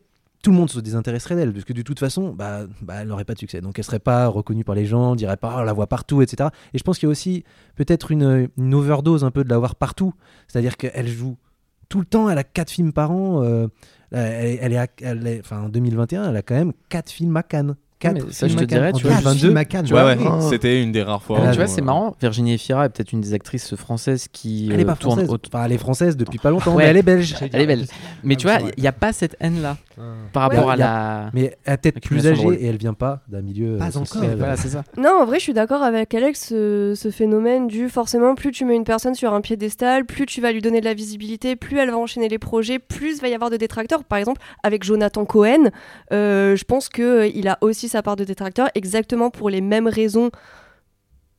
[0.49, 3.27] tout le monde se désintéresserait d'elle, parce que de toute façon, bah, bah, elle n'aurait
[3.27, 3.61] pas de succès.
[3.61, 5.89] Donc elle serait pas reconnue par les gens, on dirait pas, oh, on la voit
[5.89, 6.49] partout, etc.
[6.73, 7.45] Et je pense qu'il y a aussi
[7.77, 10.15] peut-être une, une overdose un peu de la voir partout.
[10.47, 11.37] C'est-à-dire qu'elle joue
[11.91, 13.43] tout le temps, elle a quatre films par an.
[13.43, 13.69] euh,
[14.11, 17.43] elle, elle est, elle est- enfin, en 2021, elle a quand même quatre films à
[17.43, 17.77] Cannes.
[17.99, 19.93] Quatre mais ça, films je à te dirais, tu vois, 2022, Film à Cannes, Tu
[19.93, 20.41] vois, ouais, Oh.
[20.49, 21.41] c'était une des rares fois.
[21.51, 22.15] Tu vois, c'est euh, marrant.
[22.21, 25.31] Virginie Efira est peut-être une des actrices françaises qui Elle est euh, pas tourne française.
[25.31, 26.85] au- Enfin, elle est française depuis pas longtemps, Ouais.
[26.85, 27.35] mais elle est belge.
[27.53, 27.77] Elle est.
[28.23, 29.77] Mais Ah, tu oui, vois, il n'y a pas cette haine-là.
[30.33, 30.57] Par Ouais.
[30.57, 31.31] rapport à Il la.
[31.35, 34.23] Mais elle est peut-être plus âgée et elle vient pas d'un milieu euh, Pas encore.
[34.37, 34.85] Voilà, c'est ça.
[34.97, 38.65] Non, en vrai, je suis d'accord avec Alex, ce, ce phénomène du forcément, plus tu
[38.65, 41.79] mets une personne sur un piédestal, plus tu vas lui donner de la visibilité, plus
[41.79, 44.05] elle va enchaîner les projets, plus il va y avoir de détracteurs.
[44.05, 45.71] Par exemple, avec Jonathan Cohen,
[46.13, 50.31] euh, je pense qu'il a aussi sa part de détracteurs, exactement pour les mêmes raisons.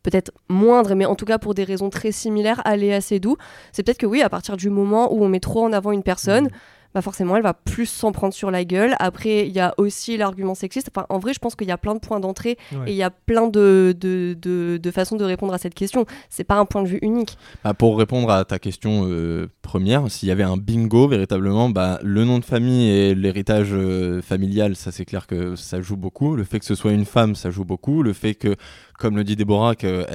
[0.02, 3.36] Peut-être moindres, mais en tout cas pour des raisons très similaires à Léa Seydoux.
[3.73, 6.03] C'est peut-être que oui, à partir du moment où on met trop en avant une
[6.03, 6.48] personne,
[6.94, 8.95] bah forcément elle va plus s'en prendre sur la gueule.
[8.99, 10.90] Après, il y a aussi l'argument sexiste.
[10.95, 12.90] Enfin, en vrai, je pense qu'il y a plein de points d'entrée Ouais.
[12.90, 16.06] et il y a plein de, de, de, de façons de répondre à cette question.
[16.30, 17.38] C'est pas un point de vue unique.
[17.64, 21.99] Bah, pour répondre à ta question euh, première, s'il y avait un bingo véritablement, bah,
[22.03, 26.36] le nom de famille et l'héritage euh, familial, ça c'est clair que ça joue beaucoup.
[26.36, 28.03] Le fait que ce soit une femme, ça joue beaucoup.
[28.03, 28.56] Le fait que,
[28.98, 30.06] comme le dit Déborah, qu'elle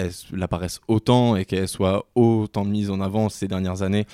[0.43, 4.07] apparaisse autant et qu'elle soit autant mise en avant ces dernières années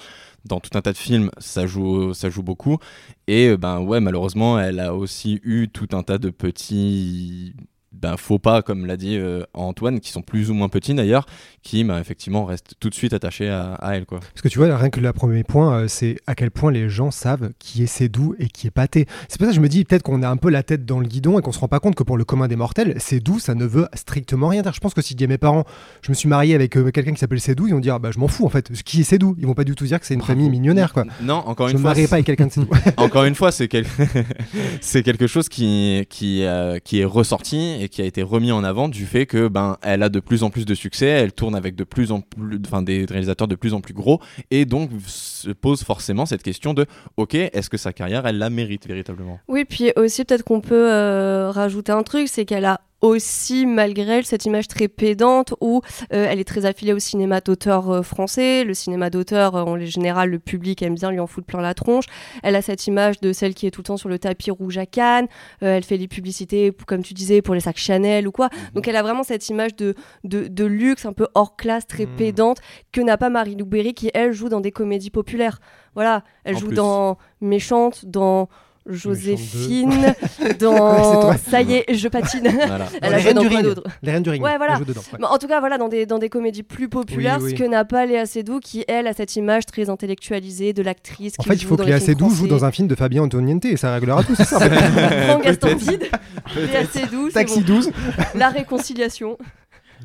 [0.45, 2.13] dans tout un tas de films, ça joue,
[2.43, 2.79] beaucoup.
[3.27, 7.55] Et euh, ben ouais, malheureusement, elle a aussi eu tout un tas de petits
[7.93, 11.27] ben, faux pas, comme l'a dit euh, Antoine, qui sont plus ou moins petits d'ailleurs,
[11.63, 14.07] qui ben, effectivement restent tout de suite attachés à, à elle.
[14.07, 14.21] Quoi.
[14.21, 16.89] Parce que tu vois, rien que le premier point, euh, c'est à quel point les
[16.89, 19.07] gens savent qui est Cédou et qui est Pâté.
[19.29, 21.01] C'est pour ça que je me dis peut-être qu'on a un peu la tête dans
[21.01, 23.39] le guidon et qu'on se rend pas compte que pour le commun des mortels, Cédou,
[23.41, 24.73] ça ne veut strictement rien dire.
[24.73, 25.65] Je pense que si je dis à mes parents,
[26.03, 28.19] je me suis marié avec euh, quelqu'un qui s'appelle Cédou, ils vont dire, bah je
[28.21, 28.71] m'en fous en fait.
[28.85, 31.05] Qui est Cédou Ils vont pas du tout dire que c'est une famille millionnaire quoi.
[31.21, 32.69] Non, encore Je une me fois, marierai pas avec quelqu'un de Cédou.
[32.99, 33.87] encore une fois, c'est quel-
[35.05, 36.45] quelque chose qui, qui,
[36.85, 40.03] qui est ressorti et qui a été remis en avant du fait que ben elle
[40.03, 42.83] a de plus en plus de succès, elle tourne avec de plus en plus, enfin
[42.83, 44.21] des réalisateurs de plus en plus gros
[44.51, 46.87] et donc se pose forcément cette question de
[47.17, 49.41] ok, est-ce que sa carrière elle la mérite véritablement?
[49.49, 54.19] Oui, puis aussi peut-être qu'on peut euh, rajouter un truc, c'est qu'elle a aussi, malgré
[54.19, 55.81] elle, cette image très pédante où
[56.13, 58.65] euh, elle est très affiliée au cinéma d'auteur euh, français.
[58.65, 61.75] Le cinéma d'auteur, euh, en général, le public aime bien lui en foutre plein la
[61.75, 62.05] tronche.
[62.43, 64.77] Elle a cette image de celle qui est tout le temps sur le tapis rouge
[64.79, 65.29] à Cannes.
[65.63, 68.51] Euh, elle fait les publicités, comme tu disais, pour les sacs Chanel ou quoi.
[68.75, 69.95] Donc elle a vraiment cette image de,
[70.25, 72.17] de, de luxe un peu hors classe, très Mhm.
[72.17, 72.59] pédante,
[72.93, 75.61] que n'a pas Marie-Lou Berry qui, elle, joue dans des comédies populaires.
[75.95, 76.77] Voilà, elle En joue plus.
[76.77, 78.49] dans Méchante, dans
[78.87, 80.15] Joséphine,
[80.59, 81.37] dans.
[81.51, 82.49] Ça y est, je patine.
[82.67, 82.87] Voilà.
[83.03, 83.63] Elle Les Reines dans du Ring.
[83.63, 84.43] d'autre Les reines du ring.
[84.43, 84.73] Ouais, voilà.
[84.75, 85.19] elle joue dedans, ouais.
[85.21, 87.51] Mais En tout cas, voilà, dans des, dans des comédies plus populaires, Oui, oui.
[87.57, 91.35] ce que n'a pas Léa Seydoux, qui elle a cette image très intellectualisée de l'actrice.
[91.39, 92.95] En qui fait, il joue faut dans que Léa Seydoux joue dans un film de
[92.95, 94.67] Fabien Antoniente et ça réglera tout, c'est ça
[95.45, 96.09] Gaston Bide,
[96.57, 97.75] Léa Seydoux, Taxi bon.
[97.75, 97.91] 12.
[98.35, 99.37] La réconciliation.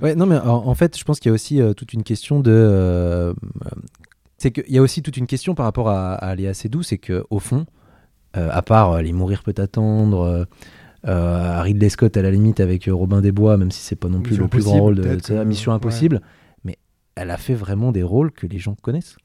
[0.02, 2.04] Ouais, non, mais en, en fait, je pense qu'il y a aussi euh, toute une
[2.04, 2.52] question de.
[2.52, 3.34] euh,
[4.38, 6.98] c'est qu'il y a aussi toute une question par rapport à, à Léa Seydoux, c'est
[6.98, 7.66] qu'au fond,
[8.36, 10.46] à part euh, Les Mourir peut attendre, euh,
[11.08, 14.10] euh, Ridley Scott à la limite avec euh, Robin des Bois, même si c'est pas
[14.10, 15.76] non plus Mission le plus grand Impossible, rôle de, Mission ouais.
[15.78, 16.22] Impossible,
[16.64, 16.78] mais
[17.16, 19.16] elle a fait vraiment des rôles que les gens connaissent.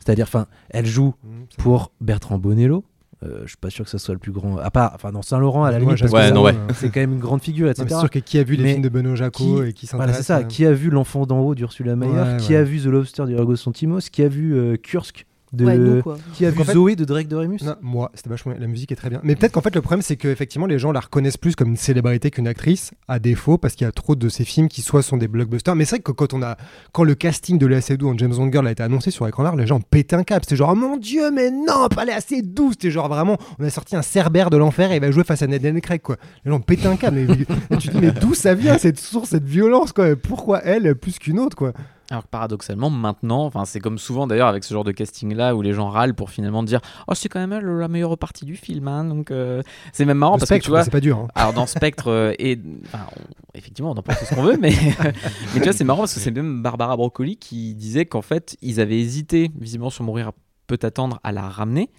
[0.00, 1.14] C'est-à-dire, enfin, elle joue
[1.58, 2.84] pour Bertrand Bonello.
[3.22, 4.56] Euh, je suis pas sûr que ça soit le plus grand.
[4.56, 6.54] À part, enfin, dans Saint-Laurent, à la limite, Ouais, ouais.
[6.54, 7.86] euh, c'est quand même une grande figure, etc.
[7.90, 9.84] C'est sûr que qui a vu les Mais films de Benoît Jacot qui- et qui
[9.92, 10.38] Voilà, s'intéresse c'est ça.
[10.38, 12.56] euh, Qui a vu L'Enfant d'en haut d'Ursula Mayer Ouais, Qui ouais.
[12.56, 15.64] a vu The Lobster du Yorgos Lanthimos Qui a vu euh, Kursk de...
[15.64, 16.16] Ouais, nous, quoi.
[16.34, 18.54] Qui a vu en fait- Zoé de Drake de Remus Non, moi, c'était vachement.
[18.58, 19.20] La musique est très bien.
[19.24, 21.68] Mais peut-être qu'en fait, le problème, c'est que effectivement, les gens la reconnaissent plus comme
[21.70, 24.82] une célébrité qu'une actrice, à défaut, parce qu'il y a trop de ces films qui
[24.82, 25.74] soit sont des blockbusters.
[25.74, 26.56] Mais c'est vrai que quand on a,
[26.92, 29.42] quand le casting de Léa Seydoux en James Bond Girl a été annoncé sur écran
[29.42, 30.44] large, les gens ont pété un câble.
[30.44, 32.70] C'était genre, oh mon dieu, mais non, pas Léa Seydoux.
[32.72, 35.42] C'était genre vraiment, on a sorti un Cerbère de l'enfer et il va jouer face
[35.42, 36.16] à Daniel Craig, quoi.
[36.44, 37.18] Les gens ont pété un câble.
[37.18, 40.14] Et, et tu te dis, mais d'où ça vient cette source, cette violence, quoi?
[40.16, 41.72] Pourquoi elle plus qu'une autre, quoi?
[42.12, 45.62] Alors que paradoxalement, maintenant, enfin, c'est comme souvent d'ailleurs avec ce genre de casting-là où
[45.62, 48.56] les gens râlent pour finalement dire Oh, c'est quand même elle la meilleure partie du
[48.56, 48.88] film.
[48.88, 49.62] hein, donc, euh,
[49.92, 50.82] c'est même marrant Le parce spectre, que tu vois.
[50.84, 51.18] c'est pas dur.
[51.18, 51.28] hein.
[51.36, 54.70] Alors dans Spectre euh, et enfin, on- effectivement on en pense ce qu'on veut mais
[55.54, 58.56] mais tu vois c'est marrant parce que c'est même Barbara Broccoli qui disait qu'en fait
[58.62, 60.32] ils avaient hésité visiblement sur mourir
[60.70, 61.90] peut attendre à la ramener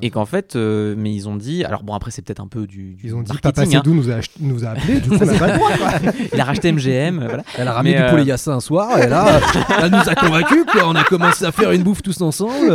[0.00, 2.66] et qu'en fait euh, mais ils ont dit alors bon après c'est peut-être un peu
[2.66, 3.82] du, du Ils ont dit, Papa marketing, hein.
[3.84, 5.70] Nous a, nous a appelé, du coup, on n'a pas le droit,
[6.32, 7.42] il a racheté MGM euh, voilà.
[7.58, 9.40] Elle a ramené Mais, du euh, poulet yassa un soir et là,
[9.82, 10.64] elle nous a convaincus.
[10.70, 10.88] Quoi.
[10.88, 12.72] On a commencé à faire une bouffe tous ensemble.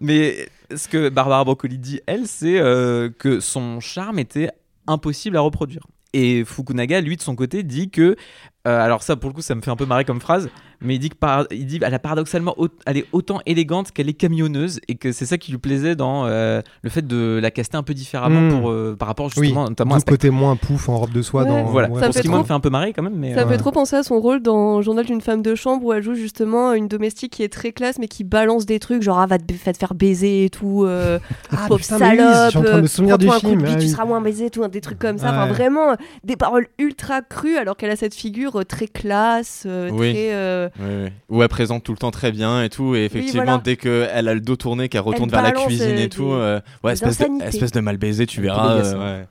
[0.00, 4.50] mais ce que Barbara Broccoli dit elle c'est euh, que son charme était
[4.86, 8.16] impossible à reproduire et Fukunaga lui de son côté dit que
[8.66, 10.48] euh, alors ça pour le coup ça me fait un peu marrer comme phrase
[10.82, 14.10] mais il dit que par- il dit elle a paradoxalement elle est autant élégante qu'elle
[14.10, 17.50] est camionneuse et que c'est ça qui lui plaisait dans euh, le fait de la
[17.50, 18.60] caster un peu différemment Mm.
[18.60, 21.22] pour euh, par rapport Oui, justement notamment d'où à côté moins pouf en robe de
[21.22, 21.48] soie Ouais.
[21.48, 21.64] dans.
[21.64, 23.14] voilà ouais, Ça pour ce qui moi trop- me fait un peu marrer quand même
[23.16, 25.54] mais Ça me euh, fait trop penser à son rôle dans Journal d'une femme de
[25.54, 28.78] chambre où elle joue justement une domestique qui est très classe mais qui balance des
[28.78, 31.18] trucs genre ah, va te, va te faire baiser et tout, euh,
[31.52, 33.64] Ah, pauvre putain, mais oui, salope, je suis en train de me souvenir du film.
[33.66, 33.88] ah tu oui.
[33.88, 35.28] seras moins baisé, tout, des trucs comme ça.
[35.30, 35.94] Enfin vraiment
[36.24, 40.12] des paroles ultra crues alors qu'elle a cette figure euh, très classe, euh, Oui.
[40.12, 40.32] très.
[40.34, 41.12] euh, Ouais, ouais.
[41.28, 42.94] Où elle présente tout le temps très bien et tout.
[42.94, 43.60] Et effectivement, voilà.
[43.64, 46.08] dès qu'elle a le dos tourné, qu'elle retourne Elle vers la balance, cuisine euh, et
[46.08, 48.76] tout, des- euh, ouais, espèce de, espèce de mal baisé, tu verras.
[48.76, 49.26] euh, ouais.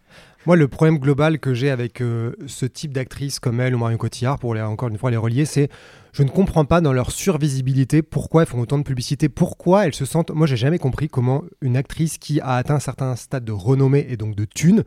[0.46, 3.98] Moi, le problème global que j'ai avec euh, ce type d'actrice comme elle ou Marion
[3.98, 5.70] Cotillard, pour les, encore une fois les relier, c'est
[6.14, 9.96] je ne comprends pas dans leur survisibilité pourquoi elles font autant de publicité, pourquoi elles
[9.96, 10.30] se sentent.
[10.30, 14.06] Moi, j'ai jamais compris comment une actrice qui a atteint un certain stade de renommée
[14.08, 14.84] et donc de thunes,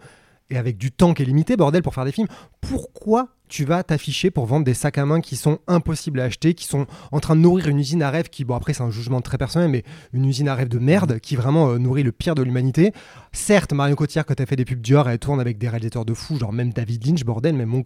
[0.51, 2.29] et avec du temps qui est limité, bordel, pour faire des films,
[2.61, 6.55] pourquoi tu vas t'afficher pour vendre des sacs à main qui sont impossibles à acheter,
[6.55, 8.91] qui sont en train de nourrir une usine à rêve qui, bon, après, c'est un
[8.91, 12.13] jugement très personnel, mais une usine à rêve de merde qui vraiment euh, nourrit le
[12.13, 12.93] pire de l'humanité.
[13.33, 16.15] Certes, Marion Cotillard, quand elle fait des pubs Dior, elle tourne avec des réalisateurs de
[16.15, 17.83] fous, genre même David Lynch, bordel, même Mon.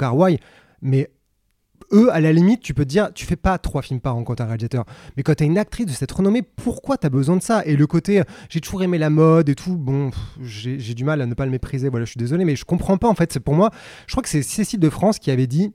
[0.83, 1.11] Mais
[1.93, 4.25] eux, à la limite, tu peux te dire, tu fais pas trois films par an
[4.25, 4.85] quand t'es un réalisateur.
[5.17, 7.63] Mais quand t'es une actrice de cette renommée, pourquoi t'as besoin de ça?
[7.65, 10.11] Et le côté, euh, j'ai toujours aimé la mode et tout, bon,
[10.41, 12.99] j'ai du mal à ne pas le mépriser, voilà, je suis désolé, mais je comprends
[12.99, 13.33] pas en fait.
[13.33, 13.71] C'est pour moi,
[14.07, 15.73] je crois que c'est Cécile de France qui avait dit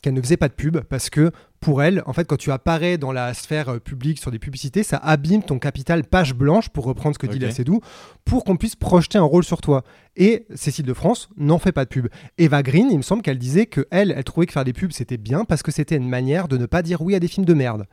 [0.00, 1.30] qu'elle ne faisait pas de pub parce que
[1.62, 4.82] pour elle, en fait, quand tu apparais dans la sphère euh, publique sur des publicités,
[4.82, 7.80] ça abîme ton capital page blanche, pour reprendre ce que dit la Cédou,
[8.26, 9.84] pour qu'on puisse projeter un rôle sur toi.
[10.16, 12.08] Et Cécile de France n'en fait pas de pub.
[12.36, 14.92] Eva Green, il me semble qu'elle disait que elle, elle trouvait que faire des pubs
[14.92, 17.46] c'était bien parce que c'était une manière de ne pas dire oui à des films
[17.46, 17.86] de merde.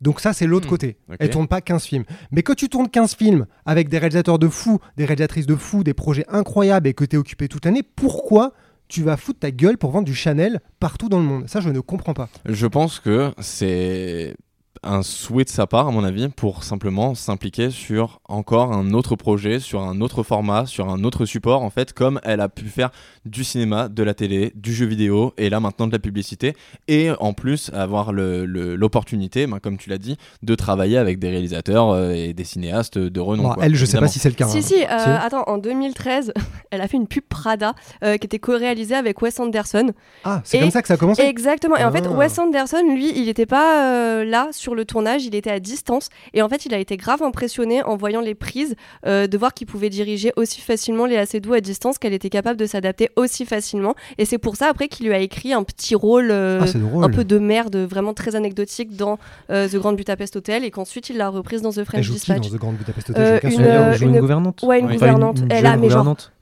[0.00, 0.96] Donc ça, c'est l'autre Hmm, côté.
[1.08, 1.16] ok.
[1.18, 2.04] Elle tourne pas 15 films.
[2.30, 5.82] Mais que tu tournes 15 films avec des réalisateurs de fous, des réalisatrices de fous,
[5.82, 8.52] des projets incroyables et que tu es occupé toute l'année, pourquoi
[8.94, 11.68] tu vas foutre ta gueule pour vendre du Chanel partout dans le monde Ça, je
[11.68, 12.28] ne comprends pas.
[12.46, 14.36] Je pense que c'est
[14.86, 19.16] un souhait de sa part, à mon avis, pour simplement s'impliquer sur encore un autre
[19.16, 22.64] projet, sur un autre format, sur un autre support, en fait, comme elle a pu
[22.66, 22.90] faire
[23.24, 26.54] du cinéma, de la télé, du jeu vidéo, et là maintenant de la publicité,
[26.88, 31.18] et en plus avoir le- le- l'opportunité, ben, comme tu l'as dit, de travailler avec
[31.18, 33.44] des réalisateurs euh, et des cinéastes de renom.
[33.44, 34.12] Bon, quoi, elle, je sais pas évidemment.
[34.12, 34.46] si c'est le cas.
[34.48, 34.62] Si, hein.
[34.62, 35.08] si, euh, Si.
[35.26, 36.32] attends, en 2013,
[36.70, 39.90] elle a fait une pub Prada euh, qui était co-réalisée avec Wes Anderson.
[40.24, 41.22] Ah, c'est comme ça que ça a commencé?
[41.22, 41.76] Exactement.
[41.76, 42.10] Et en fait, Ah.
[42.12, 46.08] Wes Anderson, lui, il n'était pas euh, là sur le tournage, il était à distance.
[46.32, 48.74] Et en fait, il a été grave impressionné en voyant les prises,
[49.06, 52.58] euh, de voir qu'il pouvait diriger aussi facilement Léa Seydoux à distance, qu'elle était capable
[52.58, 53.94] de s'adapter aussi facilement.
[54.18, 56.28] Et c'est pour ça, après, qu'il lui a écrit un petit rôle.
[56.30, 59.18] euh, Ah, un peu de merde, vraiment très anecdotique dans
[59.50, 62.08] euh, The Grand Budapest Hotel et qu'ensuite il l'a reprise dans The Elle French qui
[62.08, 62.50] dans Dispatch.
[62.50, 63.22] The Grand Budapest Hotel?
[63.22, 63.70] Euh, une, souvenir.
[63.72, 64.92] Elle joue une, une- gouvernante Ouais, une Oui.
[64.96, 65.38] Enfin, gouvernante.
[65.40, 66.32] une elle a mais genre gouvernante.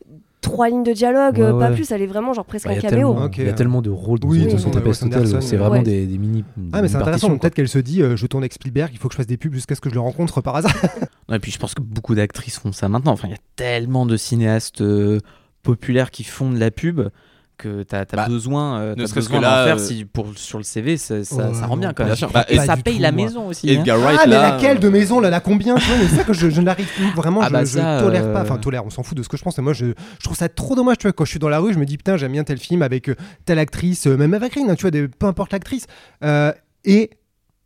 [0.43, 1.75] Trois lignes de dialogue, Ouais, euh, pas ouais.
[1.75, 1.91] plus.
[1.91, 3.17] Elle est vraiment genre presque Bah, un caméo.
[3.39, 5.83] il y a tellement de rôles dans Oui, Anderson, c'est vraiment ouais.
[5.83, 6.45] des, des mini.
[6.75, 7.39] Ah, mais c'est intéressant.
[7.39, 9.39] Peut-être qu'elle se dit euh, je tourne avec Spielberg, il faut que je fasse des
[9.39, 10.75] pubs jusqu'à ce que je le rencontre par hasard.
[11.33, 13.13] Et puis je pense que beaucoup d'actrices font ça maintenant.
[13.13, 15.21] Enfin, il y a tellement de cinéastes euh,
[15.63, 17.01] populaires qui font de la pub
[17.63, 20.59] que t'as as Bah, besoin, euh, ne besoin que là, faire euh, si, pour, sur
[20.59, 22.15] le CV, ça, ça, Ouais, ça rend bien quand même.
[22.15, 22.29] bien.
[22.33, 23.25] Bah, et ça paye tout, la moi.
[23.25, 23.71] maison aussi.
[23.71, 23.75] hein.
[23.81, 26.25] Edgar Wright, ah, mais là, laquelle euh, de maison là, la combien tu C'est ça
[26.25, 28.41] que je, je n'arrive plus vraiment, Ah je, bah je ça, tolère pas.
[28.41, 29.57] euh, Enfin, tolère, on s'en fout de ce que je pense.
[29.59, 29.87] Mais moi, je,
[30.19, 30.99] je trouve ça trop dommage.
[30.99, 32.59] Tu vois, quand je suis dans la rue, je me dis putain, j'aime bien tel
[32.59, 33.15] film avec euh,
[33.45, 35.87] telle actrice, euh, même avec Green, hein, tu vois, des, peu importe l'actrice.
[36.25, 36.53] Euh,
[36.85, 37.11] et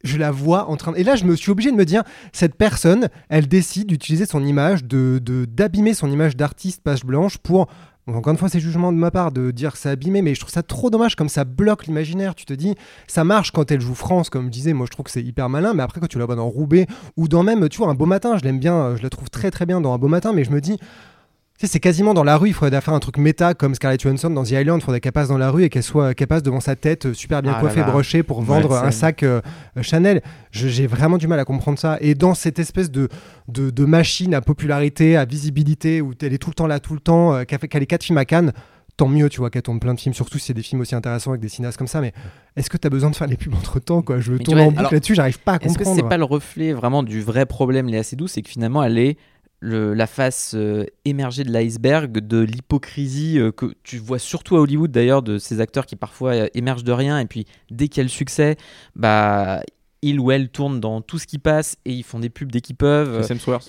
[0.05, 0.99] je la vois en train de...
[0.99, 4.45] Et là, je me suis obligé de me dire, cette personne, elle décide d'utiliser son
[4.45, 7.67] image, de de- d'abîmer son image d'artiste page blanche pour...
[8.07, 10.35] Bon, Encore une fois, c'est jugement de ma part de dire que c'est abîmé, mais
[10.35, 12.37] je trouve ça trop dommage comme ça bloque l'imaginaire.
[12.37, 12.75] Tu te dis,
[13.09, 15.49] ça marche quand elle joue France, comme je disais, moi je trouve que c'est hyper
[15.49, 17.95] malin, mais après quand tu la vois dans Roubaix ou dans même, tu vois, un
[17.95, 20.33] beau matin, je l'aime bien, je la trouve très très bien dans un beau matin,
[20.33, 20.79] mais je me dis,
[21.59, 24.01] tu sais, c'est quasiment dans la rue, il faudrait faire un truc méta comme Scarlett
[24.03, 26.27] Johansson dans The Island, il faudrait qu'elle passe dans la rue et qu'elle soit qu'elle
[26.27, 27.93] passe devant sa tête euh, super bien Ah coiffée, là là.
[27.93, 29.41] brochée pour Ouais, vendre un sac euh,
[29.79, 30.23] euh, Chanel.
[30.51, 31.97] J'ai vraiment du mal à comprendre ça.
[32.01, 33.09] Et dans cette espèce de,
[33.49, 36.95] de, de machine à popularité, à visibilité, où elle est tout le temps là, tout
[36.95, 38.53] le temps, euh, qu'elle fait qu'elle est quatre films à Cannes,
[38.99, 40.95] tant mieux, tu vois, qu'elle tourne plein de films, surtout si c'est des films aussi
[40.95, 42.01] intéressants avec des cinéastes comme ça.
[42.01, 42.13] Mais
[42.57, 44.21] est-ce que tu as besoin de faire les pubs entre temps, quoi?
[44.21, 45.97] Je tu tourne vois, en boucle là-dessus, j'arrive pas à Est-ce que comprendre.
[46.03, 49.17] c'est pas le reflet vraiment du vrai problème Léa Seydoux C'est que finalement, elle est
[49.67, 54.61] le- la face euh, émergée de l'iceberg de l'hypocrisie euh, que tu vois surtout à
[54.61, 57.99] Hollywood d'ailleurs de ces acteurs qui parfois euh, émergent de rien et puis dès qu'il
[57.99, 58.57] y a le succès,
[58.95, 59.63] bah
[60.03, 62.61] ils ou elles tournent dans tout ce qui passe et ils font des pubs dès
[62.61, 63.17] qu'ils peuvent.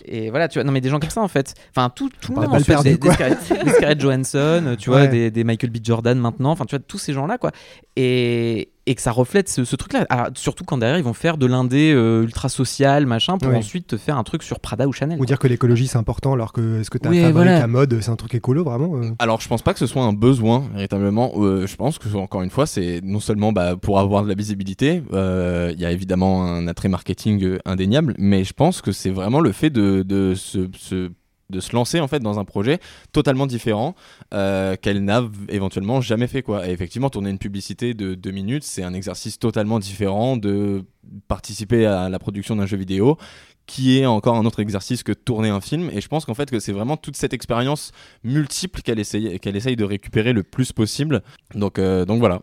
[0.06, 1.56] Et voilà, tu vois, non mais des gens comme ça en fait.
[1.72, 3.12] Enfin, tout, tout le monde, pas en le fait, perdu, des, des.
[3.12, 5.78] Scarlett, des Scarlett Johansson, tu vois, des, des Michael B.
[5.82, 7.52] Jordan maintenant, enfin, tu vois, tous ces gens-là, quoi.
[7.96, 10.06] Et, et que ça reflète ce, ce truc-là.
[10.10, 13.88] Alors, surtout quand derrière, ils vont faire de l'indé euh, ultra social, machin, pour ensuite
[13.88, 15.16] te faire un truc sur Prada ou Chanel.
[15.16, 15.26] Ou quoi.
[15.26, 17.64] dire que l'écologie c'est important alors que est-ce que tu as Oui, un fabrique voilà.
[17.64, 19.12] à mode, c'est un truc écolo vraiment euh?
[19.20, 21.32] Alors, je pense pas que ce soit un besoin véritablement.
[21.38, 24.36] Euh, je pense que encore une fois, c'est non seulement bah, pour avoir de la
[24.36, 25.04] visibilité.
[25.14, 29.40] euh, Il y a évidemment un attrait marketing indéniable, mais je pense que c'est vraiment
[29.42, 31.10] le fait de, de se, se-
[31.50, 32.80] de se lancer en fait dans un projet
[33.12, 33.96] totalement différent
[34.34, 36.68] euh, qu'elle n'a éventuellement jamais fait quoi.
[36.68, 40.84] Et effectivement, tourner une publicité de deux minutes, c'est un exercice totalement différent de
[41.28, 43.18] participer à la production d'un jeu vidéo
[43.66, 45.90] qui est encore un autre exercice que tourner un film.
[45.94, 47.92] Et je pense qu'en fait que c'est vraiment toute cette expérience
[48.24, 51.22] multiple qu'elle essaye, qu'elle essaye de récupérer le plus possible.
[51.54, 52.42] Donc, euh, donc voilà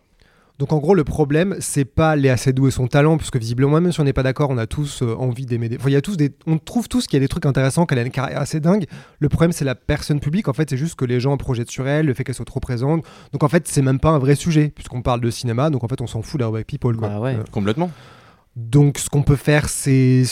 [0.57, 3.91] Donc en gros, le problème, c'est pas Léa Seydoux et son talent, puisque visiblement, même
[3.91, 5.75] si on n'est pas d'accord, on a tous euh, envie d'aimer des.
[5.75, 6.31] Enfin, il y a tous des.
[6.47, 8.85] On trouve tous qu'il y a des trucs intéressants, qu'elle a une carrière assez dingue.
[9.19, 10.47] Le problème, c'est la personne publique.
[10.47, 12.61] En fait, c'est juste que les gens projettent sur elle, le fait qu'elle soit trop
[12.61, 13.03] présente.
[13.33, 15.69] Donc en fait, c'est même pas un vrai sujet, puisqu'on parle de cinéma.
[15.69, 16.95] Donc en fait, on s'en fout rubrique People.
[16.95, 17.09] Quoi.
[17.09, 17.35] Bah ouais.
[17.35, 17.91] Euh, Complètement.
[18.55, 20.23] donc ce qu'on peut faire, c'est.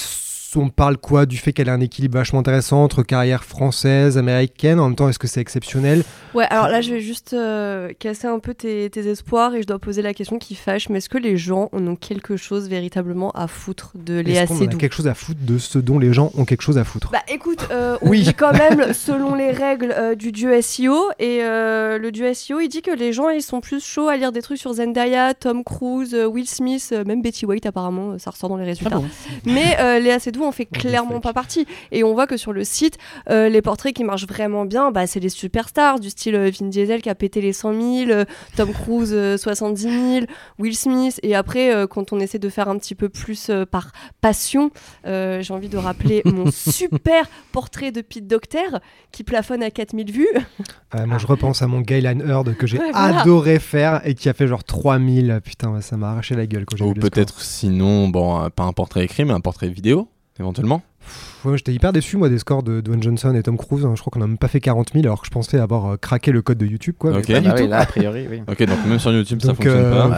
[0.55, 4.79] On parle quoi du fait qu'elle a un équilibre vachement intéressant entre carrière française, américaine.
[4.79, 6.03] En même temps, est-ce que c'est exceptionnel?
[6.33, 9.67] Ouais, alors là, je vais juste euh, casser un peu tes, tes espoirs et je
[9.67, 10.89] dois poser la question qui fâche.
[10.89, 14.47] Mais est-ce que les gens en ont quelque chose véritablement à foutre de Léa Est-ce
[14.49, 14.77] qu'on en a Seydoux?
[14.77, 17.09] quelque chose à foutre de ce dont les gens ont quelque chose à foutre?
[17.11, 18.23] Bah écoute, euh, on Oui.
[18.23, 22.67] dit quand même selon les règles euh, du dieu SEO et le dieu SEO il
[22.69, 25.63] dit que les gens ils sont plus chauds à lire des trucs sur Zendaya, Tom
[25.63, 29.01] Cruise, Will Smith, même Betty White apparemment, ça ressort dans les résultats.
[29.45, 32.63] Mais euh, Léa Seydoux en fait clairement pas partie et on voit que sur le
[32.63, 32.97] site
[33.29, 36.67] euh, les portraits qui marchent vraiment bien, bah, c'est les superstars du style euh, Vin
[36.67, 38.25] Diesel qui a pété les 100 000, euh,
[38.55, 39.81] Tom Cruise euh, 70
[40.13, 40.25] 000,
[40.59, 43.65] Will Smith et après euh, quand on essaie de faire un petit peu plus euh,
[43.65, 43.91] par
[44.21, 44.71] passion,
[45.05, 48.59] euh, j'ai envie de rappeler mon super portrait de Pete Docter
[49.11, 50.27] qui plafonne à 4000 vues.
[50.95, 53.21] Euh, moi, je repense à mon Guyline Heard que j'ai Ouais, voilà.
[53.21, 55.41] adoré faire et qui a fait genre 3000.
[55.43, 58.73] Putain, ça m'a arraché la gueule quand j'ai Ou peut-être sinon, bon, euh, pas un
[58.73, 60.07] portrait écrit, mais un portrait vidéo,
[60.39, 60.81] éventuellement.
[61.45, 63.85] Ouais, J'étais hyper déçu, moi, des scores de Dwayne Johnson et Tom Cruise.
[63.85, 63.91] hein.
[63.95, 65.97] Je crois qu'on a même pas fait 40 000 alors que je pensais avoir euh,
[65.97, 66.95] craqué le code de YouTube.
[66.97, 67.27] Quoi, mais Ok.
[67.31, 67.67] pas du Ah oui, tout.
[67.67, 68.41] là, a priori, oui.
[68.47, 70.09] Ok, donc même sur YouTube, ça fonctionne euh, pas.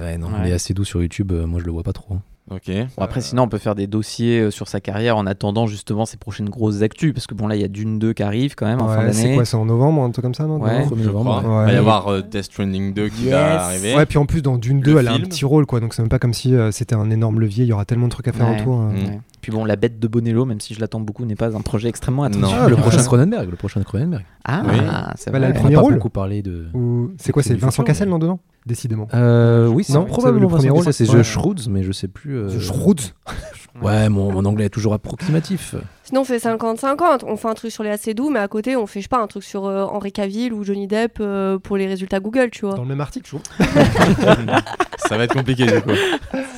[0.00, 0.32] Ouais, ouais, non, Ouais.
[0.44, 2.14] il est assez doux sur YouTube, euh, moi je le vois pas trop.
[2.14, 2.20] hein.
[2.50, 2.70] Ok.
[2.96, 6.06] Bon, après, sinon, on peut faire des dossiers euh, sur sa carrière en attendant justement
[6.06, 7.12] ses prochaines grosses actus.
[7.12, 9.04] Parce que bon, là, il y a Dune 2 qui arrive quand même en fin
[9.04, 9.34] Ouais, c'est d'année.
[9.34, 10.78] quoi, c'est en novembre, un truc comme ça, non Ouais.
[10.78, 11.38] novembre 1er Je novembre.
[11.42, 11.56] crois.
[11.58, 11.62] ouais.
[11.64, 13.32] Il va y avoir euh, Death Stranding 2 qui Yes.
[13.32, 13.94] va arriver.
[13.96, 15.80] Ouais, puis en plus, dans Dune Le 2, elle a un petit rôle, quoi.
[15.80, 17.64] Donc c'est même pas comme si euh, c'était un énorme levier.
[17.64, 18.60] Il y aura tellement de trucs à faire Ouais.
[18.62, 18.80] autour.
[18.80, 18.92] euh.
[19.40, 21.88] Puis bon, la bête de Bonello, même si je l'attends beaucoup, n'est pas un projet
[21.88, 22.42] extrêmement attendu.
[22.42, 22.50] Non.
[22.52, 22.80] Ah, le Ouais.
[22.80, 24.24] prochain Cronenberg, le prochain Cronenberg.
[24.44, 24.78] Ah, Oui.
[25.16, 26.66] c'est Bah, là, le On premier a pas rôle beaucoup parlé de.
[26.74, 29.08] Ou c'est quoi C'est Vincent Cassel, non, dedans Décidément.
[29.14, 30.84] Euh, oui, c'est Non, probablement le premier Vincent rôle.
[30.86, 31.16] Cassel, c'est.
[31.18, 32.36] The Shroods, mais je sais plus.
[32.36, 33.12] euh, The Shroods.
[33.82, 35.76] Ouais, mon, mon anglais est toujours approximatif.
[36.08, 37.24] Sinon, on fait 50-50.
[37.26, 39.20] On fait un truc sur les doux, mais à côté, on fait, je sais pas,
[39.20, 42.64] un truc sur euh, Henri Cavill ou Johnny Depp euh, pour les résultats Google, tu
[42.64, 42.76] vois.
[42.76, 43.42] Dans le même article, je trouve.
[45.06, 45.90] ça va être compliqué du coup.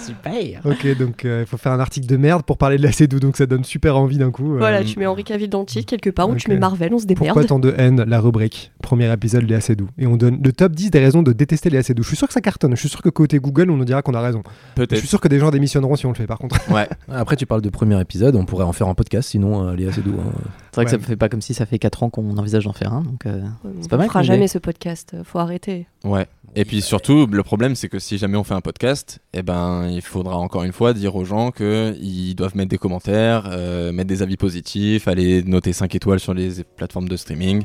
[0.05, 0.61] Super.
[0.65, 3.19] Ok, donc euh, il faut faire un article de merde pour parler de la C2,
[3.19, 4.55] donc ça donne super envie d'un coup.
[4.55, 4.59] euh.
[4.59, 6.99] Voilà, tu mets Henri Cavill dans le titre quelque part, ou tu mets Marvel, on
[6.99, 7.27] se démerde.
[7.27, 9.89] Pourquoi tant de haine La rubrique, premier épisode Léa Seydoux.
[9.99, 12.03] Et on donne le top 10 des raisons de détester Léa Seydoux.
[12.05, 12.75] Je suis sûr que ça cartonne.
[12.77, 14.43] Je suis sûr que côté Google, on nous dira qu'on a raison.
[14.47, 14.99] Je Peut-être.
[15.01, 16.57] suis sûr que des gens démissionneront si on le fait, par contre.
[16.71, 16.89] Ouais.
[17.09, 19.85] Après, tu parles de premier épisode, on pourrait en faire un podcast, sinon, euh, il
[19.85, 20.15] est assez doux.
[20.21, 20.31] hein.
[20.71, 22.65] C'est vrai que ça me fait pas comme si ça fait 4 ans qu'on envisage
[22.65, 23.03] d'en faire un.
[23.03, 25.87] Donc, euh, On C'est pas mal fera jamais ce podcast, euh, faut arrêter.
[26.05, 26.27] Ouais.
[26.57, 29.89] Et puis surtout, le problème, c'est que si jamais on fait un podcast, eh ben,
[29.89, 34.09] il faudra encore une fois dire aux gens qu'ils doivent mettre des commentaires, euh, mettre
[34.09, 37.59] des avis positifs, aller noter 5 étoiles sur les plateformes de streaming.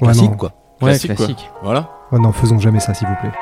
[0.00, 0.36] Ouais, Classique, non.
[0.36, 0.54] quoi.
[0.82, 1.60] Ouais, Classique, quoi.
[1.62, 1.90] Voilà.
[2.10, 3.32] Ouais, non, faisons jamais ça, s'il vous plaît.